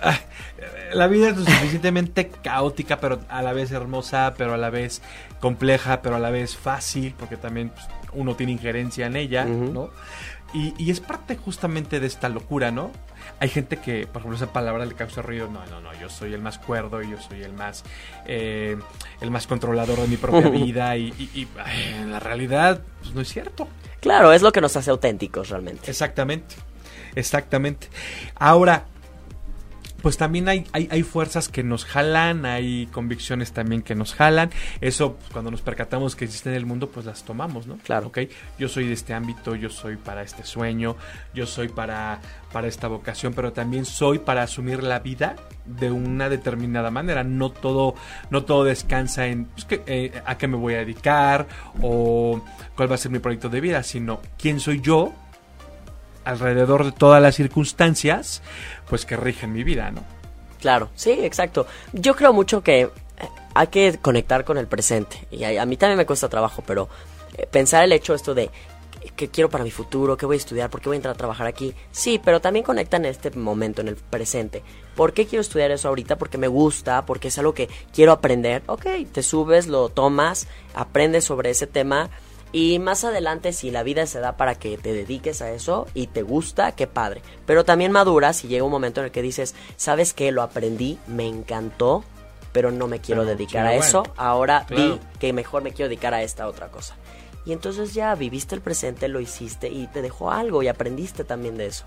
La 0.95 1.07
vida 1.09 1.29
es 1.31 1.37
lo 1.37 1.45
suficientemente 1.45 2.29
caótica, 2.29 2.99
pero 3.01 3.21
a 3.29 3.43
la 3.43 3.53
vez 3.53 3.71
hermosa, 3.73 4.35
pero 4.37 4.55
a 4.55 4.57
la 4.57 4.71
vez 4.71 5.03
compleja, 5.41 6.01
pero 6.03 6.17
a 6.17 6.19
la 6.19 6.31
vez 6.31 6.57
fácil, 6.57 7.15
porque 7.19 7.37
también 7.37 7.71
pues, 7.71 7.87
uno 8.13 8.35
tiene 8.37 8.53
injerencia 8.53 9.07
en 9.07 9.17
ella. 9.17 9.45
¿no? 9.45 9.91
Y, 10.53 10.73
y 10.79 10.91
es 10.91 11.01
parte 11.01 11.37
justamente 11.37 11.99
de 12.01 12.07
esta 12.07 12.29
locura, 12.29 12.71
¿no? 12.71 12.93
Hay 13.41 13.49
gente 13.49 13.79
que, 13.79 14.07
por 14.07 14.21
ejemplo, 14.21 14.37
esa 14.37 14.53
palabra 14.53 14.85
le 14.87 14.95
causa 14.95 15.21
ruido. 15.21 15.49
No, 15.49 15.67
no, 15.67 15.81
no, 15.81 15.93
yo 16.01 16.09
soy 16.09 16.33
el 16.33 16.41
más 16.41 16.59
cuerdo 16.59 17.03
y 17.03 17.11
yo 17.11 17.21
soy 17.21 17.43
el 17.43 17.53
más, 17.53 17.83
eh, 18.27 18.77
el 19.21 19.31
más 19.33 19.47
controlador 19.49 19.99
de 19.99 20.07
mi 20.07 20.17
propia 20.17 20.49
vida. 20.51 20.97
Y, 20.97 21.09
y- 21.19 21.31
y, 21.41 21.49
ay, 21.65 21.95
en 22.03 22.13
la 22.13 22.21
realidad, 22.21 22.81
pues 23.01 23.15
no 23.15 23.21
es 23.21 23.29
cierto. 23.29 23.67
Claro, 24.01 24.33
es 24.33 24.43
lo 24.43 24.53
que 24.53 24.61
nos 24.61 24.77
hace 24.77 24.91
auténticos 24.91 25.49
realmente. 25.49 25.91
Exactamente, 25.91 26.55
exactamente. 27.17 27.89
Ahora, 28.37 28.85
pues 30.05 30.19
también 30.19 30.51
hay, 30.51 30.67
hay, 30.73 30.87
hay 30.91 31.03
fuerzas 31.03 31.49
que 31.49 31.63
nos 31.63 31.87
jalan, 31.87 32.45
hay 32.45 32.89
convicciones 32.93 33.53
también 33.53 33.81
que 33.81 33.95
nos 33.95 34.13
jalan. 34.13 34.51
Eso, 34.83 35.15
pues, 35.15 35.31
cuando 35.31 35.51
nos 35.51 35.63
percatamos 35.63 36.15
que 36.15 36.27
existen 36.27 36.53
en 36.53 36.59
el 36.59 36.67
mundo, 36.67 36.91
pues 36.91 37.07
las 37.07 37.23
tomamos, 37.23 37.67
¿no? 37.67 37.79
Claro. 37.79 38.09
Ok, 38.09 38.19
yo 38.59 38.69
soy 38.69 38.87
de 38.87 38.93
este 38.93 39.15
ámbito, 39.15 39.55
yo 39.55 39.71
soy 39.71 39.97
para 39.97 40.21
este 40.21 40.45
sueño, 40.45 40.97
yo 41.33 41.47
soy 41.47 41.69
para, 41.69 42.21
para 42.53 42.69
esta 42.69 42.87
vocación, 42.87 43.33
pero 43.33 43.55
también 43.55 43.87
soy 43.87 44.19
para 44.19 44.43
asumir 44.43 44.83
la 44.83 44.99
vida 44.99 45.37
de 45.65 45.91
una 45.91 46.29
determinada 46.29 46.91
manera. 46.91 47.25
No 47.25 47.49
todo, 47.49 47.95
no 48.29 48.45
todo 48.45 48.65
descansa 48.65 49.27
en 49.29 49.47
pues, 49.47 49.65
que, 49.65 49.85
eh, 49.87 50.21
a 50.27 50.37
qué 50.37 50.47
me 50.49 50.59
voy 50.59 50.75
a 50.75 50.81
dedicar 50.81 51.47
o 51.81 52.45
cuál 52.77 52.91
va 52.91 52.97
a 52.97 52.99
ser 52.99 53.11
mi 53.11 53.21
proyecto 53.21 53.49
de 53.49 53.63
vida, 53.63 53.83
sino 53.83 54.21
quién 54.37 54.61
soy 54.61 54.83
yo 54.83 55.15
alrededor 56.25 56.85
de 56.85 56.93
todas 56.93 57.23
las 57.23 57.35
circunstancias, 57.35 58.43
pues 58.89 59.05
que 59.05 59.17
rigen 59.17 59.53
mi 59.53 59.65
vida, 59.65 59.91
¿no? 59.91 60.03
Claro, 60.61 60.89
sí, 60.95 61.11
exacto. 61.11 61.67
Yo 61.93 62.17
creo 62.17 62.33
mucho 62.33 62.63
que 62.63 62.83
eh, 62.83 62.91
hay 63.55 63.67
que 63.67 63.99
conectar 64.01 64.45
con 64.45 64.59
el 64.59 64.67
presente. 64.67 65.27
Y 65.31 65.45
a, 65.45 65.63
a 65.63 65.67
mí 65.67 65.77
también 65.77 65.99
me 65.99 66.07
cuesta 66.07 66.29
trabajo, 66.29 66.63
pero 66.67 66.89
eh, 67.37 67.47
pensar 67.51 67.85
el 67.85 67.93
hecho 67.93 68.15
esto 68.15 68.35
de 68.35 68.51
qué 69.17 69.29
quiero 69.29 69.51
para 69.51 69.65
mi 69.65 69.71
futuro, 69.71 70.17
qué 70.17 70.27
voy 70.27 70.37
a 70.37 70.39
estudiar, 70.39 70.71
por 70.71 70.81
qué 70.81 70.89
voy 70.89 70.97
a 70.97 70.99
entrar 70.99 71.15
a 71.15 71.19
trabajar 71.19 71.47
aquí. 71.47 71.75
Sí, 71.93 72.21
pero 72.23 72.41
también 72.41 72.65
conecta 72.65 72.97
en 72.97 73.05
este 73.05 73.31
momento, 73.31 73.81
en 73.83 73.89
el 73.89 73.97
presente. 73.97 74.63
¿Por 74.97 75.13
qué 75.13 75.27
quiero 75.27 75.41
estudiar 75.41 75.71
eso 75.71 75.89
ahorita? 75.89 76.17
Porque 76.17 76.39
me 76.39 76.49
gusta, 76.49 77.05
porque 77.05 77.29
es 77.29 77.39
algo 77.39 77.55
que 77.55 77.69
quiero 77.93 78.13
aprender. 78.13 78.63
Ok, 78.67 78.87
te 79.13 79.23
subes, 79.23 79.67
lo 79.67 79.89
tomas, 79.89 80.47
aprendes 80.75 81.25
sobre 81.25 81.51
ese 81.51 81.67
tema. 81.67 82.11
Y 82.57 82.79
más 82.79 83.03
adelante, 83.03 83.53
si 83.53 83.73
la 83.73 83.83
vida 83.83 84.07
se 84.07 84.21
da 84.21 84.37
para 84.37 84.55
que 84.55 84.79
te 84.79 84.93
dediques 84.93 85.43
a 85.43 85.51
eso 85.51 85.89
y 85.93 86.07
te 86.07 86.23
gusta, 86.23 86.71
qué 86.73 86.87
padre. 86.87 87.21
Pero 87.47 87.65
también 87.65 87.91
maduras 87.91 88.45
y 88.45 88.49
llega 88.49 88.63
un 88.65 88.71
momento 88.71 89.01
en 89.01 89.07
el 89.07 89.11
que 89.13 89.23
dices, 89.23 89.57
¿sabes 89.77 90.15
qué? 90.15 90.31
Lo 90.31 90.41
aprendí, 90.41 90.97
me 91.09 91.27
encantó, 91.27 92.05
pero 92.53 92.71
no 92.71 92.87
me 92.87 93.01
quiero 93.01 93.23
Pero, 93.23 93.35
dedicar 93.37 93.67
a 93.67 93.75
eso. 93.75 94.03
bueno, 94.05 94.15
Ahora 94.17 94.65
claro. 94.69 94.95
vi 94.95 95.01
que 95.19 95.33
mejor 95.33 95.65
me 95.65 95.73
quiero 95.73 95.89
dedicar 95.89 96.15
a 96.15 96.23
esta 96.23 96.47
otra 96.47 96.69
cosa. 96.69 96.95
Y 97.45 97.53
entonces 97.53 97.93
ya 97.93 98.15
viviste 98.15 98.55
el 98.55 98.61
presente, 98.61 99.09
lo 99.09 99.19
hiciste 99.21 99.69
y 99.69 99.89
te 99.89 100.01
dejó 100.01 100.31
algo 100.31 100.63
y 100.63 100.69
aprendiste 100.69 101.25
también 101.25 101.57
de 101.57 101.67
eso. 101.67 101.85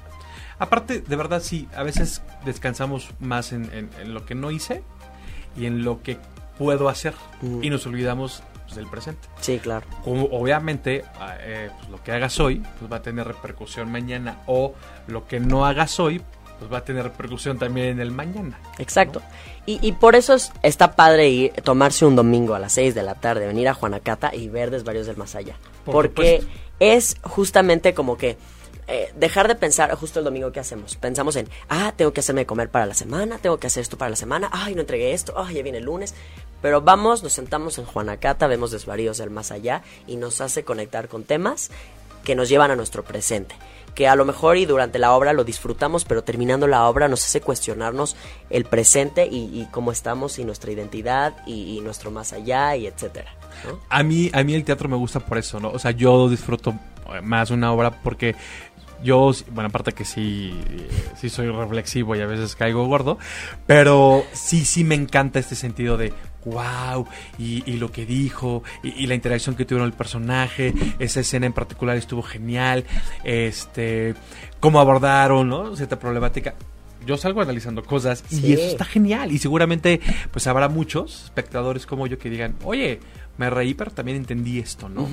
Aparte, 0.60 1.00
de 1.00 1.16
verdad, 1.16 1.42
sí, 1.42 1.70
a 1.78 1.84
veces 1.84 2.22
descansamos 2.44 3.12
más 3.22 3.54
en, 3.54 3.72
en- 3.74 3.90
en 4.02 4.14
lo 4.14 4.26
que 4.26 4.36
no 4.36 4.52
hice 4.52 4.84
y 5.56 5.66
en 5.66 5.86
lo 5.86 6.04
que 6.04 6.18
puedo 6.58 6.90
hacer 6.90 7.14
Mm. 7.42 7.64
y 7.64 7.70
nos 7.70 7.86
olvidamos 7.86 8.44
del 8.78 8.88
presente. 8.88 9.28
Sí, 9.42 9.60
claro. 9.60 9.86
Obviamente, 10.06 11.04
ah, 11.20 11.36
eh, 11.40 11.70
pues, 11.78 11.90
lo 11.90 12.04
que 12.04 12.12
hagas 12.12 12.40
hoy 12.40 12.64
pues, 12.80 12.92
va 12.92 12.98
a 12.98 13.02
tener 13.02 13.28
repercusión 13.28 13.92
mañana 13.92 14.40
o 14.48 14.74
lo 15.08 15.28
que 15.28 15.40
no 15.40 15.66
hagas 15.66 16.00
hoy 16.00 16.22
pues 16.60 16.74
va 16.74 16.80
a 16.80 16.84
tener 16.84 17.04
repercusión 17.04 17.60
también 17.60 17.88
en 17.88 18.00
el 18.00 18.10
mañana. 18.10 18.58
Exacto. 18.80 19.22
Y, 19.68 19.78
y 19.88 19.92
por 19.92 20.16
eso 20.16 20.34
es- 20.34 20.52
está 20.64 20.96
padre 20.96 21.30
ir, 21.30 21.52
tomarse 21.64 22.04
un 22.04 22.16
domingo 22.16 22.56
a 22.56 22.60
las 22.60 22.74
6 22.74 22.96
de 22.96 23.04
la 23.04 23.14
tarde, 23.14 23.46
venir 23.46 23.68
a 23.70 23.76
Juanacata 23.76 24.34
y 24.34 24.50
ver 24.50 24.72
Desvarios 24.72 25.06
del 25.06 25.18
Más 25.18 25.36
Allá. 25.36 25.56
Por 25.86 25.94
Porque 25.94 26.40
supuesto. 26.42 26.62
es 26.80 27.18
justamente 27.22 27.94
como 27.94 28.18
que 28.18 28.38
eh, 28.88 29.12
dejar 29.18 29.48
de 29.50 29.56
pensar 29.56 29.94
justo 29.96 30.18
el 30.20 30.26
domingo 30.26 30.52
que 30.52 30.60
hacemos. 30.62 30.96
Pensamos 30.96 31.36
en, 31.36 31.48
ah, 31.70 31.94
tengo 31.96 32.12
que 32.14 32.22
hacerme 32.22 32.46
comer 32.48 32.70
para 32.70 32.86
la 32.88 32.94
semana, 32.96 33.38
tengo 33.38 33.58
que 33.60 33.68
hacer 33.68 33.82
esto 33.82 33.98
para 33.98 34.10
la 34.10 34.16
semana, 34.16 34.50
ay, 34.52 34.74
no 34.76 34.82
entregué 34.82 35.12
esto, 35.14 35.34
ay, 35.38 35.56
ya 35.56 35.62
viene 35.62 35.78
el 35.80 35.84
lunes. 35.84 36.16
Pero 36.62 36.82
vamos, 36.82 37.24
nos 37.24 37.34
sentamos 37.34 37.78
en 37.78 37.86
Juanacata, 37.86 38.48
vemos 38.48 38.72
Desvaríos 38.72 39.18
del 39.18 39.30
Más 39.30 39.52
Allá 39.52 39.84
y 40.08 40.18
nos 40.18 40.42
hace 40.42 40.64
conectar 40.64 41.08
con 41.08 41.24
temas 41.24 41.72
que 42.24 42.36
nos 42.36 42.50
llevan 42.50 42.72
a 42.72 42.76
nuestro 42.76 43.04
presente. 43.04 43.56
Que 43.96 44.08
a 44.08 44.16
lo 44.16 44.26
mejor 44.26 44.58
y 44.58 44.66
durante 44.66 45.00
la 45.00 45.14
obra 45.14 45.34
lo 45.34 45.44
disfrutamos, 45.44 46.06
pero 46.06 46.24
terminando 46.24 46.68
la 46.68 46.88
obra 46.88 47.08
nos 47.08 47.24
hace 47.26 47.42
cuestionarnos 47.42 48.16
el 48.50 48.66
presente 48.66 49.26
y, 49.26 49.60
y 49.60 49.68
cómo 49.72 49.92
estamos 49.92 50.38
y 50.38 50.44
nuestra 50.44 50.72
identidad 50.72 51.36
y, 51.48 51.78
y 51.78 51.82
nuestro 51.82 52.12
más 52.12 52.34
allá 52.34 52.76
y 52.76 52.86
etcétera. 52.86 53.34
¿no? 53.66 53.80
A 53.90 54.04
mí, 54.04 54.30
a 54.34 54.44
mí 54.44 54.54
el 54.54 54.64
teatro 54.66 54.90
me 54.90 54.98
gusta 54.98 55.20
por 55.20 55.38
eso, 55.38 55.60
¿no? 55.60 55.70
O 55.72 55.80
sea, 55.80 55.92
yo 55.92 56.30
disfruto 56.30 56.76
eh, 57.16 57.22
más 57.22 57.50
una 57.50 57.72
obra 57.72 57.92
porque 58.04 58.36
yo, 59.04 59.32
bueno, 59.52 59.70
aparte 59.70 59.94
que 59.94 60.06
sí, 60.06 60.60
eh, 60.70 60.90
sí 61.20 61.30
soy 61.30 61.50
reflexivo 61.50 62.16
y 62.16 62.22
a 62.22 62.26
veces 62.26 62.56
caigo 62.56 62.86
gordo, 62.88 63.18
pero 63.66 64.24
sí, 64.34 64.66
sí 64.66 64.84
me 64.84 64.96
encanta 64.96 65.40
este 65.40 65.56
sentido 65.56 65.98
de 65.98 66.14
wow, 66.52 67.08
y, 67.38 67.64
y 67.70 67.78
lo 67.78 67.92
que 67.92 68.06
dijo, 68.06 68.64
y, 68.84 69.08
la 69.08 69.16
interacción 69.16 69.56
que 69.56 69.66
tuvieron 69.66 69.88
el 69.88 69.94
personaje, 69.94 70.74
esa 71.00 71.20
escena 71.20 71.46
en 71.46 71.54
particular 71.54 71.98
estuvo 71.98 72.22
genial, 72.22 72.86
este, 73.24 74.16
cómo 74.60 74.80
abordaron, 74.80 75.48
¿no? 75.50 75.76
Cierta 75.76 76.00
problemática. 76.00 76.56
Yo 77.08 77.18
salgo 77.18 77.42
analizando 77.42 77.84
cosas 77.84 78.24
y 78.30 78.54
eso 78.54 78.68
está 78.68 78.86
genial. 78.86 79.32
Y 79.32 79.40
seguramente, 79.40 80.02
pues 80.32 80.46
habrá 80.46 80.70
muchos 80.70 81.24
espectadores 81.26 81.86
como 81.86 82.06
yo 82.06 82.20
que 82.20 82.30
digan, 82.30 82.56
oye, 82.64 83.00
me 83.38 83.50
reí, 83.50 83.74
pero 83.74 83.92
también 83.92 84.18
entendí 84.18 84.60
esto, 84.60 84.90
¿no? 84.90 85.08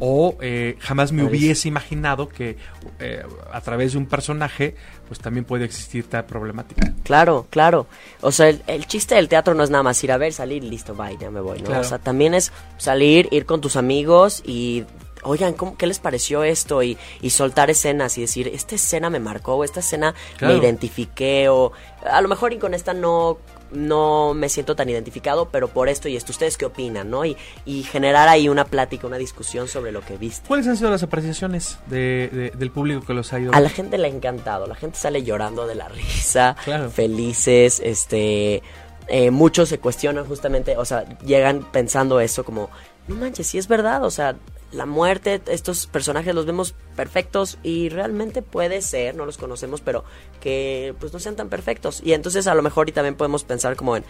O 0.00 0.36
eh, 0.40 0.76
jamás 0.80 1.12
me 1.12 1.24
hubiese 1.24 1.68
imaginado 1.68 2.28
que 2.28 2.56
eh, 2.98 3.22
a 3.52 3.60
través 3.60 3.92
de 3.92 3.98
un 3.98 4.06
personaje, 4.06 4.74
pues 5.06 5.20
también 5.20 5.44
puede 5.44 5.64
existir 5.64 6.04
tal 6.04 6.26
problemática. 6.26 6.92
Claro, 7.04 7.46
claro. 7.50 7.86
O 8.20 8.32
sea, 8.32 8.48
el, 8.48 8.62
el 8.66 8.86
chiste 8.86 9.14
del 9.14 9.28
teatro 9.28 9.54
no 9.54 9.62
es 9.62 9.70
nada 9.70 9.82
más 9.82 10.02
ir 10.02 10.12
a 10.12 10.18
ver, 10.18 10.32
salir, 10.32 10.64
listo, 10.64 10.94
bye, 10.94 11.16
ya 11.18 11.30
me 11.30 11.40
voy, 11.40 11.58
¿no? 11.58 11.66
Claro. 11.66 11.80
O 11.82 11.84
sea, 11.84 11.98
también 11.98 12.34
es 12.34 12.52
salir, 12.76 13.28
ir 13.30 13.46
con 13.46 13.60
tus 13.60 13.76
amigos 13.76 14.42
y, 14.44 14.84
oigan, 15.22 15.54
¿cómo, 15.54 15.76
¿qué 15.76 15.86
les 15.86 15.98
pareció 15.98 16.42
esto? 16.44 16.82
Y, 16.82 16.96
y 17.20 17.30
soltar 17.30 17.70
escenas 17.70 18.16
y 18.18 18.22
decir, 18.22 18.48
esta 18.48 18.74
escena 18.74 19.10
me 19.10 19.20
marcó, 19.20 19.54
o 19.54 19.64
esta 19.64 19.80
escena 19.80 20.14
Claro. 20.36 20.54
me 20.54 20.60
identifiqué, 20.60 21.48
o 21.48 21.72
a 22.04 22.20
lo 22.20 22.28
mejor 22.28 22.52
y 22.52 22.58
con 22.58 22.74
esta 22.74 22.94
no 22.94 23.38
no 23.70 24.32
me 24.32 24.48
siento 24.48 24.74
tan 24.76 24.88
identificado, 24.88 25.50
pero 25.50 25.68
por 25.68 25.90
esto 25.90 26.08
y 26.08 26.16
esto, 26.16 26.32
¿ustedes 26.32 26.56
qué 26.56 26.64
opinan, 26.64 27.10
no? 27.10 27.26
Y, 27.26 27.36
y 27.66 27.82
generar 27.82 28.26
ahí 28.26 28.48
una 28.48 28.64
plática, 28.64 29.06
una 29.06 29.18
discusión 29.18 29.68
sobre 29.68 29.92
lo 29.92 30.00
que 30.00 30.16
viste. 30.16 30.48
¿Cuáles 30.48 30.66
han 30.68 30.78
sido 30.78 30.88
las 30.90 31.02
apreciaciones 31.02 31.78
de- 31.86 32.30
de- 32.32 32.50
del 32.56 32.70
público 32.70 33.02
que 33.06 33.12
los 33.12 33.30
ha 33.34 33.40
ido? 33.40 33.52
A 33.52 33.60
la 33.60 33.68
gente 33.68 33.98
le 33.98 34.06
ha 34.06 34.10
encantado, 34.10 34.66
la 34.66 34.74
gente 34.74 34.98
sale 34.98 35.22
llorando 35.22 35.66
de 35.66 35.74
la 35.74 35.86
risa, 35.90 36.56
Claro. 36.64 36.88
felices, 36.90 37.82
este, 37.84 38.62
eh, 39.06 39.30
muchos 39.30 39.68
se 39.68 39.78
cuestionan 39.78 40.24
justamente, 40.24 40.78
o 40.78 40.86
sea, 40.86 41.04
llegan 41.20 41.62
pensando 41.70 42.20
eso 42.20 42.44
como, 42.44 42.70
no 43.06 43.16
manches, 43.16 43.48
sí 43.48 43.58
es 43.58 43.68
verdad, 43.68 44.02
o 44.02 44.10
sea, 44.10 44.34
la 44.72 44.86
muerte, 44.86 45.40
estos 45.46 45.86
personajes 45.86 46.34
los 46.34 46.46
vemos 46.46 46.74
perfectos 46.94 47.58
y 47.62 47.88
realmente 47.88 48.42
puede 48.42 48.82
ser, 48.82 49.14
no 49.14 49.24
los 49.24 49.38
conocemos, 49.38 49.80
pero 49.80 50.04
que 50.40 50.94
pues 51.00 51.12
no 51.12 51.18
sean 51.18 51.36
tan 51.36 51.48
perfectos. 51.48 52.02
Y 52.04 52.12
entonces 52.12 52.46
a 52.46 52.54
lo 52.54 52.62
mejor 52.62 52.88
y 52.88 52.92
también 52.92 53.16
podemos 53.16 53.44
pensar 53.44 53.76
como 53.76 53.96
en 53.96 54.04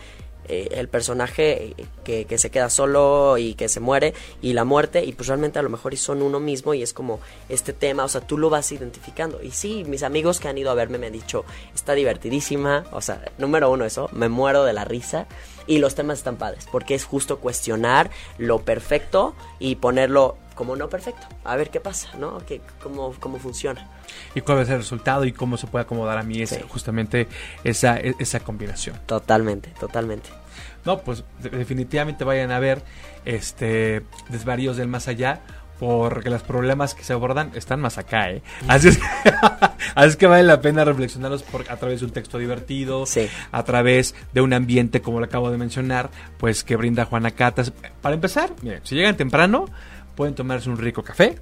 eh, 0.49 0.69
el 0.73 0.89
personaje 0.89 1.75
que, 2.05 2.25
que 2.25 2.39
se 2.39 2.51
queda 2.51 2.71
solo 2.71 3.37
y 3.37 3.55
que 3.55 3.69
se 3.69 3.81
muere 3.81 4.15
y 4.41 4.55
la 4.55 4.65
muerte 4.65 5.05
y 5.05 5.13
pues 5.13 5.29
realmente 5.29 5.59
a 5.59 5.63
lo 5.63 5.69
mejor 5.69 5.93
y 5.93 5.99
son 5.99 6.23
uno 6.23 6.41
mismo 6.41 6.73
y 6.73 6.83
es 6.83 6.95
como 6.95 7.21
este 7.51 7.75
tema, 7.75 8.05
o 8.05 8.09
sea, 8.09 8.23
tú 8.23 8.39
lo 8.39 8.49
vas 8.49 8.73
identificando. 8.73 9.43
Y 9.43 9.51
sí, 9.51 9.85
mis 9.87 10.03
amigos 10.03 10.41
que 10.41 10.49
han 10.49 10.57
ido 10.57 10.71
a 10.71 10.75
verme 10.75 10.99
me 10.99 11.07
han 11.07 11.13
dicho, 11.13 11.45
está 11.75 11.93
divertidísima, 11.93 12.85
o 12.93 13.03
sea, 13.03 13.23
número 13.37 13.71
uno 13.71 13.85
eso, 13.85 14.09
me 14.13 14.29
muero 14.29 14.65
de 14.65 14.73
la 14.73 14.85
risa 14.85 15.27
y 15.67 15.79
los 15.79 15.95
temas 15.95 16.19
están 16.19 16.37
padres 16.37 16.67
porque 16.73 16.95
es 16.95 17.05
justo 17.05 17.39
cuestionar 17.39 18.11
lo 18.39 18.61
perfecto 18.61 19.37
y 19.59 19.77
ponerlo 19.77 20.37
como 20.59 20.75
no 20.75 20.89
perfecto, 20.89 21.25
a 21.45 21.55
ver 21.55 21.71
qué 21.71 21.79
pasa, 21.79 22.09
¿no? 22.19 22.39
Que, 22.45 22.61
cómo, 22.83 23.15
cómo 23.21 23.39
funciona. 23.39 23.87
¿Y 24.35 24.41
cuál 24.41 24.59
va 24.59 24.63
a 24.63 24.65
ser 24.65 24.75
el 24.75 24.81
resultado? 24.81 25.25
¿Y 25.25 25.31
cómo 25.31 25.57
se 25.57 25.69
puede 25.69 25.85
acomodar 25.85 26.19
a 26.19 26.25
mí 26.25 26.45
Sí. 26.49 26.57
justamente 26.69 27.29
esa, 27.63 27.97
e- 28.01 28.17
esa 28.19 28.41
combinación? 28.41 28.97
Totalmente, 29.07 29.71
totalmente. 29.79 30.29
No, 30.85 30.99
pues 30.99 31.23
de- 31.41 31.51
definitivamente 31.51 32.25
vayan 32.25 32.51
a 32.51 32.59
ver 32.59 32.83
este 33.25 34.03
Desvaríos 34.31 34.77
del 34.77 34.89
Más 34.89 35.07
Allá 35.07 35.41
porque 35.79 36.29
los 36.29 36.43
problemas 36.43 36.97
que 36.97 37.05
se 37.05 37.13
abordan 37.13 37.53
están 37.55 37.79
más 37.81 37.99
acá, 37.99 38.31
¿eh? 38.33 38.43
Así 38.67 38.89
es 38.89 38.99
que, 38.99 39.05
así 39.95 40.09
es 40.09 40.17
que 40.17 40.27
vale 40.27 40.43
la 40.43 40.61
pena 40.61 40.85
reflexionarlos 40.85 41.45
por, 41.45 41.71
a 41.71 41.77
través 41.77 42.01
de 42.01 42.07
un 42.07 42.13
texto 42.13 42.37
divertido, 42.39 43.07
Sí. 43.07 43.29
a 43.53 43.63
través 43.63 44.17
de 44.33 44.41
un 44.41 44.53
ambiente, 44.55 45.01
como 45.03 45.21
lo 45.21 45.27
acabo 45.27 45.53
de 45.53 45.57
mencionar, 45.57 46.11
pues 46.37 46.65
que 46.65 46.75
brinda 46.75 47.05
Juana 47.05 47.31
Catas. 47.31 47.73
Para 48.03 48.17
empezar, 48.17 48.51
miren, 48.63 48.81
si 48.83 48.97
llegan 48.97 49.17
temprano, 49.17 49.67
pueden 50.19 50.35
tomarse 50.35 50.69
un 50.69 50.79
rico 50.79 51.05
café. 51.05 51.39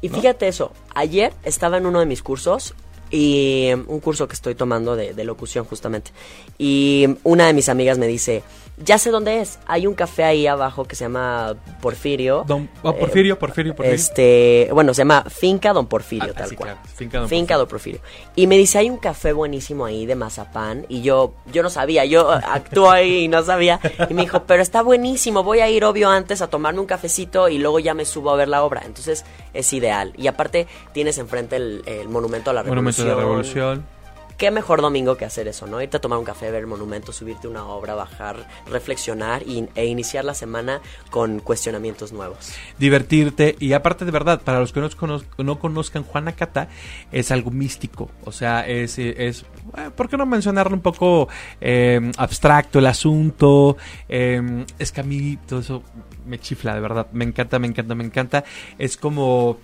Y 0.00 0.08
fíjate 0.08 0.48
eso, 0.48 0.72
ayer 0.96 1.32
estaba 1.44 1.76
en 1.76 1.86
uno 1.86 2.00
de 2.00 2.06
mis 2.06 2.24
cursos 2.24 2.74
y 3.08 3.70
um, 3.72 3.84
un 3.86 4.00
curso 4.00 4.26
que 4.26 4.34
estoy 4.34 4.56
tomando 4.56 4.96
de, 4.96 5.14
de 5.14 5.22
locución 5.22 5.64
justamente. 5.64 6.10
Y 6.58 7.06
una 7.22 7.46
de 7.46 7.52
mis 7.52 7.68
amigas 7.68 7.98
me 7.98 8.08
dice, 8.08 8.42
ya 8.78 8.98
sé 8.98 9.10
dónde 9.10 9.40
es, 9.40 9.58
hay 9.66 9.86
un 9.86 9.94
café 9.94 10.24
ahí 10.24 10.46
abajo 10.46 10.84
que 10.84 10.96
se 10.96 11.04
llama 11.04 11.54
Porfirio. 11.80 12.44
Don, 12.46 12.68
oh, 12.82 12.94
Porfirio, 12.94 13.38
Porfirio, 13.38 13.74
Porfirio. 13.74 13.94
Este, 13.94 14.68
bueno, 14.72 14.92
se 14.92 15.00
llama 15.00 15.24
Finca 15.28 15.72
Don 15.72 15.86
Porfirio, 15.86 16.28
Ah, 16.28 16.32
ah, 16.34 16.38
tal 16.40 16.48
sí, 16.50 16.56
cual. 16.56 16.72
claro, 16.74 16.88
Finca 16.94 17.18
Don 17.20 17.28
Finca 17.28 17.56
Don 17.56 17.66
Porfirio. 17.68 18.00
Y 18.34 18.46
me 18.46 18.58
dice, 18.58 18.78
hay 18.78 18.90
un 18.90 18.98
café 18.98 19.32
buenísimo 19.32 19.84
ahí 19.86 20.04
de 20.06 20.14
mazapán. 20.14 20.84
Y 20.88 21.02
yo, 21.02 21.34
yo 21.52 21.62
no 21.62 21.70
sabía, 21.70 22.04
yo 22.04 22.30
actúo 22.30 22.90
ahí 22.90 23.24
y 23.24 23.28
no 23.28 23.42
sabía. 23.42 23.80
Y 24.10 24.14
me 24.14 24.22
dijo, 24.22 24.42
pero 24.46 24.62
está 24.62 24.82
buenísimo, 24.82 25.42
voy 25.42 25.60
a 25.60 25.70
ir 25.70 25.84
obvio 25.84 26.10
antes 26.10 26.42
a 26.42 26.48
tomarme 26.48 26.80
un 26.80 26.86
cafecito 26.86 27.48
y 27.48 27.58
luego 27.58 27.78
ya 27.78 27.94
me 27.94 28.04
subo 28.04 28.30
a 28.30 28.36
ver 28.36 28.48
la 28.48 28.62
obra. 28.62 28.82
Entonces 28.84 29.24
es 29.54 29.72
ideal. 29.72 30.12
Y 30.18 30.26
aparte 30.26 30.66
tienes 30.92 31.16
enfrente 31.18 31.56
el, 31.56 31.82
el 31.86 32.08
Monumento 32.08 32.50
a 32.50 32.52
la 32.52 32.62
Monumento 32.62 33.02
Revolución. 33.04 33.08
de 33.08 33.14
la 33.14 33.20
Revolución. 33.20 33.95
Qué 34.36 34.50
mejor 34.50 34.82
domingo 34.82 35.16
que 35.16 35.24
hacer 35.24 35.48
eso, 35.48 35.66
¿no? 35.66 35.80
Irte 35.80 35.96
a 35.96 36.00
tomar 36.00 36.18
un 36.18 36.24
café, 36.26 36.50
ver 36.50 36.60
el 36.60 36.66
monumento, 36.66 37.10
subirte 37.10 37.48
una 37.48 37.64
obra, 37.64 37.94
bajar, 37.94 38.46
reflexionar 38.70 39.42
y- 39.44 39.66
e 39.74 39.86
iniciar 39.86 40.26
la 40.26 40.34
semana 40.34 40.82
con 41.10 41.40
cuestionamientos 41.40 42.12
nuevos. 42.12 42.52
divertirte 42.78 43.56
y 43.58 43.72
aparte 43.72 44.04
de 44.04 44.10
verdad, 44.10 44.42
para 44.42 44.60
los 44.60 44.74
que 44.74 44.80
no, 44.80 44.90
conoz- 44.90 45.24
no 45.38 45.58
conozcan 45.58 46.02
Juana 46.04 46.32
Cata, 46.32 46.68
es 47.12 47.30
algo 47.30 47.50
místico, 47.50 48.10
o 48.26 48.32
sea, 48.32 48.66
es, 48.66 48.98
es 48.98 49.46
eh, 49.76 49.90
¿por 49.96 50.10
qué 50.10 50.18
no 50.18 50.26
mencionarlo 50.26 50.74
un 50.76 50.82
poco 50.82 51.28
eh, 51.60 52.12
abstracto 52.18 52.78
el 52.78 52.86
asunto? 52.86 53.78
Eh, 54.06 54.66
es 54.78 54.92
que 54.92 55.00
a 55.00 55.04
mí 55.04 55.38
todo 55.48 55.60
eso 55.60 55.82
me 56.26 56.38
chifla, 56.38 56.74
de 56.74 56.80
verdad, 56.80 57.06
me 57.12 57.24
encanta, 57.24 57.58
me 57.58 57.68
encanta, 57.68 57.94
me 57.94 58.04
encanta, 58.04 58.44
es 58.78 58.98
como... 58.98 59.58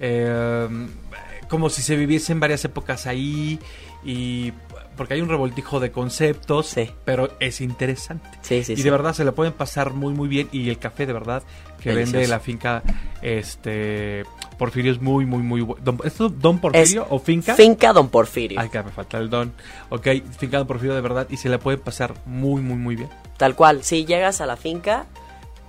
eh, 0.00 0.68
como 1.48 1.70
si 1.70 1.80
se 1.80 1.94
viviesen 1.94 2.40
varias 2.40 2.64
épocas 2.64 3.06
ahí 3.06 3.60
y 4.06 4.52
porque 4.96 5.12
hay 5.14 5.20
un 5.20 5.28
revoltijo 5.28 5.78
de 5.80 5.90
conceptos, 5.90 6.68
Sí. 6.68 6.90
pero 7.04 7.28
es 7.40 7.60
interesante. 7.60 8.26
Sí, 8.40 8.64
sí, 8.64 8.72
y 8.74 8.82
de 8.82 8.90
verdad 8.90 9.12
se 9.12 9.24
le 9.26 9.32
pueden 9.32 9.52
pasar 9.52 9.92
muy 9.92 10.14
muy 10.14 10.28
bien 10.28 10.48
y 10.52 10.70
el 10.70 10.78
café 10.78 11.04
de 11.04 11.12
verdad 11.12 11.42
que 11.82 11.90
Delicioso. 11.90 12.12
vende 12.12 12.28
la 12.28 12.40
finca 12.40 12.82
este 13.20 14.24
Porfirio 14.58 14.92
es 14.92 15.00
muy 15.02 15.26
muy 15.26 15.42
muy 15.42 15.60
bueno. 15.60 15.98
¿Esto 16.04 16.28
Don 16.30 16.58
Porfirio 16.60 17.02
Es 17.02 17.08
o 17.10 17.18
finca? 17.18 17.54
Finca 17.54 17.92
Don 17.92 18.08
Porfirio. 18.08 18.58
Ay, 18.58 18.70
que 18.70 18.82
me 18.82 18.90
falta 18.90 19.18
el 19.18 19.28
don. 19.28 19.52
Ok, 19.90 20.06
finca 20.38 20.56
Don 20.58 20.66
Porfirio 20.66 20.94
de 20.94 21.00
verdad 21.02 21.26
y 21.28 21.36
se 21.36 21.48
le 21.50 21.58
puede 21.58 21.76
pasar 21.76 22.14
muy 22.24 22.62
muy 22.62 22.76
muy 22.76 22.96
bien. 22.96 23.10
Tal 23.36 23.54
cual, 23.54 23.82
si 23.84 24.06
llegas 24.06 24.40
a 24.40 24.46
la 24.46 24.56
finca, 24.56 25.04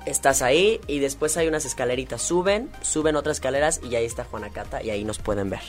estás 0.05 0.41
ahí 0.41 0.79
y 0.87 0.99
después 0.99 1.35
hay 1.35 1.47
unas 1.49 1.65
escaleritas, 1.65 2.21
suben, 2.21 2.69
suben 2.81 3.17
otras 3.17 3.37
escaleras 3.37 3.81
y 3.83 3.93
ahí 3.95 4.05
está 4.05 4.23
Juanacata 4.23 4.81
y 4.81 4.89
ahí 4.91 5.03
nos 5.03 5.19
pueden 5.19 5.49
ver. 5.49 5.59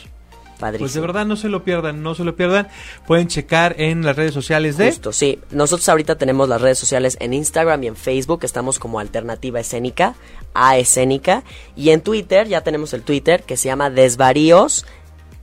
Padrísimo. 0.58 0.84
Pues 0.84 0.94
de 0.94 1.00
verdad 1.00 1.26
no 1.26 1.36
se 1.36 1.48
lo 1.48 1.64
pierdan, 1.64 2.02
no 2.02 2.14
se 2.14 2.24
lo 2.24 2.34
pierdan. 2.34 2.68
Pueden 3.06 3.28
checar 3.28 3.76
en 3.78 4.04
las 4.04 4.16
redes 4.16 4.34
sociales 4.34 4.76
de 4.76 4.86
Justo, 4.86 5.12
sí. 5.12 5.38
Nosotros 5.50 5.88
ahorita 5.88 6.16
tenemos 6.16 6.48
las 6.48 6.60
redes 6.60 6.78
sociales 6.78 7.16
en 7.20 7.32
Instagram 7.34 7.84
y 7.84 7.86
en 7.86 7.96
Facebook, 7.96 8.40
estamos 8.42 8.78
como 8.78 9.00
Alternativa 9.00 9.60
Escénica, 9.60 10.14
A 10.54 10.76
Escénica, 10.78 11.44
y 11.76 11.90
en 11.90 12.00
Twitter, 12.00 12.48
ya 12.48 12.62
tenemos 12.62 12.92
el 12.92 13.02
Twitter 13.02 13.42
que 13.44 13.56
se 13.56 13.68
llama 13.68 13.90
Desvaríos, 13.90 14.84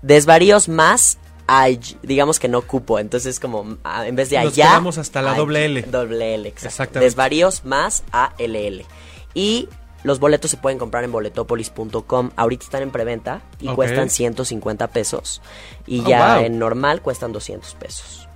Desvaríos 0.01 0.69
más 0.69 1.17
ay, 1.47 1.79
digamos 2.01 2.39
que 2.39 2.47
no 2.47 2.61
cupo, 2.61 2.99
entonces 2.99 3.39
como 3.39 3.77
en 4.05 4.15
vez 4.15 4.29
de 4.29 4.37
Nos 4.37 4.53
allá 4.53 4.69
quedamos 4.69 4.97
hasta 4.97 5.21
la 5.21 5.31
ay, 5.31 5.37
doble 5.37 5.65
L. 5.65 5.81
Doble 5.83 6.35
L, 6.35 6.49
exacto. 6.49 6.67
Exactamente. 6.67 7.05
Desvaríos 7.05 7.65
más 7.65 8.03
ALL. 8.11 8.85
Y 9.33 9.69
los 10.05 10.19
boletos 10.19 10.51
se 10.51 10.57
pueden 10.57 10.77
comprar 10.79 11.03
en 11.03 11.11
boletopolis.com. 11.11 12.29
Ahorita 12.35 12.63
están 12.63 12.83
en 12.83 12.91
preventa 12.91 13.41
y 13.59 13.67
cuestan 13.69 14.09
150 14.09 14.87
pesos. 14.87 15.41
Y 15.87 16.01
Oh, 16.01 16.07
ya 16.07 16.35
wow. 16.37 16.45
en 16.45 16.59
normal 16.59 17.01
cuestan 17.01 17.31
200 17.33 17.73
pesos. 17.75 18.29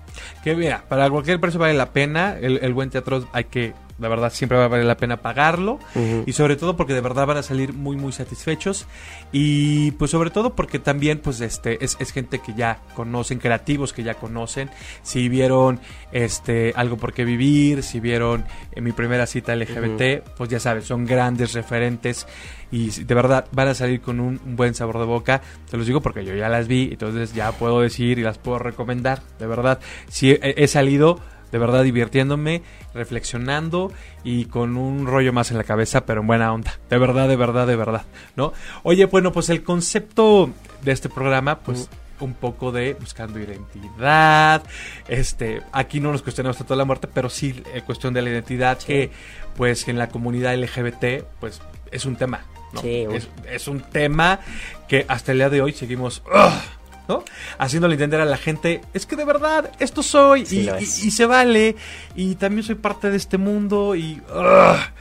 Que 0.43 0.55
mira, 0.55 0.84
para 0.89 1.09
cualquier 1.09 1.39
precio 1.39 1.59
vale 1.59 1.74
la 1.76 1.91
pena. 1.91 2.38
El, 2.39 2.57
el 2.63 2.74
buen 2.74 2.89
teatro 2.89 3.28
hay 3.34 3.43
que, 3.45 3.74
la 4.00 4.08
verdad, 4.08 4.32
siempre 4.32 4.58
va 4.58 4.66
a 4.66 4.68
valer 4.68 4.86
la 4.86 4.97
pena 4.97 5.18
pagarlo. 5.18 5.80
Ujú. 5.95 6.24
Y 6.26 6.34
sobre 6.34 6.56
todo 6.56 6.76
porque 6.78 6.93
de 6.93 7.02
verdad 7.02 7.28
van 7.28 7.38
a 7.38 7.43
salir 7.43 7.74
muy, 7.74 7.97
muy 7.97 8.12
satisfechos. 8.12 8.86
Y 9.32 9.91
pues 9.91 10.12
sobre 10.12 10.30
todo 10.30 10.56
porque 10.56 10.80
también, 10.80 11.20
pues, 11.20 11.41
este, 11.41 11.84
es, 11.84 11.97
es 12.00 12.12
gente 12.12 12.39
que 12.39 12.54
ya 12.54 12.80
conocen, 12.95 13.39
creativos 13.39 13.93
que 13.93 14.04
ya 14.04 14.16
conocen. 14.16 14.70
Si 15.04 15.30
vieron 15.30 15.80
este 16.12 16.74
algo 16.76 16.97
por 16.97 17.14
qué 17.14 17.26
vivir, 17.26 17.84
si 17.84 18.00
vieron 18.00 18.45
eh, 18.72 18.82
mi 18.82 18.91
primera 18.91 19.26
cita 19.28 19.56
LGBT, 19.56 20.28
pues 20.38 20.50
ya 20.50 20.60
sabes, 20.60 20.86
son 20.86 21.06
grandes 21.06 21.54
referentes. 21.54 22.28
Y 22.72 22.91
de 22.91 23.16
verdad 23.16 23.45
van 23.52 23.70
a 23.70 23.74
salir 23.74 24.00
con 24.00 24.20
un, 24.20 24.39
un 24.45 24.56
buen 24.56 24.76
sabor 24.76 25.00
de 25.00 25.06
boca. 25.06 25.41
Te 25.70 25.78
los 25.78 25.88
digo 25.88 26.02
porque 26.02 26.24
yo 26.24 26.36
ya 26.36 26.50
las 26.50 26.68
vi, 26.68 26.89
entonces 26.91 27.34
ya 27.34 27.52
puedo 27.52 27.82
decir 27.82 28.20
y 28.20 28.24
las 28.24 28.38
puedo 28.38 28.60
recomendar. 28.60 29.22
De 29.39 29.47
verdad, 29.47 29.80
si 30.08 30.32
he, 30.32 30.39
he 30.41 30.68
salido 30.68 31.20
de 31.52 31.58
verdad 31.58 31.84
divirtiéndome, 31.84 32.62
reflexionando 32.93 33.91
y 34.24 34.45
con 34.45 34.78
un 34.78 35.08
rollo 35.08 35.34
más 35.34 35.52
en 35.52 35.58
la 35.58 35.64
cabeza, 35.64 36.06
pero 36.06 36.22
en 36.22 36.28
buena 36.28 36.54
onda. 36.54 36.80
De 36.89 36.97
verdad, 36.97 37.28
de 37.28 37.36
verdad, 37.36 37.68
de 37.68 37.76
verdad, 37.76 38.06
¿no? 38.36 38.54
Oye, 38.84 39.06
bueno, 39.06 39.32
pues 39.32 39.50
el 39.50 39.64
concepto 39.64 40.50
de 40.82 40.91
este 40.91 41.10
programa, 41.10 41.60
pues 41.60 41.89
un 42.20 42.34
poco 42.34 42.72
de 42.72 42.93
buscando 42.95 43.39
identidad. 43.39 44.64
Este, 45.08 45.62
aquí 45.72 46.00
no 46.00 46.12
nos 46.12 46.22
cuestionamos 46.22 46.58
tanto 46.58 46.76
la 46.76 46.86
muerte, 46.86 47.08
pero 47.08 47.30
sí 47.30 47.64
eh, 47.74 47.82
cuestión 47.86 48.14
de 48.14 48.22
la 48.22 48.30
identidad 48.30 48.78
que 48.78 49.12
pues 49.56 49.88
en 49.88 49.97
la 49.97 50.10
comunidad 50.10 50.56
LGBT 50.58 51.24
pues 51.39 51.62
es 51.91 52.06
un 52.06 52.16
tema, 52.16 52.41
¿no? 52.74 52.82
Sí, 52.82 53.06
es, 53.12 53.30
es 53.50 53.68
un 53.68 53.82
tema 53.82 54.39
que 54.88 55.06
hasta 55.08 55.32
el 55.32 55.39
día 55.39 55.50
de 55.50 55.62
hoy 55.62 55.74
seguimos 55.74 56.22
¡ugh! 56.26 56.78
¿No? 57.10 57.24
Haciéndole 57.57 57.95
entender 57.95 58.22
a 58.22 58.26
la 58.26 58.38
gente, 58.38 58.82
es 58.93 59.05
que 59.05 59.16
de 59.16 59.26
verdad, 59.26 59.72
esto 59.80 60.03
soy 60.03 60.45
Sí 60.45 60.70
y, 60.80 61.12
se 61.12 61.26
vale 61.26 61.76
y 62.16 62.36
también 62.36 62.64
soy 62.64 62.76
parte 62.76 63.10
de 63.10 63.18
este 63.18 63.38
mundo 63.38 63.95
y. 63.95 64.22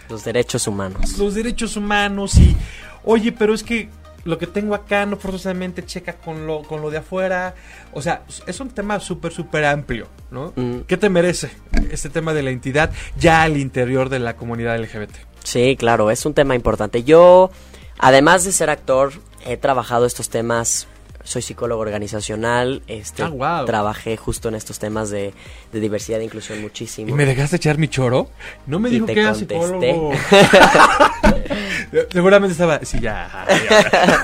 Los 0.09 0.25
derechos 0.25 0.67
humanos. 0.67 1.19
los 1.19 1.35
derechos 1.35 1.77
humanos 1.77 2.37
y 2.37 2.57
oye, 3.05 3.31
pero 3.31 3.53
es 3.53 3.63
que 3.63 3.91
lo 4.25 4.39
que 4.39 4.47
tengo 4.47 4.75
acá 4.75 5.07
no 5.07 5.17
forzosamente 5.17 5.85
checa 5.85 6.15
con 6.15 6.47
lo 6.47 6.63
con 6.63 6.81
lo 6.81 6.91
de 6.91 6.99
afuera, 6.99 7.55
o 7.93 8.01
sea, 8.03 8.23
es 8.47 8.59
un 8.61 8.71
tema 8.71 8.99
súper 9.01 9.33
súper 9.33 9.67
amplio, 9.67 10.09
¿no? 10.31 10.53
Mm. 10.57 10.81
¿Qué 10.87 10.97
te 10.97 11.11
merece 11.11 11.51
este 11.91 12.09
tema 12.09 12.33
de 12.33 12.43
la 12.43 12.51
entidad 12.51 12.91
ya 13.19 13.43
al 13.43 13.59
interior 13.59 14.09
de 14.09 14.19
la 14.19 14.35
comunidad 14.35 14.79
LGBT? 14.79 15.15
Sí, 15.45 15.77
claro, 15.79 16.11
es 16.11 16.25
un 16.27 16.35
tema 16.35 16.55
importante. 16.55 17.05
Yo, 17.05 17.51
además 17.99 18.45
de 18.45 18.53
ser 18.53 18.71
actor, 18.71 19.13
he 19.47 19.57
trabajado 19.57 20.07
estos 20.07 20.29
temas. 20.31 20.89
Soy 21.29 21.43
psicólogo 21.43 21.83
organizacional, 21.83 22.81
este, 22.87 23.23
Ah, 23.23 23.65
trabajé 23.67 24.17
justo 24.17 24.49
en 24.49 24.55
estos 24.55 24.79
temas 24.79 25.11
de, 25.11 25.35
de 25.73 25.81
diversidad 25.81 26.21
e 26.21 26.25
inclusión 26.25 26.63
muchísimo. 26.63 27.11
¿Y 27.11 27.13
me 27.13 27.27
dejaste 27.27 27.57
echar 27.57 27.77
mi 27.77 27.89
choro? 27.89 28.31
No 28.67 28.79
me 28.79 28.89
Y 28.89 28.93
dijo 28.93 29.05
te 29.07 29.13
que 29.13 29.21
era 29.21 29.33
contesté. 29.35 29.55
psicólogo. 29.63 30.13
Seguramente 32.13 32.53
estaba. 32.53 32.81
Sí, 32.83 32.99
ya. 33.01 33.29
ya. 33.69 34.21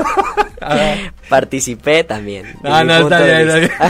Ah, 0.63 0.95
Participé 1.29 2.05
también. 2.05 2.57
de 2.63 2.71
No, 2.71 2.85
no, 2.85 3.01
punto 3.03 3.17
está 3.17 3.55
bien. 3.55 3.71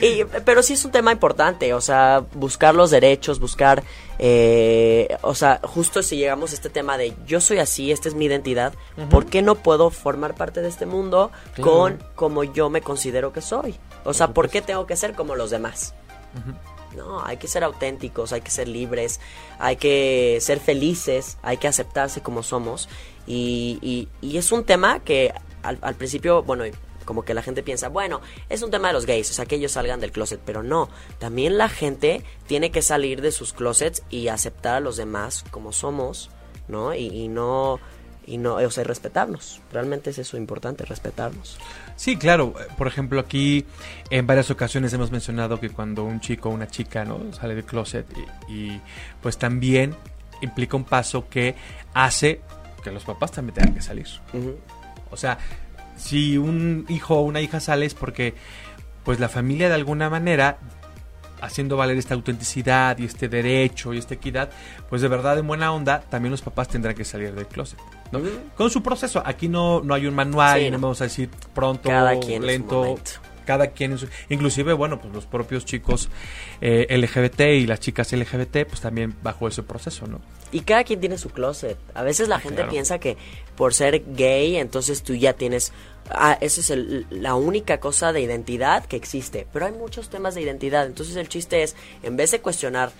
Y- 0.00 0.24
pero 0.44 0.62
sí 0.62 0.72
es 0.72 0.84
un 0.84 0.90
tema 0.90 1.12
importante, 1.12 1.72
o 1.72 1.80
sea, 1.80 2.24
buscar 2.34 2.74
los 2.74 2.90
derechos, 2.90 3.38
buscar, 3.38 3.82
eh, 4.18 5.16
o 5.22 5.34
sea, 5.34 5.60
justo 5.62 6.02
si 6.02 6.16
llegamos 6.16 6.50
a 6.50 6.54
este 6.54 6.68
tema 6.70 6.98
de 6.98 7.14
yo 7.26 7.40
soy 7.40 7.58
así, 7.58 7.92
esta 7.92 8.08
es 8.08 8.14
mi 8.14 8.24
identidad, 8.24 8.74
¿por 9.10 9.26
qué 9.26 9.40
no 9.42 9.54
puedo 9.54 9.90
formar 9.90 10.34
parte 10.34 10.62
de 10.62 10.68
este 10.68 10.84
mundo 10.86 11.30
Claro. 11.54 11.70
con 11.70 11.98
como 12.16 12.42
yo 12.44 12.70
me 12.70 12.80
considero 12.80 13.32
que 13.32 13.40
soy? 13.40 13.76
O 14.04 14.12
sea, 14.14 14.28
¿por 14.28 14.48
qué 14.48 14.62
tengo 14.62 14.86
que 14.86 14.96
ser 14.96 15.14
como 15.14 15.36
los 15.36 15.50
demás? 15.50 15.94
No, 16.96 17.24
hay 17.24 17.36
que 17.36 17.48
ser 17.48 17.62
auténticos, 17.64 18.32
hay 18.32 18.40
que 18.40 18.50
ser 18.50 18.66
libres, 18.68 19.20
hay 19.58 19.76
que 19.76 20.38
ser 20.40 20.58
felices, 20.60 21.38
hay 21.42 21.56
que 21.56 21.68
aceptarse 21.68 22.20
como 22.20 22.42
somos. 22.42 22.88
Y, 23.26 23.78
y- 23.82 24.08
y 24.20 24.36
es 24.38 24.52
un 24.52 24.64
tema 24.64 25.00
que 25.00 25.32
al, 25.62 25.78
al 25.82 25.94
principio, 25.94 26.42
bueno, 26.42 26.64
como 27.04 27.24
que 27.24 27.34
la 27.34 27.42
gente 27.42 27.62
piensa, 27.62 27.88
bueno, 27.88 28.20
es 28.48 28.62
un 28.62 28.70
tema 28.70 28.88
de 28.88 28.94
los 28.94 29.06
gays, 29.06 29.30
o 29.30 29.34
sea, 29.34 29.46
que 29.46 29.56
ellos 29.56 29.72
salgan 29.72 30.00
del 30.00 30.12
closet, 30.12 30.40
pero 30.44 30.62
no, 30.62 30.88
también 31.18 31.58
la 31.58 31.68
gente 31.68 32.22
tiene 32.46 32.70
que 32.70 32.82
salir 32.82 33.20
de 33.20 33.32
sus 33.32 33.52
closets 33.52 34.02
y 34.10 34.28
aceptar 34.28 34.76
a 34.76 34.80
los 34.80 34.96
demás 34.96 35.44
como 35.50 35.72
somos, 35.72 36.30
¿no? 36.68 36.94
Y, 36.94 37.06
y 37.06 37.28
no, 37.28 37.80
y 38.26 38.38
no, 38.38 38.54
o 38.54 38.70
sea, 38.70 38.84
respetarnos. 38.84 39.60
Realmente 39.72 40.10
es 40.10 40.18
eso 40.18 40.36
importante, 40.36 40.84
respetarnos. 40.84 41.58
Sí, 41.96 42.16
claro. 42.16 42.54
Por 42.76 42.86
ejemplo, 42.86 43.20
aquí 43.20 43.66
en 44.10 44.26
varias 44.26 44.50
ocasiones 44.50 44.92
hemos 44.92 45.10
mencionado 45.10 45.60
que 45.60 45.70
cuando 45.70 46.04
un 46.04 46.20
chico 46.20 46.48
o 46.48 46.52
una 46.52 46.66
chica 46.66 47.04
no 47.04 47.32
sale 47.32 47.54
del 47.54 47.64
closet 47.64 48.06
y, 48.48 48.52
y, 48.52 48.80
pues 49.22 49.38
también 49.38 49.94
implica 50.40 50.76
un 50.76 50.84
paso 50.84 51.28
que 51.28 51.54
hace 51.92 52.40
que 52.82 52.90
los 52.90 53.04
papás 53.04 53.32
también 53.32 53.54
tengan 53.54 53.74
que 53.74 53.82
salir. 53.82 54.06
O 55.10 55.16
sea, 55.16 55.38
si 55.96 56.36
un 56.38 56.86
hijo 56.88 57.16
o 57.16 57.20
una 57.22 57.40
hija 57.40 57.60
sale 57.60 57.86
es 57.86 57.94
porque 57.94 58.34
pues 59.04 59.20
la 59.20 59.28
familia 59.28 59.68
de 59.68 59.74
alguna 59.74 60.08
manera 60.10 60.58
haciendo 61.40 61.76
valer 61.76 61.98
esta 61.98 62.14
autenticidad 62.14 62.96
y 62.98 63.04
este 63.04 63.28
derecho 63.28 63.92
y 63.92 63.98
esta 63.98 64.14
equidad, 64.14 64.48
pues 64.88 65.02
de 65.02 65.08
verdad 65.08 65.38
en 65.38 65.46
buena 65.46 65.72
onda 65.72 66.00
también 66.00 66.30
los 66.30 66.40
papás 66.40 66.68
tendrán 66.68 66.94
que 66.94 67.04
salir 67.04 67.34
del 67.34 67.46
closet, 67.46 67.78
¿no? 68.12 68.20
Con 68.56 68.70
su 68.70 68.82
proceso. 68.82 69.22
Aquí 69.26 69.48
no, 69.48 69.82
no 69.82 69.92
hay 69.92 70.06
un 70.06 70.14
manual, 70.14 70.60
Sí, 70.60 70.70
no. 70.70 70.78
vamos 70.78 71.00
a 71.02 71.04
decir 71.04 71.28
pronto, 71.54 71.90
Cada 71.90 72.18
quien 72.18 72.36
en 72.36 72.40
su 72.42 72.46
lento. 72.46 72.74
momento. 72.76 73.10
Cada 73.44 73.68
quien 73.68 73.92
en 73.92 73.98
su... 73.98 74.08
Inclusive, 74.28 74.72
bueno, 74.72 75.00
pues 75.00 75.12
los 75.14 75.26
propios 75.26 75.64
chicos 75.64 76.08
eh, 76.60 76.86
LGBT 76.90 77.40
y 77.40 77.66
las 77.66 77.80
chicas 77.80 78.12
LGBT, 78.12 78.66
pues 78.68 78.80
también 78.80 79.14
bajo 79.22 79.48
ese 79.48 79.62
proceso, 79.62 80.06
¿no? 80.06 80.20
Y 80.52 80.60
cada 80.60 80.84
quien 80.84 81.00
tiene 81.00 81.18
su 81.18 81.30
closet. 81.30 81.76
A 81.94 82.02
veces 82.02 82.28
la 82.28 82.38
gente 82.38 82.56
Claro. 82.56 82.70
piensa 82.70 82.98
que 82.98 83.16
por 83.56 83.74
ser 83.74 84.02
gay, 84.14 84.56
entonces 84.56 85.02
tú 85.02 85.14
ya 85.14 85.32
tienes... 85.32 85.72
Ah, 86.10 86.36
esa 86.40 86.60
es 86.60 86.70
el- 86.70 87.06
la 87.10 87.34
única 87.34 87.80
cosa 87.80 88.12
de 88.12 88.20
identidad 88.20 88.84
que 88.84 88.96
existe. 88.96 89.46
Pero 89.52 89.66
hay 89.66 89.72
muchos 89.72 90.10
temas 90.10 90.34
de 90.34 90.42
identidad. 90.42 90.86
Entonces 90.86 91.16
el 91.16 91.28
chiste 91.28 91.62
es, 91.62 91.74
en 92.02 92.16
vez 92.16 92.30
de 92.30 92.40
cuestionar 92.40 92.92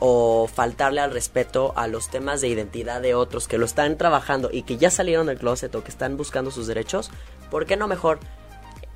o 0.00 0.46
faltarle 0.52 1.00
al 1.00 1.12
respeto 1.12 1.72
a 1.76 1.88
los 1.88 2.08
temas 2.08 2.40
de 2.40 2.46
identidad 2.48 3.00
de 3.02 3.14
otros 3.14 3.48
que 3.48 3.58
lo 3.58 3.64
están 3.64 3.98
trabajando 3.98 4.48
y 4.52 4.62
que 4.62 4.76
ya 4.76 4.90
salieron 4.90 5.26
del 5.26 5.38
closet 5.38 5.74
o 5.74 5.82
que 5.82 5.90
están 5.90 6.16
buscando 6.16 6.52
sus 6.52 6.68
derechos, 6.68 7.10
¿por 7.50 7.66
qué 7.66 7.76
no 7.76 7.88
mejor 7.88 8.20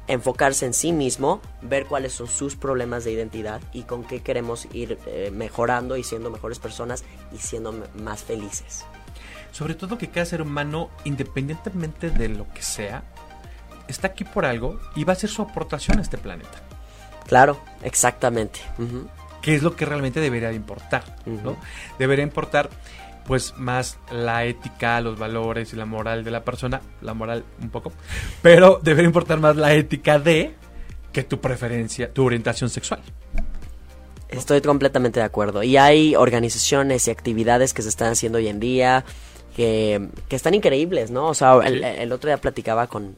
enfocarse 0.08 0.66
en 0.66 0.74
sí 0.74 0.92
mismo, 0.92 1.40
ver 1.62 1.86
cuáles 1.86 2.12
son 2.12 2.26
sus 2.26 2.56
problemas 2.56 3.04
de 3.04 3.12
identidad 3.12 3.60
y 3.72 3.82
con 3.82 4.04
qué 4.04 4.20
queremos 4.20 4.66
ir 4.72 4.98
eh, 5.06 5.30
mejorando 5.32 5.96
y 5.96 6.04
siendo 6.04 6.30
mejores 6.30 6.58
personas 6.58 7.04
y 7.32 7.38
siendo 7.38 7.72
más 7.94 8.22
felices. 8.22 8.84
Sobre 9.52 9.74
todo 9.74 9.98
que 9.98 10.08
cada 10.08 10.26
ser 10.26 10.42
humano, 10.42 10.90
independientemente 11.04 12.10
de 12.10 12.28
lo 12.28 12.52
que 12.52 12.62
sea, 12.62 13.04
está 13.86 14.08
aquí 14.08 14.24
por 14.24 14.44
algo 14.44 14.80
y 14.96 15.04
va 15.04 15.12
a 15.12 15.16
hacer 15.16 15.30
su 15.30 15.42
aportación 15.42 15.98
a 15.98 16.02
este 16.02 16.18
planeta. 16.18 16.62
Claro, 17.26 17.60
exactamente. 17.82 18.60
Ujú. 18.78 19.08
que 19.42 19.56
es 19.56 19.62
lo 19.62 19.74
que 19.74 19.84
realmente 19.84 20.20
debería 20.20 20.50
de 20.50 20.54
importar, 20.54 21.02
¿no? 21.26 21.56
Debería 21.98 22.22
importar 22.22 22.70
pues 23.26 23.54
más 23.56 23.98
la 24.10 24.44
ética, 24.44 25.00
los 25.00 25.18
valores 25.18 25.72
y 25.72 25.76
la 25.76 25.86
moral 25.86 26.24
de 26.24 26.30
la 26.30 26.44
persona, 26.44 26.80
la 27.00 27.14
moral 27.14 27.44
un 27.60 27.70
poco, 27.70 27.92
pero 28.42 28.80
debería 28.82 29.06
importar 29.06 29.38
más 29.38 29.56
la 29.56 29.74
ética 29.74 30.18
de 30.18 30.54
que 31.12 31.22
tu 31.22 31.40
preferencia, 31.40 32.12
tu 32.12 32.24
orientación 32.24 32.70
sexual. 32.70 33.00
Estoy 34.28 34.62
completamente 34.62 35.20
de 35.20 35.26
acuerdo. 35.26 35.62
Y 35.62 35.76
hay 35.76 36.16
organizaciones 36.16 37.06
y 37.06 37.10
actividades 37.10 37.74
que 37.74 37.82
se 37.82 37.90
están 37.90 38.12
haciendo 38.12 38.38
hoy 38.38 38.48
en 38.48 38.60
día 38.60 39.04
que, 39.54 40.08
que 40.28 40.36
están 40.36 40.54
increíbles, 40.54 41.10
¿no? 41.10 41.28
O 41.28 41.34
sea, 41.34 41.58
el, 41.64 41.84
el 41.84 42.12
otro 42.12 42.28
día 42.28 42.38
platicaba 42.38 42.86
con 42.86 43.16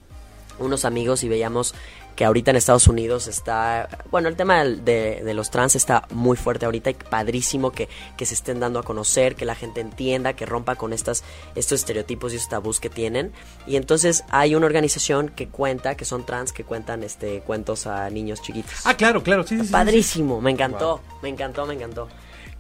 unos 0.59 0.85
amigos 0.85 1.23
y 1.23 1.29
veíamos 1.29 1.75
que 2.15 2.25
ahorita 2.25 2.51
en 2.51 2.57
Estados 2.57 2.87
Unidos 2.87 3.27
está, 3.27 3.89
bueno, 4.11 4.29
el 4.29 4.37
tema 4.37 4.65
de, 4.65 5.23
de 5.25 5.35
los 5.35 5.51
trans 5.51 5.75
está 5.75 6.07
muy 6.11 6.37
fuerte 6.37 6.65
ahorita 6.67 6.91
y 6.91 6.95
padrísimo 6.95 7.73
que, 7.73 7.89
que 8.17 8.27
se 8.27 8.35
estén 8.35 8.61
dando 8.61 8.79
a 8.79 8.83
conocer, 8.83 9.35
que 9.35 9.45
la 9.45 9.55
gente 9.55 9.81
entienda, 9.81 10.35
que 10.35 10.47
rompa 10.47 10.77
con 10.77 10.93
estas, 10.93 11.25
estos 11.55 11.81
estereotipos 11.81 12.33
y 12.33 12.37
estos 12.37 12.51
tabús 12.51 12.81
que 12.81 12.91
tienen. 12.91 13.33
Y 13.67 13.77
entonces 13.77 14.25
hay 14.31 14.55
una 14.55 14.67
organización 14.67 15.29
que 15.29 15.49
cuenta, 15.49 15.97
que 15.97 16.05
son 16.05 16.25
trans, 16.25 16.53
que 16.53 16.65
cuentan 16.65 17.03
este 17.03 17.41
cuentos 17.41 17.87
a 17.87 18.09
niños 18.11 18.43
chiquitos. 18.43 18.75
Ah, 18.85 18.95
claro, 18.95 19.23
claro, 19.23 19.43
sí, 19.43 19.57
sí, 19.57 19.61
sí, 19.61 19.67
sí. 19.67 19.73
Padrísimo, 19.73 20.41
me 20.41 20.51
encantó, 20.51 21.01
me 21.23 21.29
encantó, 21.29 21.67
me 21.67 21.75
encantó. 21.75 22.09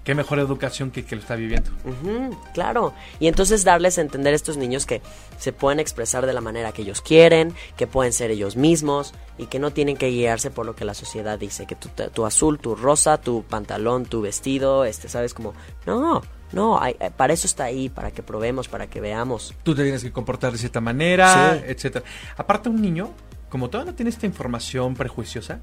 Qué 0.05 0.15
mejor 0.15 0.39
educación 0.39 0.91
que 0.91 1.05
que 1.05 1.17
lo 1.17 1.23
está 1.23 1.35
viviendo. 1.35 1.71
Claro. 2.53 2.93
Y 3.21 3.27
entonces 3.27 3.65
darles 3.65 3.97
a 3.99 4.03
entender 4.03 4.33
a 4.35 4.37
estos 4.37 4.57
niños 4.59 4.85
que 4.87 5.01
se 5.39 5.53
pueden 5.53 5.81
expresar 5.81 6.27
de 6.27 6.33
la 6.35 6.41
manera 6.43 6.73
que 6.73 6.83
ellos 6.83 7.01
quieren, 7.01 7.55
que 7.77 7.87
pueden 7.87 8.13
ser 8.13 8.31
ellos 8.31 8.57
mismos 8.57 9.15
y 9.39 9.47
que 9.47 9.59
no 9.59 9.71
tienen 9.73 9.97
que 9.97 10.09
guiarse 10.09 10.51
por 10.51 10.67
lo 10.67 10.77
que 10.77 10.85
la 10.85 10.93
sociedad 10.95 11.39
dice, 11.39 11.67
que 11.67 11.75
tu, 11.75 11.89
tu 11.89 12.27
azul, 12.27 12.59
tu 12.59 12.75
rosa, 12.75 13.19
tu 13.19 13.43
pantalón, 13.45 14.05
tu 14.05 14.21
vestido, 14.21 14.85
este, 14.85 15.09
¿sabes? 15.09 15.33
Como, 15.33 15.55
no, 15.87 16.21
no, 16.53 16.79
hay- 16.81 16.97
eh, 17.01 17.11
para 17.17 17.33
eso 17.33 17.47
está 17.47 17.65
ahí, 17.65 17.89
para 17.89 18.11
que 18.11 18.23
probemos, 18.23 18.69
para 18.69 18.87
que 18.89 19.01
veamos. 19.01 19.55
Tú 19.63 19.75
te 19.75 19.83
tienes 19.85 20.03
que 20.03 20.13
comportar 20.13 20.53
de 20.53 20.59
cierta 20.59 20.81
manera, 20.83 21.55
Sí. 21.59 21.65
etcétera. 21.67 22.05
Aparte 22.37 22.69
un 22.69 22.83
niño, 22.83 23.11
como 23.49 23.71
todavía 23.71 23.93
no 23.93 23.97
tiene 23.97 24.11
esta 24.11 24.27
información 24.27 24.95
prejuiciosa, 24.97 25.61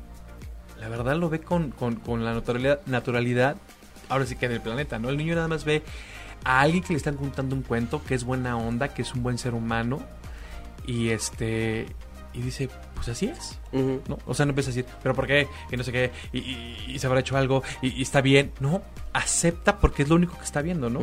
la 0.79 0.89
verdad 0.89 1.15
lo 1.15 1.29
ve 1.29 1.41
con, 1.41 1.69
con- 1.69 1.97
con 1.97 2.25
la 2.25 2.33
naturalidad, 2.33 2.81
naturalidad, 2.87 3.55
ahora 4.11 4.25
sí 4.25 4.35
que 4.35 4.45
en 4.45 4.51
el 4.53 4.61
planeta, 4.61 4.99
¿no? 4.99 5.09
El 5.09 5.17
niño 5.17 5.35
nada 5.35 5.47
más 5.47 5.63
ve 5.65 5.81
a 6.43 6.61
alguien 6.61 6.83
que 6.83 6.93
le 6.93 6.97
están 6.97 7.15
contando 7.17 7.55
un 7.55 7.61
cuento, 7.63 8.03
que 8.03 8.15
es 8.15 8.23
buena 8.23 8.57
onda, 8.57 8.89
que 8.93 9.01
es 9.03 9.13
un 9.13 9.23
buen 9.23 9.37
ser 9.37 9.53
humano, 9.53 10.01
y 10.85 11.09
este, 11.09 11.85
y 12.33 12.41
dice, 12.41 12.69
pues 12.95 13.09
así 13.09 13.27
es. 13.27 13.57
¿no? 13.71 14.17
O 14.25 14.33
sea, 14.33 14.45
no 14.45 14.49
empieza 14.51 14.69
a 14.71 14.73
decir, 14.73 14.85
pero 15.03 15.13
¿por 15.15 15.27
qué? 15.27 15.47
Y 15.71 15.77
no 15.77 15.83
sé 15.83 15.91
qué, 15.91 16.11
y, 16.33 16.39
y- 16.39 16.85
y 16.89 16.99
se 16.99 17.07
habrá 17.07 17.19
hecho 17.19 17.37
algo, 17.37 17.63
y, 17.81 17.89
y 17.89 18.01
está 18.01 18.21
bien. 18.21 18.51
No, 18.59 18.81
acepta 19.13 19.77
porque 19.79 20.03
es 20.03 20.09
lo 20.09 20.15
único 20.15 20.37
que 20.37 20.43
está 20.43 20.61
viendo, 20.61 20.89
¿no? 20.89 20.99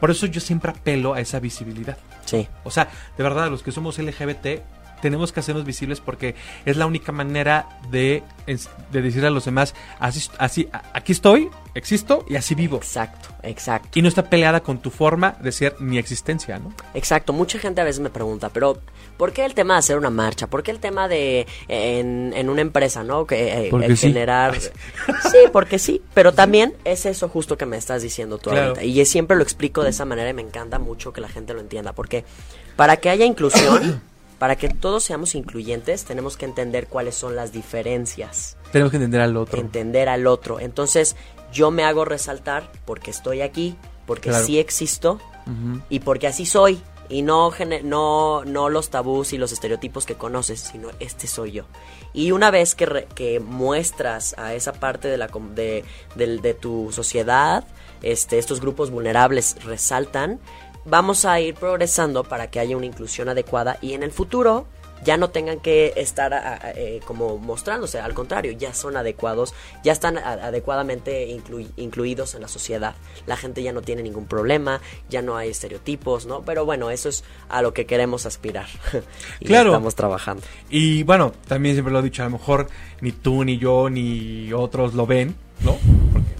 Por 0.00 0.10
eso 0.10 0.26
yo 0.26 0.40
siempre 0.40 0.70
apelo 0.70 1.14
a 1.14 1.20
esa 1.20 1.40
visibilidad. 1.40 1.96
Sí, 2.24 2.46
O 2.64 2.70
sea, 2.70 2.88
de 3.16 3.22
verdad, 3.22 3.50
los 3.50 3.62
que 3.62 3.72
somos 3.72 3.98
LGBT 3.98 4.60
tenemos 5.02 5.32
que 5.32 5.40
hacernos 5.40 5.66
visibles 5.66 6.00
porque 6.00 6.34
es 6.64 6.76
la 6.78 6.86
única 6.86 7.12
manera 7.12 7.68
de, 7.90 8.22
de 8.46 9.02
decirle 9.02 9.26
a 9.28 9.30
los 9.30 9.44
demás, 9.44 9.74
así, 9.98 10.30
así, 10.38 10.68
aquí 10.94 11.12
estoy, 11.12 11.50
existo 11.74 12.24
y 12.28 12.36
así 12.36 12.54
vivo. 12.54 12.76
exacto, 12.78 13.28
exacto. 13.42 13.98
Y 13.98 14.02
no 14.02 14.08
está 14.08 14.30
peleada 14.30 14.60
con 14.60 14.78
tu 14.78 14.90
forma 14.90 15.36
de 15.40 15.52
ser 15.52 15.76
ni 15.80 15.98
existencia, 15.98 16.58
¿no? 16.58 16.72
Exacto, 16.94 17.32
mucha 17.32 17.58
gente 17.58 17.80
a 17.80 17.84
veces 17.84 18.00
me 18.00 18.10
pregunta, 18.10 18.48
pero 18.50 18.78
¿por 19.16 19.32
qué 19.32 19.44
el 19.44 19.54
tema 19.54 19.74
de 19.74 19.78
hacer 19.80 19.98
una 19.98 20.10
marcha? 20.10 20.46
¿Por 20.46 20.62
qué 20.62 20.70
el 20.70 20.78
tema 20.80 21.08
de 21.08 21.46
en, 21.68 22.32
en 22.36 22.48
una 22.48 22.60
empresa, 22.62 23.02
no? 23.02 23.26
Que 23.26 23.66
eh, 23.66 23.70
el 23.72 23.96
sí. 23.96 24.08
generar 24.08 24.58
Sí, 25.30 25.38
porque 25.52 25.78
sí, 25.78 26.02
pero 26.14 26.32
también 26.32 26.74
es 26.84 27.06
eso 27.06 27.28
justo 27.28 27.56
que 27.58 27.66
me 27.66 27.76
estás 27.76 28.02
diciendo 28.02 28.38
tú 28.38 28.50
Claro. 28.50 28.68
ahorita. 28.68 28.84
Y 28.84 29.04
siempre 29.06 29.36
lo 29.36 29.42
explico 29.42 29.82
de 29.82 29.90
esa 29.90 30.04
manera 30.04 30.30
y 30.30 30.34
me 30.34 30.42
encanta 30.42 30.78
mucho 30.78 31.12
que 31.12 31.20
la 31.20 31.28
gente 31.28 31.54
lo 31.54 31.60
entienda, 31.60 31.92
porque 31.92 32.24
para 32.76 32.96
que 32.98 33.10
haya 33.10 33.24
inclusión, 33.24 34.02
para 34.42 34.56
que 34.56 34.68
todos 34.68 35.04
seamos 35.04 35.36
incluyentes, 35.36 36.04
tenemos 36.04 36.36
que 36.36 36.46
entender 36.46 36.88
cuáles 36.88 37.14
son 37.14 37.36
las 37.36 37.52
diferencias 37.52 38.56
Tenemos 38.72 38.90
que 38.90 38.96
entender 38.96 39.20
al 39.20 39.36
otro. 39.36 39.60
entender 39.60 40.08
al 40.08 40.26
otro. 40.26 40.58
Entonces, 40.58 41.14
yo 41.52 41.70
me 41.70 41.84
hago 41.84 42.04
resaltar 42.04 42.68
porque 42.84 43.12
estoy 43.12 43.40
aquí, 43.40 43.76
porque 44.04 44.30
Claro. 44.30 44.44
sí 44.44 44.58
existo 44.58 45.20
y 45.88 46.00
porque 46.00 46.26
así 46.26 46.44
soy. 46.44 46.80
Y 47.08 47.22
no, 47.22 47.52
no, 47.84 48.44
no 48.44 48.68
los 48.68 48.90
tabús 48.90 49.32
y 49.32 49.38
los 49.38 49.52
estereotipos 49.52 50.06
que 50.06 50.14
conoces, 50.16 50.58
sino 50.60 50.88
este 50.98 51.26
soy 51.28 51.52
yo. 51.52 51.64
Y 52.12 52.32
una 52.32 52.50
vez 52.50 52.74
que, 52.74 52.86
re- 52.86 53.06
que 53.14 53.38
muestras 53.38 54.34
a 54.38 54.54
esa 54.54 54.72
parte 54.72 55.06
de, 55.08 55.18
la, 55.18 55.28
com- 55.28 55.54
de, 55.54 55.84
de 56.16 56.54
tu 56.54 56.90
sociedad, 56.90 57.64
este, 58.02 58.38
estos 58.38 58.60
grupos 58.60 58.90
vulnerables 58.90 59.56
resaltan, 59.64 60.40
vamos 60.84 61.24
a 61.24 61.40
ir 61.40 61.54
progresando 61.54 62.24
para 62.24 62.50
que 62.50 62.60
haya 62.60 62.76
una 62.76 62.86
inclusión 62.86 63.28
adecuada 63.28 63.78
y 63.80 63.92
en 63.94 64.02
el 64.02 64.12
futuro 64.12 64.66
ya 65.04 65.16
no 65.16 65.30
tengan 65.30 65.58
que 65.58 65.92
estar 65.96 66.32
eh, 66.76 67.00
como 67.04 67.36
mostrándose, 67.36 67.98
al 67.98 68.14
contrario, 68.14 68.52
ya 68.52 68.72
son 68.72 68.96
adecuados, 68.96 69.52
ya 69.82 69.90
están 69.90 70.16
adecuadamente 70.16 71.28
inclui- 71.28 71.70
incluidos 71.76 72.36
en 72.36 72.42
la 72.42 72.46
sociedad. 72.46 72.94
La 73.26 73.36
gente 73.36 73.64
ya 73.64 73.72
no 73.72 73.82
tiene 73.82 74.04
ningún 74.04 74.26
problema, 74.26 74.80
ya 75.10 75.20
no 75.20 75.36
hay 75.36 75.50
estereotipos, 75.50 76.26
¿no? 76.26 76.42
Pero 76.42 76.64
bueno, 76.64 76.88
eso 76.90 77.08
es 77.08 77.24
a 77.48 77.62
lo 77.62 77.74
que 77.74 77.84
queremos 77.84 78.26
aspirar. 78.26 78.66
y 79.40 79.46
Claro. 79.46 79.70
estamos 79.70 79.96
trabajando. 79.96 80.44
Y 80.70 81.02
bueno, 81.02 81.32
también 81.48 81.74
siempre 81.74 81.92
lo 81.92 81.98
he 81.98 82.02
dicho, 82.02 82.22
a 82.22 82.26
lo 82.26 82.32
mejor 82.38 82.68
ni 83.00 83.10
tú, 83.10 83.42
ni 83.44 83.58
yo, 83.58 83.90
ni 83.90 84.52
otros 84.52 84.94
lo 84.94 85.04
ven, 85.04 85.34
¿no? 85.64 85.78
Porque 86.12 86.30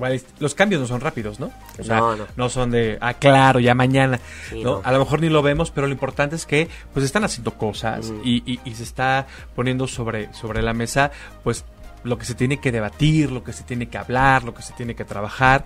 igual 0.00 0.20
los 0.38 0.54
cambios 0.54 0.80
no 0.80 0.86
son 0.86 1.00
rápidos, 1.00 1.38
¿no? 1.38 1.50
O 1.78 1.84
sea, 1.84 1.98
No, 1.98 2.16
no. 2.36 2.48
son 2.48 2.70
de, 2.70 2.96
ah, 3.00 3.14
claro, 3.14 3.60
ya 3.60 3.74
mañana, 3.74 4.18
Sí, 4.48 4.62
¿no? 4.64 4.76
no. 4.76 4.80
A 4.82 4.92
lo 4.92 4.98
mejor 5.00 5.20
ni 5.20 5.28
lo 5.28 5.42
vemos, 5.42 5.70
pero 5.70 5.86
lo 5.86 5.92
importante 5.92 6.36
es 6.36 6.46
que, 6.46 6.68
pues, 6.94 7.04
están 7.04 7.22
haciendo 7.24 7.52
cosas 7.52 8.06
Ujú. 8.10 8.22
y, 8.24 8.42
y- 8.50 8.60
y 8.64 8.74
se 8.74 8.82
está 8.82 9.26
poniendo 9.54 9.86
sobre, 9.86 10.32
sobre 10.32 10.62
la 10.62 10.72
mesa, 10.72 11.10
pues, 11.44 11.64
lo 12.02 12.16
que 12.16 12.24
se 12.24 12.34
tiene 12.34 12.58
que 12.60 12.72
debatir, 12.72 13.30
lo 13.30 13.44
que 13.44 13.52
se 13.52 13.62
tiene 13.62 13.88
que 13.90 13.98
hablar, 13.98 14.42
lo 14.44 14.54
que 14.54 14.62
se 14.62 14.72
tiene 14.72 14.94
que 14.94 15.04
trabajar. 15.04 15.64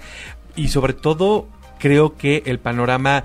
Y 0.56 0.66
sobre 0.68 0.92
todo, 0.92 1.46
creo 1.78 2.16
que 2.16 2.42
el 2.46 2.58
panorama, 2.58 3.22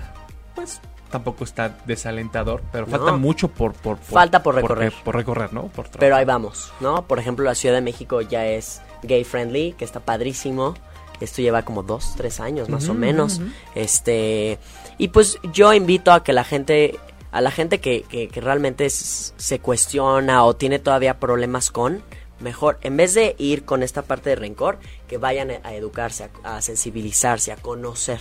pues, 0.53 0.79
tampoco 1.09 1.43
está 1.43 1.75
desalentador, 1.87 2.61
pero 2.71 2.85
No. 2.85 2.91
falta 2.97 3.13
mucho 3.13 3.47
por, 3.47 3.73
por, 3.73 3.97
por- 3.97 4.13
Falta 4.13 4.43
por 4.43 4.53
recorrer. 4.53 4.93
Por, 5.03 5.15
recorrer, 5.15 5.51
¿no? 5.53 5.63
Por 5.69 5.89
Pero 5.89 6.15
ahí 6.15 6.23
vamos, 6.25 6.71
¿no? 6.81 7.01
Por 7.07 7.17
ejemplo, 7.17 7.43
la 7.45 7.55
Ciudad 7.55 7.73
de 7.73 7.81
México 7.81 8.21
ya 8.21 8.45
es 8.45 8.79
gay 9.01 9.23
friendly, 9.23 9.73
que 9.73 9.85
está 9.85 10.01
padrísimo. 10.01 10.75
Esto 11.19 11.41
lleva 11.41 11.63
como 11.63 11.83
dos, 11.83 12.13
tres 12.15 12.39
años 12.39 12.69
más 12.69 12.87
o 12.89 12.93
menos. 12.93 13.41
Este. 13.75 14.59
Y 14.97 15.09
pues 15.09 15.37
yo 15.53 15.73
invito 15.73 16.11
a 16.11 16.23
que 16.23 16.33
la 16.33 16.43
gente. 16.43 16.99
A 17.31 17.41
la 17.41 17.51
gente 17.51 17.79
que, 17.79 18.01
que- 18.09 18.27
que 18.27 18.41
realmente 18.41 18.85
s- 18.87 19.33
se 19.37 19.59
cuestiona 19.59 20.43
o 20.45 20.55
tiene 20.55 20.79
todavía 20.79 21.19
problemas 21.19 21.69
con. 21.71 22.01
Mejor, 22.39 22.79
en 22.81 22.95
vez 22.97 23.13
de 23.13 23.35
ir 23.37 23.65
con 23.65 23.83
esta 23.83 24.01
parte 24.01 24.29
de 24.31 24.35
rencor, 24.37 24.79
que 25.07 25.17
vayan 25.17 25.51
a 25.63 25.73
educarse, 25.75 26.29
a, 26.43 26.55
a 26.57 26.61
sensibilizarse, 26.61 27.51
a 27.51 27.57
conocer. 27.57 28.19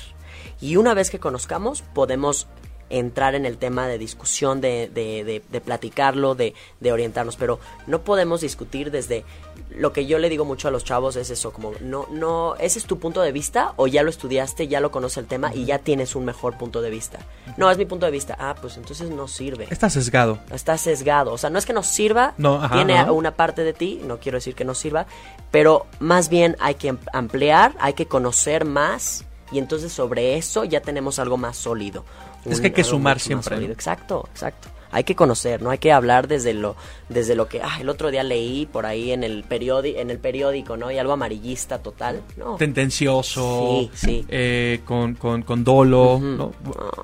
Y 0.60 0.76
una 0.76 0.92
vez 0.92 1.08
que 1.10 1.20
conozcamos, 1.20 1.82
podemos 1.94 2.48
entrar 2.90 3.34
en 3.34 3.44
el 3.46 3.58
tema 3.58 3.86
de 3.86 3.98
discusión, 3.98 4.60
de, 4.60 4.90
de, 4.92 5.24
de, 5.24 5.42
de 5.50 5.60
platicarlo, 5.60 6.34
de, 6.34 6.54
de 6.80 6.92
orientarnos, 6.92 7.36
pero 7.36 7.58
no 7.86 8.00
podemos 8.02 8.40
discutir 8.40 8.90
desde 8.90 9.24
lo 9.70 9.92
que 9.92 10.06
yo 10.06 10.18
le 10.18 10.28
digo 10.30 10.44
mucho 10.44 10.68
a 10.68 10.70
los 10.70 10.84
chavos 10.84 11.16
es 11.16 11.28
eso, 11.30 11.52
como 11.52 11.72
no, 11.80 12.06
no, 12.10 12.54
ese 12.56 12.78
es 12.78 12.86
tu 12.86 12.98
punto 12.98 13.20
de 13.20 13.32
vista 13.32 13.74
o 13.76 13.86
ya 13.86 14.02
lo 14.02 14.08
estudiaste, 14.10 14.66
ya 14.68 14.80
lo 14.80 14.90
conoces 14.90 15.18
el 15.18 15.26
tema 15.26 15.54
y 15.54 15.66
ya 15.66 15.78
tienes 15.80 16.14
un 16.16 16.24
mejor 16.24 16.56
punto 16.56 16.80
de 16.80 16.88
vista. 16.90 17.18
No, 17.56 17.70
es 17.70 17.76
mi 17.76 17.84
punto 17.84 18.06
de 18.06 18.12
vista. 18.12 18.36
Ah, 18.40 18.54
pues 18.60 18.76
entonces 18.78 19.10
no 19.10 19.28
sirve. 19.28 19.66
Está 19.70 19.90
sesgado. 19.90 20.38
Está 20.52 20.78
sesgado. 20.78 21.32
O 21.32 21.38
sea, 21.38 21.50
no 21.50 21.58
es 21.58 21.66
que 21.66 21.72
no 21.74 21.82
sirva, 21.82 22.34
No, 22.38 22.54
ajá, 22.62 22.74
tiene 22.76 23.10
una 23.10 23.32
parte 23.32 23.62
de 23.64 23.72
ti, 23.74 24.00
no 24.04 24.18
quiero 24.18 24.38
decir 24.38 24.54
que 24.54 24.64
no 24.64 24.74
sirva, 24.74 25.06
pero 25.50 25.86
más 26.00 26.28
bien 26.30 26.56
hay 26.60 26.76
que 26.76 26.90
am- 26.90 26.98
ampliar, 27.12 27.74
hay 27.80 27.92
que 27.92 28.06
conocer 28.06 28.64
más 28.64 29.24
y 29.52 29.58
entonces 29.58 29.92
sobre 29.92 30.36
eso 30.36 30.64
ya 30.64 30.80
tenemos 30.80 31.18
algo 31.18 31.36
más 31.36 31.56
sólido. 31.56 32.04
Es 32.50 32.60
que 32.60 32.68
hay 32.68 32.72
que 32.72 32.84
sumar 32.84 33.18
siempre. 33.20 33.56
Exacto, 33.66 34.28
exacto. 34.32 34.68
Hay 34.90 35.04
que 35.04 35.14
conocer, 35.14 35.60
no 35.60 35.68
hay 35.68 35.76
que 35.76 35.92
hablar 35.92 36.28
desde 36.28 36.54
lo 36.54 36.74
desde 37.10 37.34
lo 37.34 37.46
que 37.46 37.60
ah, 37.60 37.76
el 37.78 37.90
otro 37.90 38.10
día 38.10 38.22
leí 38.22 38.64
por 38.64 38.86
ahí 38.86 39.12
en 39.12 39.22
el 39.22 39.44
periódico 39.44 39.98
en 40.00 40.10
el 40.10 40.18
periódico, 40.18 40.78
¿no? 40.78 40.90
Y 40.90 40.96
algo 40.96 41.12
amarillista 41.12 41.78
total. 41.82 42.22
No. 42.38 42.56
Tendencioso, 42.56 43.80
Sí, 43.92 44.06
sí. 44.06 44.24
eh, 44.30 44.80
con, 44.86 45.14
con, 45.14 45.42
con 45.42 45.62
dolo. 45.62 46.18
¿no? 46.22 46.52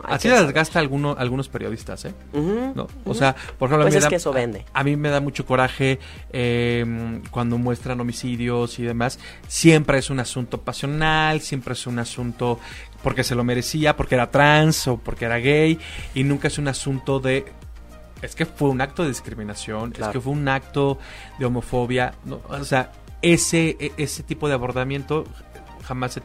Así 0.05 0.29
las 0.29 0.51
gasta 0.53 0.79
alguno, 0.79 1.15
algunos 1.19 1.49
periodistas, 1.51 2.07
¿eh? 2.07 2.15
¿no? 2.33 2.87
O 3.05 3.13
sea, 3.15 3.35
por 3.59 3.69
ejemplo, 3.69 3.85
a 3.85 3.87
mí 3.87 3.93
Pues 3.93 3.95
me 3.95 3.99
es 3.99 4.05
da- 4.05 4.09
que 4.09 4.17
eso 4.17 4.33
vende. 4.33 4.65
A, 4.73 4.81
a 4.81 4.85
mí 4.85 4.97
me 4.97 5.11
da 5.11 5.21
mucho 5.21 5.45
coraje 5.45 5.99
eh, 6.33 7.21
cuando 7.31 7.59
muestran 7.59 8.01
homicidios 8.01 8.79
y 8.79 8.83
demás. 8.83 9.19
Siempre 9.47 9.99
es 9.99 10.09
un 10.11 10.21
asunto 10.21 10.59
pasional, 10.63 11.41
siempre 11.43 11.75
es 11.75 11.87
un 11.87 11.99
asunto 11.99 12.59
porque 13.05 13.23
se 13.23 13.37
lo 13.37 13.45
merecía, 13.45 13.95
porque 13.97 14.17
era 14.17 14.33
trans 14.33 14.89
o 14.89 14.97
porque 14.97 15.27
era 15.27 15.37
gay, 15.39 15.79
y 16.15 16.25
nunca 16.25 16.49
es 16.49 16.59
un 16.59 16.67
asunto 16.67 17.21
de 17.21 17.45
es 18.23 18.35
que 18.35 18.47
fue 18.47 18.71
un 18.71 18.81
acto 18.81 19.03
de 19.03 19.11
discriminación, 19.11 19.91
Claro. 19.93 20.11
es 20.11 20.15
que 20.15 20.21
fue 20.21 20.33
un 20.33 20.49
acto 20.49 20.99
de 21.39 21.45
homofobia, 21.45 22.15
¿no? 22.25 22.41
o 22.49 22.65
sea, 22.65 22.91
ese, 23.23 23.77
e- 23.79 23.93
ese 23.99 24.23
tipo 24.23 24.49
de 24.49 24.55
abordamiento 24.55 25.25
jamás 25.85 26.17
he- 26.17 26.23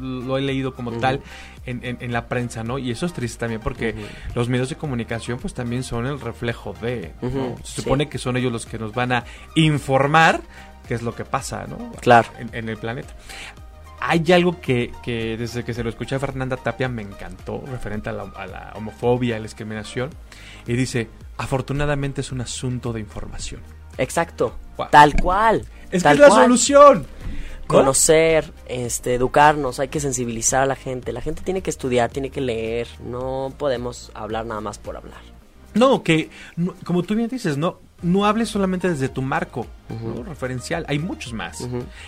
lo 0.00 0.38
he 0.38 0.40
leído 0.40 0.74
como 0.74 0.92
tal 0.92 1.20
en, 1.66 1.84
en- 1.84 1.98
en 2.00 2.12
la 2.12 2.28
prensa, 2.28 2.62
¿no? 2.64 2.78
Y 2.78 2.90
eso 2.92 3.04
es 3.04 3.12
triste 3.12 3.40
también 3.40 3.60
porque 3.60 3.94
los 4.34 4.48
medios 4.48 4.68
de 4.70 4.76
comunicación 4.76 5.38
pues 5.38 5.52
también 5.54 5.82
son 5.82 6.06
el 6.06 6.18
reflejo 6.20 6.74
de, 6.80 7.12
Se 7.20 7.28
sí. 7.74 7.82
supone 7.82 8.08
que 8.08 8.16
son 8.18 8.36
ellos 8.36 8.52
los 8.52 8.64
que 8.64 8.78
nos 8.78 8.94
van 8.94 9.12
a 9.12 9.24
informar 9.56 10.40
qué 10.86 10.94
es 10.94 11.02
lo 11.02 11.14
que 11.14 11.24
pasa, 11.26 11.66
¿no? 11.66 11.92
Claro. 12.00 12.28
En, 12.38 12.48
en 12.54 12.68
el 12.70 12.78
planeta. 12.78 13.12
Hay 14.00 14.24
algo 14.32 14.60
que, 14.60 14.92
que 15.02 15.36
desde 15.36 15.64
que 15.64 15.74
se 15.74 15.82
lo 15.82 15.88
escuché 15.90 16.14
a 16.14 16.18
Fernanda 16.18 16.56
Tapia 16.56 16.88
me 16.88 17.02
encantó, 17.02 17.62
referente 17.66 18.08
a 18.08 18.12
la, 18.12 18.22
a 18.34 18.46
la 18.46 18.72
homofobia, 18.76 19.36
a 19.36 19.38
la 19.38 19.44
discriminación, 19.44 20.10
y 20.66 20.74
dice, 20.74 21.08
afortunadamente 21.36 22.20
es 22.20 22.30
un 22.32 22.40
asunto 22.40 22.92
de 22.92 23.00
información. 23.00 23.60
Exacto. 23.96 24.54
Tal 24.90 25.14
cual. 25.20 25.64
Es 25.90 26.02
que 26.02 26.10
es 26.12 26.18
la 26.18 26.28
cual. 26.28 26.42
solución. 26.44 27.06
¿no? 27.68 27.74
conocer, 27.74 28.50
este, 28.66 29.14
educarnos, 29.14 29.78
hay 29.78 29.88
que 29.88 30.00
sensibilizar 30.00 30.62
a 30.62 30.66
la 30.66 30.74
gente. 30.76 31.12
La 31.12 31.20
gente 31.20 31.42
tiene 31.42 31.60
que 31.60 31.68
estudiar, 31.68 32.08
tiene 32.10 32.30
que 32.30 32.40
leer. 32.40 32.88
No 33.04 33.52
podemos 33.58 34.10
hablar 34.14 34.46
nada 34.46 34.62
más 34.62 34.78
por 34.78 34.96
hablar. 34.96 35.20
No, 35.74 36.02
que, 36.02 36.30
no- 36.56 36.74
como 36.84 37.02
tú 37.02 37.14
bien 37.14 37.28
dices, 37.28 37.58
no, 37.58 37.78
no 38.02 38.26
hables 38.26 38.48
solamente 38.48 38.88
desde 38.88 39.08
tu 39.08 39.22
marco 39.22 39.66
¿no? 39.88 40.22
referencial, 40.22 40.84
hay 40.88 40.98
muchos 40.98 41.32
más. 41.32 41.66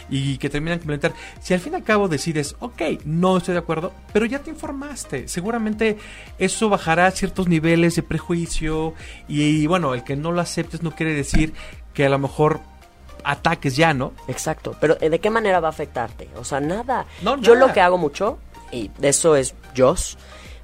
Y 0.08 0.38
que 0.38 0.48
terminan 0.48 0.78
complementar. 0.78 1.12
Si 1.40 1.54
al 1.54 1.60
fin 1.60 1.72
y 1.72 1.76
al 1.76 1.82
cabo 1.82 2.08
decides, 2.08 2.54
ok, 2.60 2.82
no 3.04 3.38
estoy 3.38 3.54
de 3.54 3.60
acuerdo, 3.60 3.92
pero 4.12 4.26
ya 4.26 4.38
te 4.38 4.50
informaste, 4.50 5.26
seguramente 5.28 5.98
eso 6.38 6.68
bajará 6.68 7.10
ciertos 7.10 7.48
niveles 7.48 7.96
de 7.96 8.02
prejuicio. 8.02 8.94
Y, 9.28 9.66
bueno, 9.66 9.94
el 9.94 10.04
que 10.04 10.16
no 10.16 10.30
lo 10.32 10.40
aceptes 10.40 10.82
no 10.82 10.92
quiere 10.92 11.14
decir 11.14 11.54
que 11.94 12.06
a 12.06 12.08
lo 12.08 12.18
mejor 12.18 12.60
ataques 13.24 13.76
ya, 13.76 13.92
¿no? 13.92 14.12
Exacto. 14.28 14.76
Pero 14.80 14.96
¿eh, 15.00 15.10
¿de 15.10 15.18
qué 15.18 15.30
manera 15.30 15.60
va 15.60 15.68
a 15.68 15.70
afectarte? 15.70 16.28
O 16.36 16.44
sea, 16.44 16.60
nada. 16.60 17.06
No, 17.22 17.36
Yo 17.40 17.54
nada. 17.54 17.66
lo 17.66 17.72
que 17.72 17.80
hago 17.80 17.98
mucho, 17.98 18.38
y 18.70 18.90
de 18.98 19.08
eso 19.08 19.36
es 19.36 19.54
yo, 19.74 19.94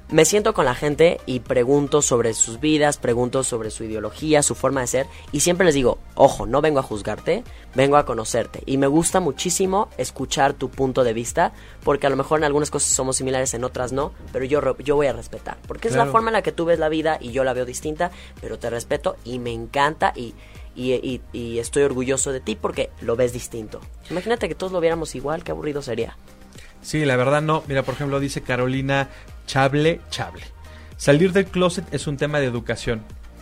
me 0.09 0.23
siento 0.23 0.53
con 0.53 0.63
la 0.65 0.73
gente 0.73 1.19
y 1.25 1.41
pregunto 1.41 2.01
sobre 2.01 2.33
sus 2.33 2.61
vidas, 2.61 2.97
pregunto 2.97 3.43
sobre 3.43 3.69
su 3.71 3.83
ideología, 3.83 4.41
su 4.41 4.55
forma 4.55 4.79
de 4.81 4.87
ser, 4.87 5.07
y 5.33 5.41
siempre 5.41 5.65
les 5.65 5.75
digo, 5.75 5.97
ojo, 6.15 6.45
no 6.45 6.61
vengo 6.61 6.79
a 6.79 6.83
juzgarte, 6.83 7.43
vengo 7.75 7.97
a 7.97 8.05
conocerte. 8.05 8.63
Y 8.65 8.77
me 8.77 8.87
gusta 8.87 9.19
muchísimo 9.19 9.89
escuchar 9.97 10.53
tu 10.53 10.69
punto 10.69 11.03
de 11.03 11.11
vista, 11.13 11.51
porque 11.83 12.07
a 12.07 12.09
lo 12.09 12.15
mejor 12.15 12.39
en 12.39 12.45
algunas 12.45 12.71
cosas 12.71 12.91
somos 12.93 13.17
similares, 13.17 13.53
en 13.53 13.65
otras 13.65 13.91
no, 13.91 14.13
pero 14.31 14.45
yo, 14.45 14.77
yo 14.77 14.95
voy 14.95 15.07
a 15.07 15.13
respetar. 15.13 15.57
Porque 15.67 15.89
es 15.89 15.95
la 15.95 16.05
forma 16.05 16.29
en 16.29 16.33
la 16.33 16.41
que 16.41 16.53
tú 16.53 16.63
ves 16.63 16.79
la 16.79 16.87
vida 16.87 17.17
y 17.19 17.31
yo 17.33 17.43
la 17.43 17.51
veo 17.53 17.65
distinta, 17.65 18.11
pero 18.39 18.57
te 18.57 18.69
respeto 18.69 19.17
y 19.25 19.39
me 19.39 19.51
encanta 19.51 20.13
y, 20.15 20.33
y, 20.73 20.93
y- 20.93 21.21
y 21.33 21.59
estoy 21.59 21.83
orgulloso 21.83 22.31
de 22.31 22.39
ti 22.39 22.55
porque 22.55 22.91
lo 23.01 23.17
ves 23.17 23.33
distinto. 23.33 23.81
Imagínate 24.09 24.47
que 24.47 24.55
todos 24.55 24.71
lo 24.71 24.79
viéramos 24.79 25.15
igual, 25.15 25.43
qué 25.43 25.51
aburrido 25.51 25.81
sería. 25.81 26.15
Sí, 26.81 27.03
la 27.03 27.17
verdad 27.17 27.41
no. 27.41 27.63
Mira, 27.67 27.83
por 27.83 27.95
ejemplo, 27.95 28.19
dice 28.21 28.41
Carolina 28.41 29.09
Chable, 29.47 30.01
Chable. 30.11 30.43
Salir 30.97 31.31
del 31.33 31.45
closet 31.47 31.91
es 31.91 32.05
un 32.05 32.17
tema 32.17 32.39
de 32.39 32.45
educación. 32.45 33.01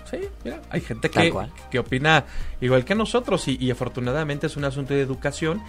Sí, 0.09 0.19
mira, 0.43 0.61
hay 0.69 0.81
gente 0.81 1.09
que, 1.09 1.33
que 1.71 1.79
opina 1.79 2.25
igual 2.61 2.85
que 2.85 2.93
nosotros 2.95 3.47
y, 3.47 3.57
y 3.59 3.71
afortunadamente 3.71 4.45
es 4.47 4.55
un 4.55 4.63
asunto 4.63 4.93
de 4.93 5.01
educación 5.01 5.61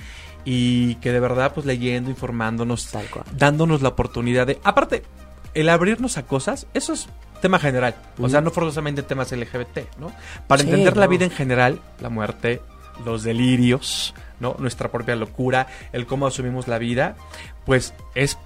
y 0.44 0.96
que 0.96 1.10
de 1.10 1.20
verdad 1.20 1.52
pues 1.54 1.64
leyendo, 1.66 2.10
informándonos, 2.10 2.86
Tal 2.92 3.06
cual. 3.06 3.24
dándonos 3.32 3.80
la 3.82 3.88
oportunidad 3.88 4.46
de... 4.46 4.60
Aparte, 4.62 5.02
el 5.54 5.70
abrirnos 5.70 6.18
a 6.18 6.26
cosas, 6.26 6.66
eso 6.74 6.92
es 6.92 7.08
tema 7.40 7.58
general. 7.58 7.94
O 8.20 8.28
sea, 8.28 8.42
no 8.42 8.50
forzosamente 8.50 9.02
temas 9.02 9.32
LGBT, 9.32 9.98
¿no? 9.98 10.12
Para 10.46 10.62
Sí, 10.62 10.68
entender 10.68 10.96
la 10.98 11.06
vida 11.06 11.24
en 11.24 11.30
general, 11.30 11.80
la 12.00 12.10
muerte, 12.10 12.60
los 13.06 13.22
delirios, 13.22 14.14
¿no? 14.38 14.54
Nuestra 14.58 14.90
propia 14.90 15.16
locura, 15.16 15.66
el 15.92 16.06
cómo 16.06 16.26
asumimos 16.26 16.68
la 16.68 16.78
vida, 16.78 17.16
pues 17.64 17.94
es 18.14 18.38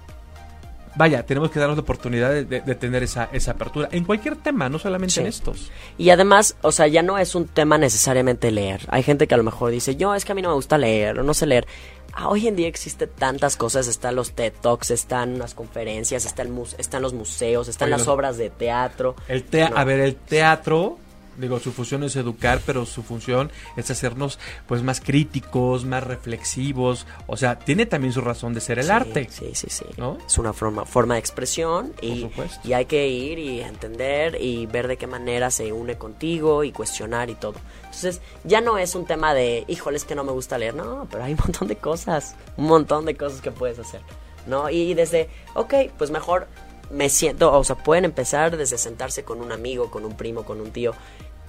vaya, 0.95 1.25
tenemos 1.25 1.51
que 1.51 1.59
darnos 1.59 1.77
la 1.77 1.83
oportunidad 1.83 2.29
de, 2.31 2.45
de- 2.45 2.61
de 2.61 2.75
tener 2.75 3.03
esa, 3.03 3.29
esa 3.31 3.51
apertura 3.51 3.89
en 3.91 4.03
cualquier 4.03 4.35
tema, 4.35 4.69
no 4.69 4.79
solamente 4.79 5.13
Sí. 5.15 5.19
en 5.21 5.27
estos. 5.27 5.71
Y 5.97 6.09
además, 6.09 6.55
o 6.61 6.71
sea, 6.71 6.87
ya 6.87 7.01
no 7.01 7.17
es 7.17 7.35
un 7.35 7.47
tema 7.47 7.77
necesariamente 7.77 8.51
leer. 8.51 8.81
Hay 8.89 9.03
gente 9.03 9.27
que 9.27 9.33
a 9.33 9.37
lo 9.37 9.43
mejor 9.43 9.71
dice, 9.71 9.95
yo 9.95 10.13
es 10.15 10.25
que 10.25 10.31
a 10.31 10.35
mí 10.35 10.41
no 10.41 10.49
me 10.49 10.55
gusta 10.55 10.77
leer 10.77 11.19
o 11.19 11.23
no 11.23 11.33
sé 11.33 11.45
leer. 11.45 11.65
Ah, 12.13 12.27
hoy 12.27 12.45
en 12.47 12.57
día 12.57 12.67
existe 12.67 13.07
tantas 13.07 13.55
cosas, 13.55 13.87
están 13.87 14.15
los 14.15 14.31
TED 14.33 14.51
Talks, 14.61 14.91
están 14.91 15.39
las 15.39 15.53
conferencias, 15.53 16.25
está 16.25 16.41
el 16.41 16.49
mus- 16.49 16.75
están 16.77 17.01
los 17.01 17.13
museos, 17.13 17.69
están 17.69 17.87
Oye, 17.87 17.97
las 17.97 18.07
obras 18.09 18.37
de 18.37 18.49
teatro. 18.49 19.15
El 19.29 19.43
tea- 19.43 19.69
No. 19.69 19.77
A 19.77 19.83
ver, 19.85 20.01
el 20.01 20.15
teatro, 20.17 20.97
digo, 21.41 21.59
su 21.59 21.71
función 21.71 22.03
es 22.03 22.15
educar, 22.15 22.61
pero 22.65 22.85
su 22.85 23.03
función 23.03 23.51
es 23.75 23.91
hacernos 23.91 24.39
pues 24.67 24.83
más 24.83 25.01
críticos, 25.01 25.83
más 25.85 26.03
reflexivos. 26.03 27.05
O 27.27 27.37
sea, 27.37 27.59
tiene 27.59 27.85
también 27.85 28.13
su 28.13 28.21
razón 28.21 28.53
de 28.53 28.61
ser 28.61 28.79
el 28.79 28.85
Sí, 28.85 28.91
arte. 28.91 29.27
Sí, 29.29 29.51
sí, 29.53 29.67
sí. 29.69 29.85
¿No? 29.97 30.17
Es 30.25 30.37
una 30.37 30.53
forma, 30.53 30.85
forma 30.85 31.15
de 31.15 31.19
expresión 31.19 31.93
y, 32.01 32.27
y 32.63 32.73
hay 32.73 32.85
que 32.85 33.07
ir 33.07 33.39
y 33.39 33.61
entender 33.61 34.37
y 34.39 34.65
ver 34.67 34.87
de 34.87 34.97
qué 34.97 35.07
manera 35.07 35.51
se 35.51 35.73
une 35.73 35.97
contigo 35.97 36.63
y 36.63 36.71
cuestionar 36.71 37.29
y 37.29 37.35
todo. 37.35 37.55
Entonces, 37.85 38.21
ya 38.43 38.61
no 38.61 38.77
es 38.77 38.95
un 38.95 39.05
tema 39.05 39.33
de, 39.33 39.65
híjole, 39.67 39.97
es 39.97 40.05
que 40.05 40.15
no 40.15 40.23
me 40.23 40.31
gusta 40.31 40.57
leer. 40.57 40.75
No, 40.75 41.07
pero 41.11 41.23
hay 41.23 41.33
un 41.33 41.39
montón 41.43 41.67
de 41.67 41.75
cosas, 41.75 42.35
un 42.57 42.65
montón 42.65 43.05
de 43.05 43.15
cosas 43.15 43.41
que 43.41 43.51
puedes 43.51 43.79
hacer. 43.79 44.01
¿No? 44.47 44.69
Y, 44.69 44.77
y 44.77 44.93
desde, 44.95 45.29
ok, 45.53 45.73
pues 45.97 46.09
mejor 46.09 46.47
me 46.89 47.09
siento, 47.09 47.53
o 47.53 47.63
sea, 47.63 47.77
pueden 47.77 48.05
empezar 48.05 48.57
desde 48.57 48.77
sentarse 48.77 49.23
con 49.23 49.39
un 49.39 49.51
amigo, 49.51 49.89
con 49.89 50.03
un 50.03 50.17
primo, 50.17 50.43
con 50.43 50.59
un 50.59 50.71
tío, 50.71 50.93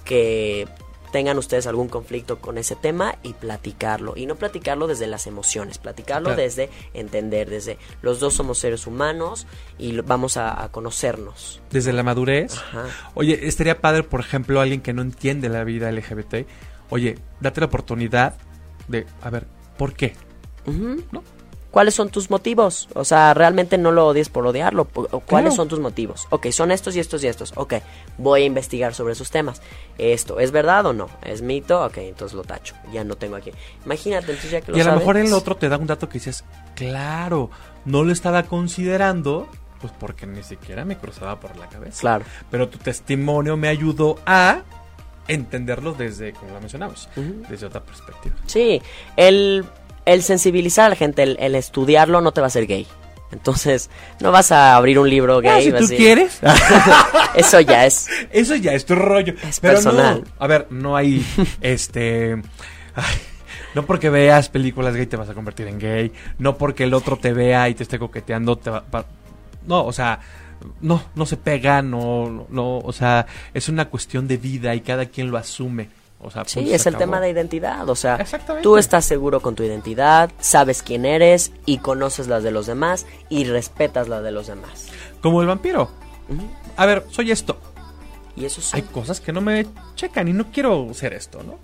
que 0.04 0.68
tengan 1.12 1.36
ustedes 1.36 1.66
algún 1.66 1.88
conflicto 1.88 2.38
con 2.40 2.56
ese 2.56 2.74
tema 2.74 3.16
y 3.22 3.34
platicarlo. 3.34 4.14
Y 4.16 4.24
no 4.24 4.36
platicarlo 4.36 4.86
desde 4.86 5.06
las 5.06 5.26
emociones, 5.26 5.76
platicarlo 5.76 6.28
Claro. 6.30 6.40
desde 6.42 6.70
entender, 6.94 7.50
desde 7.50 7.76
los 8.00 8.18
dos 8.18 8.32
somos 8.34 8.58
seres 8.58 8.86
humanos 8.86 9.46
y 9.76 9.94
vamos 10.00 10.38
a, 10.38 10.62
a 10.62 10.70
conocernos. 10.72 11.60
Desde 11.70 11.92
la 11.92 12.02
madurez. 12.02 12.54
Ajá. 12.56 12.86
Oye, 13.14 13.46
estaría 13.46 13.80
padre, 13.82 14.04
por 14.04 14.20
ejemplo, 14.20 14.58
alguien 14.60 14.80
que 14.80 14.94
no 14.94 15.02
entiende 15.02 15.50
la 15.50 15.64
vida 15.64 15.92
LGBT. 15.92 16.46
Oye, 16.88 17.18
date 17.40 17.60
la 17.60 17.66
oportunidad 17.66 18.34
de, 18.88 19.06
a 19.20 19.28
ver, 19.28 19.46
¿por 19.76 19.92
qué? 19.92 20.14
¿No? 20.66 21.22
¿Cuáles 21.72 21.94
son 21.94 22.10
tus 22.10 22.28
motivos? 22.28 22.86
O 22.94 23.02
sea, 23.02 23.32
realmente 23.32 23.78
no 23.78 23.92
lo 23.92 24.06
odies 24.06 24.28
por 24.28 24.46
odiarlo. 24.46 24.84
¿Cuáles 24.84 25.54
son 25.54 25.68
tus 25.68 25.80
motivos? 25.80 26.26
Ok, 26.28 26.50
son 26.50 26.70
estos 26.70 26.94
y 26.96 27.00
estos 27.00 27.24
y 27.24 27.28
estos. 27.28 27.54
Ok, 27.56 27.74
voy 28.18 28.42
a 28.42 28.44
investigar 28.44 28.94
sobre 28.94 29.14
esos 29.14 29.30
temas. 29.30 29.62
¿Esto 29.96 30.38
es 30.38 30.50
verdad 30.50 30.84
o 30.84 30.92
no? 30.92 31.08
¿Es 31.24 31.40
mito? 31.40 31.82
Ok, 31.82 31.96
entonces 31.96 32.36
lo 32.36 32.44
tacho. 32.44 32.74
Ya 32.92 33.04
no 33.04 33.16
tengo 33.16 33.36
aquí. 33.36 33.52
Imagínate, 33.86 34.32
entonces 34.32 34.50
ya 34.50 34.60
que 34.60 34.70
lo 34.70 34.76
Y 34.76 34.82
a 34.82 34.84
lo 34.84 34.96
mejor 34.96 35.16
el 35.16 35.32
otro 35.32 35.56
te 35.56 35.70
da 35.70 35.78
un 35.78 35.86
dato 35.86 36.10
que 36.10 36.14
dices, 36.18 36.44
claro, 36.74 37.50
no 37.86 38.04
lo 38.04 38.12
estaba 38.12 38.42
considerando, 38.42 39.48
pues 39.80 39.94
porque 39.98 40.26
ni 40.26 40.42
siquiera 40.42 40.84
me 40.84 40.98
cruzaba 40.98 41.40
por 41.40 41.56
la 41.56 41.70
cabeza. 41.70 42.02
Claro. 42.02 42.26
Pero 42.50 42.68
tu 42.68 42.76
testimonio 42.76 43.56
me 43.56 43.68
ayudó 43.68 44.18
a 44.26 44.60
entenderlo 45.28 45.92
desde, 45.92 46.32
como 46.32 46.52
lo 46.52 46.60
mencionamos, 46.60 47.08
desde 47.48 47.66
otra 47.66 47.82
perspectiva. 47.82 48.34
Sí, 48.46 48.82
el, 49.16 49.64
el 50.06 50.22
sensibilizar 50.22 50.86
a 50.86 50.88
la 50.90 50.96
gente, 50.96 51.22
el, 51.22 51.36
el 51.40 51.54
estudiarlo 51.54 52.20
no 52.20 52.32
te 52.32 52.40
va 52.40 52.46
a 52.46 52.48
hacer 52.48 52.66
gay. 52.66 52.86
Entonces, 53.32 53.88
no 54.20 54.30
vas 54.30 54.52
a 54.52 54.76
abrir 54.76 54.98
un 54.98 55.08
libro 55.08 55.38
Ah, 55.38 55.40
gay. 55.40 55.64
si 55.64 55.70
vas 55.70 55.80
tú 55.88 55.88
quieres. 55.96 56.38
Eso 57.34 57.60
ya 57.60 57.86
es. 57.86 58.08
Eso 58.30 58.54
ya 58.56 58.72
es 58.74 58.84
tu 58.84 58.94
rollo. 58.94 59.34
Es 59.48 59.58
Pero 59.60 59.74
personal. 59.74 60.20
no. 60.24 60.32
A 60.38 60.46
ver, 60.46 60.66
no 60.70 60.96
hay 60.96 61.24
este. 61.62 62.34
ay, 62.94 63.14
no 63.74 63.86
porque 63.86 64.10
veas 64.10 64.50
películas 64.50 64.94
gay 64.94 65.06
te 65.06 65.16
vas 65.16 65.30
a 65.30 65.34
convertir 65.34 65.66
en 65.68 65.78
gay. 65.78 66.12
No 66.38 66.58
porque 66.58 66.84
el 66.84 66.92
otro 66.92 67.16
te 67.16 67.32
vea 67.32 67.68
y 67.70 67.74
te 67.74 67.84
esté 67.84 67.98
coqueteando 67.98 68.56
te 68.56 68.68
va. 68.70 68.84
va- 68.94 69.06
no, 69.66 69.84
o 69.84 69.92
sea. 69.92 70.20
No, 70.80 71.02
no 71.16 71.26
se 71.26 71.36
pega, 71.36 71.82
no, 71.82 72.30
no, 72.30 72.46
no, 72.48 72.78
o 72.78 72.92
sea, 72.92 73.26
es 73.52 73.68
una 73.68 73.86
cuestión 73.88 74.28
de 74.28 74.36
vida 74.36 74.72
y 74.76 74.80
cada 74.80 75.06
quien 75.06 75.28
lo 75.28 75.36
asume. 75.36 75.88
O 76.22 76.30
sea, 76.30 76.44
Sí, 76.44 76.66
se 76.68 76.74
es 76.74 76.86
el 76.86 76.94
acabó. 76.94 77.00
tema 77.04 77.20
de 77.20 77.30
identidad. 77.30 77.88
O 77.88 77.94
sea, 77.96 78.24
tú 78.62 78.76
estás 78.78 79.04
seguro 79.04 79.40
con 79.40 79.54
tu 79.54 79.62
identidad, 79.64 80.30
sabes 80.38 80.82
quién 80.82 81.04
eres 81.04 81.52
y 81.66 81.78
conoces 81.78 82.28
las 82.28 82.42
de 82.42 82.50
los 82.52 82.66
demás 82.66 83.06
y 83.28 83.44
respetas 83.44 84.08
las 84.08 84.22
de 84.22 84.30
los 84.30 84.46
demás. 84.46 84.88
Como 85.20 85.40
el 85.40 85.48
vampiro. 85.48 85.90
A 86.76 86.86
ver, 86.86 87.04
soy 87.10 87.30
esto. 87.32 87.58
Y 88.36 88.44
eso 88.44 88.60
sí. 88.60 88.70
Hay 88.74 88.82
cosas 88.82 89.20
que 89.20 89.32
no 89.32 89.40
me 89.40 89.66
checan 89.94 90.28
y 90.28 90.32
no 90.32 90.46
quiero 90.52 90.88
ser 90.94 91.12
esto, 91.12 91.42
¿no? 91.42 91.58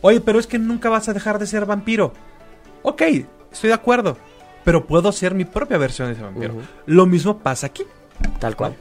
Oye, 0.00 0.20
pero 0.20 0.38
es 0.38 0.46
que 0.46 0.58
nunca 0.58 0.88
vas 0.88 1.08
a 1.08 1.12
dejar 1.12 1.38
de 1.38 1.46
ser 1.46 1.66
vampiro. 1.66 2.12
Ok, 2.82 3.02
estoy 3.52 3.68
de 3.68 3.74
acuerdo. 3.74 4.16
Pero 4.64 4.86
puedo 4.86 5.10
ser 5.12 5.34
mi 5.34 5.44
propia 5.44 5.76
versión 5.78 6.08
de 6.08 6.14
ese 6.14 6.22
vampiro. 6.22 6.54
Lo 6.86 7.06
mismo 7.06 7.38
pasa 7.38 7.66
aquí. 7.66 7.84
Tal 8.40 8.56
cual. 8.56 8.76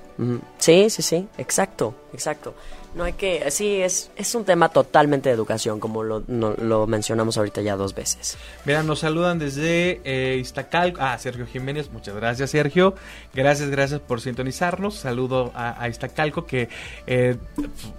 Sí, 0.58 0.90
sí, 0.90 1.02
sí, 1.04 1.28
exacto, 1.38 1.94
exacto. 2.14 2.56
No 2.96 3.04
hay 3.04 3.14
que, 3.14 3.52
sí, 3.52 3.76
es, 3.82 4.10
es 4.16 4.34
un 4.34 4.44
tema 4.44 4.70
totalmente 4.70 5.30
de 5.30 5.36
educación, 5.36 5.80
como 5.80 6.02
lo, 6.02 6.24
no- 6.28 6.56
lo 6.56 6.88
mencionamos 6.88 7.38
ahorita 7.38 7.62
ya 7.62 7.76
dos 7.76 7.94
veces. 7.94 8.36
Mira, 8.66 8.82
nos 8.82 9.00
saludan 9.00 9.38
desde 9.38 10.02
eh, 10.04 10.38
Iztacalco. 10.38 11.00
Ah, 11.02 11.16
Sergio 11.20 11.46
Jiménez, 11.46 11.92
muchas 11.92 12.16
gracias, 12.16 12.50
Sergio. 12.50 12.96
Gracias, 13.36 13.70
gracias 13.70 14.00
por 14.00 14.20
sintonizarnos. 14.22 14.96
Saludo 14.96 15.52
a, 15.54 15.80
a 15.80 15.88
Iztacalco, 15.90 16.46
que 16.48 16.70
eh, 17.06 17.38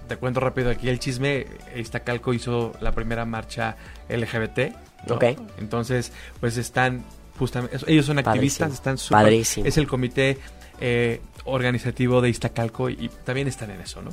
te 0.09 0.17
cuento 0.17 0.41
rápido 0.41 0.69
aquí 0.71 0.89
el 0.89 0.99
chisme. 0.99 1.45
Iztacalco 1.77 2.33
hizo 2.33 2.73
la 2.81 2.91
primera 2.91 3.23
marcha 3.23 3.77
LGBT. 4.09 4.75
¿no? 5.07 5.15
Ok. 5.15 5.23
Entonces, 5.59 6.11
pues 6.41 6.57
están 6.57 7.05
justamente. 7.37 7.77
Ellos 7.87 8.05
son 8.05 8.19
activistas, 8.19 8.67
Padrísimo. 8.81 8.95
están. 8.97 9.17
Padrísimo. 9.23 9.65
Es 9.65 9.77
el 9.77 9.87
comité. 9.87 10.37
Eh, 10.81 11.21
organizativo 11.45 12.21
de 12.21 12.29
Iztacalco 12.29 12.89
y, 12.89 13.09
también 13.25 13.47
están 13.47 13.71
en 13.71 13.81
eso, 13.81 14.01
¿no? 14.01 14.11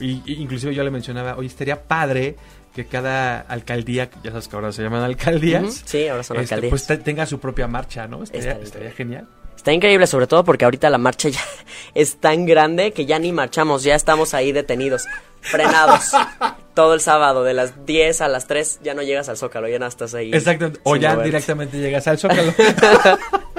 Y, 0.00 0.22
y 0.24 0.34
inclusive 0.42 0.74
yo 0.74 0.82
le 0.84 0.90
mencionaba, 0.90 1.36
oye, 1.36 1.48
estaría 1.48 1.82
padre 1.82 2.36
que 2.74 2.86
cada 2.86 3.40
alcaldía, 3.40 4.08
ya 4.22 4.30
sabes 4.30 4.46
que 4.48 4.56
ahora 4.56 4.70
se 4.72 4.82
llaman 4.82 5.02
alcaldías. 5.02 5.82
Sí, 5.84 6.06
ahora 6.06 6.22
son 6.22 6.36
este, 6.36 6.54
alcaldías. 6.54 6.70
pues 6.70 6.86
te- 6.86 6.98
tenga 6.98 7.26
su 7.26 7.40
propia 7.40 7.66
marcha, 7.66 8.06
¿no? 8.06 8.22
Estaría, 8.22 8.92
genial. 8.92 9.26
Está 9.56 9.72
increíble, 9.72 10.06
sobre 10.06 10.28
todo 10.28 10.44
porque 10.44 10.64
ahorita 10.64 10.88
la 10.88 10.98
marcha 10.98 11.28
ya 11.28 11.40
es 11.94 12.18
tan 12.20 12.46
grande 12.46 12.92
que 12.92 13.04
ya 13.06 13.18
ni 13.18 13.32
marchamos, 13.32 13.82
ya 13.82 13.96
estamos 13.96 14.32
ahí 14.32 14.52
detenidos, 14.52 15.06
frenados. 15.40 16.12
Todo 16.74 16.94
el 16.94 17.00
sábado, 17.00 17.42
de 17.42 17.54
las 17.54 17.84
10 17.84 18.20
a 18.20 18.28
las 18.28 18.46
3, 18.46 18.80
ya 18.84 18.94
no 18.94 19.02
llegas 19.02 19.28
al 19.28 19.36
Zócalo, 19.36 19.66
ya 19.66 19.80
no 19.80 19.86
estás 19.88 20.14
ahí. 20.14 20.30
Exactamente. 20.32 20.78
O 20.84 20.94
ya 20.94 21.10
moverte. 21.10 21.28
directamente 21.30 21.78
llegas 21.78 22.06
al 22.06 22.18
Zócalo. 22.18 22.54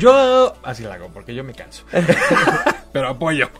yo 0.00 0.54
así 0.62 0.82
lo 0.82 0.92
hago 0.92 1.08
porque 1.12 1.34
yo 1.34 1.44
me 1.44 1.54
canso. 1.54 1.84
Pero 2.92 3.08
apoyo. 3.08 3.50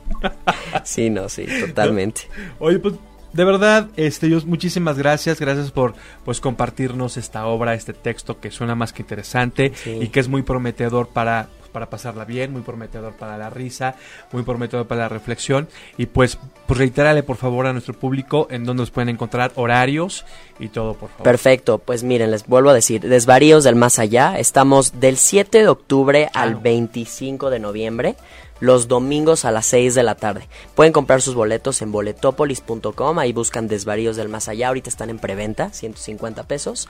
Sí, 0.84 1.10
no, 1.10 1.28
sí, 1.28 1.46
totalmente. 1.66 2.22
Oye, 2.58 2.78
pues 2.78 2.94
de 3.32 3.44
verdad, 3.44 3.88
este, 3.96 4.30
yo, 4.30 4.40
muchísimas 4.46 4.96
gracias, 4.96 5.38
gracias 5.40 5.70
por 5.70 5.94
pues 6.24 6.40
compartirnos 6.40 7.16
esta 7.18 7.46
obra, 7.46 7.74
este 7.74 7.92
texto 7.92 8.40
que 8.40 8.50
suena 8.50 8.74
más 8.74 8.92
que 8.94 9.02
interesante 9.02 9.72
Sí. 9.74 9.98
y 10.00 10.08
que 10.08 10.20
es 10.20 10.28
muy 10.28 10.40
prometedor 10.42 11.08
para 11.08 11.48
para 11.76 11.90
pasarla 11.90 12.24
bien, 12.24 12.52
muy 12.52 12.62
prometedor 12.62 13.12
para 13.12 13.36
la 13.36 13.50
risa, 13.50 13.96
muy 14.32 14.44
prometedor 14.44 14.86
para 14.86 15.02
la 15.02 15.08
reflexión 15.10 15.68
y 15.98 16.06
pues 16.06 16.38
pues 16.66 16.78
reitérale 16.78 17.22
por 17.22 17.36
favor 17.36 17.66
a 17.66 17.74
nuestro 17.74 17.92
público 17.92 18.48
en 18.50 18.64
donde 18.64 18.80
nos 18.80 18.90
pueden 18.90 19.10
encontrar 19.10 19.52
horarios 19.56 20.24
y 20.58 20.68
todo, 20.68 20.94
por 20.94 21.10
favor. 21.10 21.24
Perfecto, 21.24 21.76
pues 21.76 22.02
miren, 22.02 22.30
les 22.30 22.46
vuelvo 22.46 22.70
a 22.70 22.74
decir, 22.74 23.02
Desvaríos 23.02 23.62
del 23.62 23.74
Más 23.74 23.98
Allá, 23.98 24.38
estamos 24.38 25.00
del 25.00 25.18
7 25.18 25.58
de 25.58 25.68
octubre 25.68 26.30
al 26.32 26.52
Claro. 26.52 26.60
25 26.62 27.50
de 27.50 27.58
noviembre, 27.58 28.16
los 28.58 28.88
domingos 28.88 29.44
a 29.44 29.50
las 29.50 29.66
6 29.66 29.94
de 29.94 30.02
la 30.02 30.14
tarde. 30.14 30.48
Pueden 30.74 30.94
comprar 30.94 31.20
sus 31.20 31.34
boletos 31.34 31.82
en 31.82 31.92
boletopolis.com, 31.92 33.18
ahí 33.18 33.34
buscan 33.34 33.68
Desvaríos 33.68 34.16
del 34.16 34.30
Más 34.30 34.48
Allá, 34.48 34.68
ahorita 34.68 34.88
están 34.88 35.10
en 35.10 35.18
preventa, 35.18 35.70
150 35.70 36.44
pesos. 36.44 36.88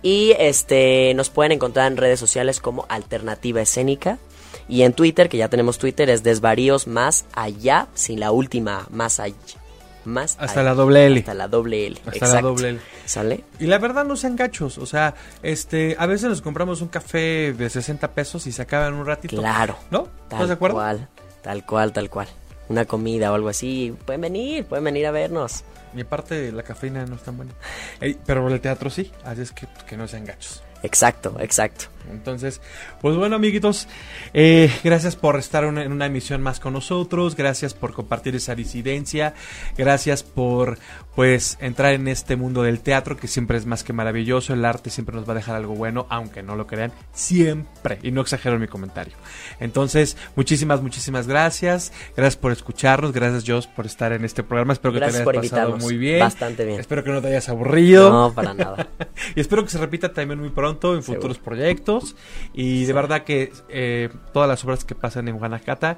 Y 0.00 0.32
este 0.38 1.12
nos 1.14 1.28
pueden 1.28 1.52
encontrar 1.52 1.90
en 1.90 1.96
redes 1.96 2.20
sociales 2.20 2.60
como 2.60 2.86
Alternativa 2.88 3.60
Escénica. 3.60 4.18
Y 4.68 4.82
en 4.82 4.92
Twitter, 4.92 5.28
que 5.28 5.38
ya 5.38 5.48
tenemos 5.48 5.78
Twitter, 5.78 6.10
es 6.10 6.22
Desvaríos 6.22 6.86
Más 6.86 7.24
Allá, 7.32 7.88
sin 7.94 8.20
la 8.20 8.30
última 8.32 8.86
Más 8.90 9.18
Allá. 9.20 9.34
Más 10.04 10.36
Hasta 10.38 10.60
allá. 10.60 10.70
la 10.70 10.74
doble 10.74 11.06
L. 11.06 11.18
Hasta 11.20 11.34
la 11.34 11.48
doble 11.48 11.86
L. 11.86 12.00
Hasta 12.06 12.34
la 12.34 12.40
doble 12.40 12.68
L. 12.70 12.80
¿Sale? 13.04 13.44
Y 13.58 13.66
la 13.66 13.78
verdad 13.78 14.04
no 14.04 14.16
sean 14.16 14.36
gachos, 14.36 14.78
o 14.78 14.86
sea, 14.86 15.14
este, 15.42 15.96
a 15.98 16.06
veces 16.06 16.28
nos 16.30 16.40
compramos 16.42 16.80
un 16.80 16.88
café 16.88 17.52
de 17.52 17.68
60 17.68 18.12
pesos 18.12 18.46
y 18.46 18.52
se 18.52 18.62
acaba 18.62 18.88
en 18.88 18.94
un 18.94 19.04
ratito. 19.06 19.36
Claro. 19.36 19.76
¿No? 19.90 20.04
Tal 20.28 20.38
¿Estás 20.38 20.48
de 20.48 20.54
acuerdo? 20.54 20.76
cual, 20.76 21.08
tal 21.42 21.66
cual, 21.66 21.92
tal 21.92 22.10
cual. 22.10 22.28
Una 22.68 22.84
comida 22.84 23.32
o 23.32 23.34
algo 23.34 23.48
así, 23.48 23.94
pueden 24.06 24.20
venir, 24.22 24.64
pueden 24.64 24.84
venir 24.84 25.06
a 25.06 25.10
vernos. 25.10 25.64
Y 25.94 26.02
aparte 26.02 26.52
la 26.52 26.62
cafeína 26.62 27.04
no 27.06 27.16
es 27.16 27.22
tan 27.22 27.36
buena. 27.36 27.52
Ey, 28.00 28.16
pero 28.26 28.46
el 28.48 28.60
teatro 28.60 28.90
sí, 28.90 29.10
así 29.24 29.42
es 29.42 29.52
que, 29.52 29.66
que 29.86 29.96
no 29.96 30.06
sean 30.06 30.24
gachos. 30.24 30.62
Exacto, 30.82 31.36
exacto. 31.40 31.86
Entonces, 32.10 32.62
pues 33.02 33.16
bueno, 33.16 33.36
amiguitos, 33.36 33.86
eh, 34.32 34.72
gracias 34.82 35.14
por 35.14 35.38
estar 35.38 35.66
una- 35.66 35.84
en 35.84 35.92
una 35.92 36.06
emisión 36.06 36.40
más 36.40 36.58
con 36.58 36.72
nosotros, 36.72 37.36
gracias 37.36 37.74
por 37.74 37.92
compartir 37.92 38.34
esa 38.34 38.54
disidencia, 38.54 39.34
gracias 39.76 40.22
por, 40.22 40.78
pues, 41.14 41.58
entrar 41.60 41.92
en 41.92 42.08
este 42.08 42.36
mundo 42.36 42.62
del 42.62 42.80
teatro 42.80 43.18
que 43.18 43.28
siempre 43.28 43.58
es 43.58 43.66
más 43.66 43.84
que 43.84 43.92
maravilloso, 43.92 44.54
el 44.54 44.64
arte 44.64 44.88
siempre 44.88 45.14
nos 45.16 45.28
va 45.28 45.32
a 45.32 45.36
dejar 45.36 45.56
algo 45.56 45.74
bueno, 45.74 46.06
aunque 46.08 46.42
no 46.42 46.56
lo 46.56 46.66
crean, 46.66 46.92
siempre, 47.12 47.98
y 48.02 48.10
no 48.10 48.22
exagero 48.22 48.54
en 48.54 48.62
mi 48.62 48.68
comentario. 48.68 49.12
Entonces, 49.60 50.16
muchísimas, 50.34 50.80
muchísimas 50.80 51.26
gracias, 51.26 51.92
gracias 52.16 52.36
por 52.36 52.52
escucharnos, 52.52 53.12
gracias 53.12 53.44
Joss 53.46 53.66
por 53.66 53.84
estar 53.84 54.12
en 54.12 54.24
este 54.24 54.42
programa, 54.42 54.72
espero 54.72 54.92
que 54.94 55.00
Gracias 55.00 55.18
te 55.20 55.24
por 55.24 55.36
hayas 55.36 55.50
pasado 55.50 55.76
muy 55.76 55.98
bien. 55.98 56.20
Bastante 56.20 56.64
bien. 56.64 56.80
Espero 56.80 57.04
que 57.04 57.10
no 57.10 57.20
te 57.20 57.28
hayas 57.28 57.50
aburrido. 57.50 58.08
No, 58.10 58.32
para 58.32 58.54
nada. 58.54 58.88
y 59.36 59.40
espero 59.40 59.62
que 59.62 59.68
se 59.70 59.76
repita 59.78 60.10
también 60.14 60.40
muy 60.40 60.48
pronto 60.48 60.67
en 60.70 60.80
Seguro. 60.80 61.02
futuros 61.02 61.38
proyectos. 61.38 62.16
Y 62.52 62.84
de 62.84 62.92
verdad 62.92 63.24
que 63.24 63.52
eh, 63.68 64.08
todas 64.32 64.48
las 64.48 64.64
obras 64.64 64.84
que 64.84 64.94
pasan 64.94 65.28
en 65.28 65.38
Guanajuato 65.38 65.96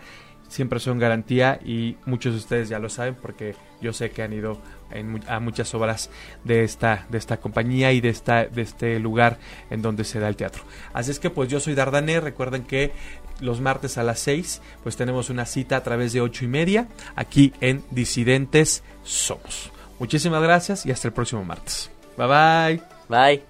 siempre 0.50 0.80
son 0.80 0.98
garantía 0.98 1.60
y 1.64 1.96
muchos 2.04 2.32
de 2.34 2.38
ustedes 2.40 2.68
ya 2.68 2.80
lo 2.80 2.88
saben 2.88 3.14
porque 3.14 3.54
yo 3.80 3.92
sé 3.92 4.10
que 4.10 4.22
han 4.22 4.32
ido 4.32 4.60
en 4.90 5.22
a 5.28 5.38
muchas 5.38 5.72
obras 5.74 6.10
de 6.42 6.64
esta 6.64 7.06
de 7.08 7.18
esta 7.18 7.36
compañía 7.38 7.92
y 7.92 8.00
de 8.00 8.08
esta 8.08 8.46
de 8.46 8.62
este 8.62 8.98
lugar 8.98 9.38
en 9.70 9.80
donde 9.80 10.04
se 10.04 10.18
da 10.18 10.28
el 10.28 10.36
teatro. 10.36 10.64
Así 10.92 11.12
es 11.12 11.20
que 11.20 11.30
pues 11.30 11.48
yo 11.48 11.60
soy 11.60 11.74
Dardané, 11.74 12.20
recuerden 12.20 12.64
que 12.64 12.92
los 13.40 13.60
martes 13.60 13.96
a 13.96 14.02
las 14.02 14.18
6 14.18 14.60
pues 14.82 14.96
tenemos 14.96 15.30
una 15.30 15.46
cita 15.46 15.76
a 15.76 15.82
través 15.84 16.12
de 16.12 16.20
ocho 16.20 16.44
y 16.44 16.48
media 16.48 16.88
aquí 17.14 17.52
en 17.60 17.84
Disidentes 17.92 18.82
Somos. 19.04 19.70
Muchísimas 20.00 20.42
gracias 20.42 20.84
y 20.84 20.90
hasta 20.90 21.08
el 21.08 21.14
próximo 21.14 21.44
martes. 21.44 21.90
Bye 22.16 22.26
bye. 22.26 22.82
Bye. 23.08 23.49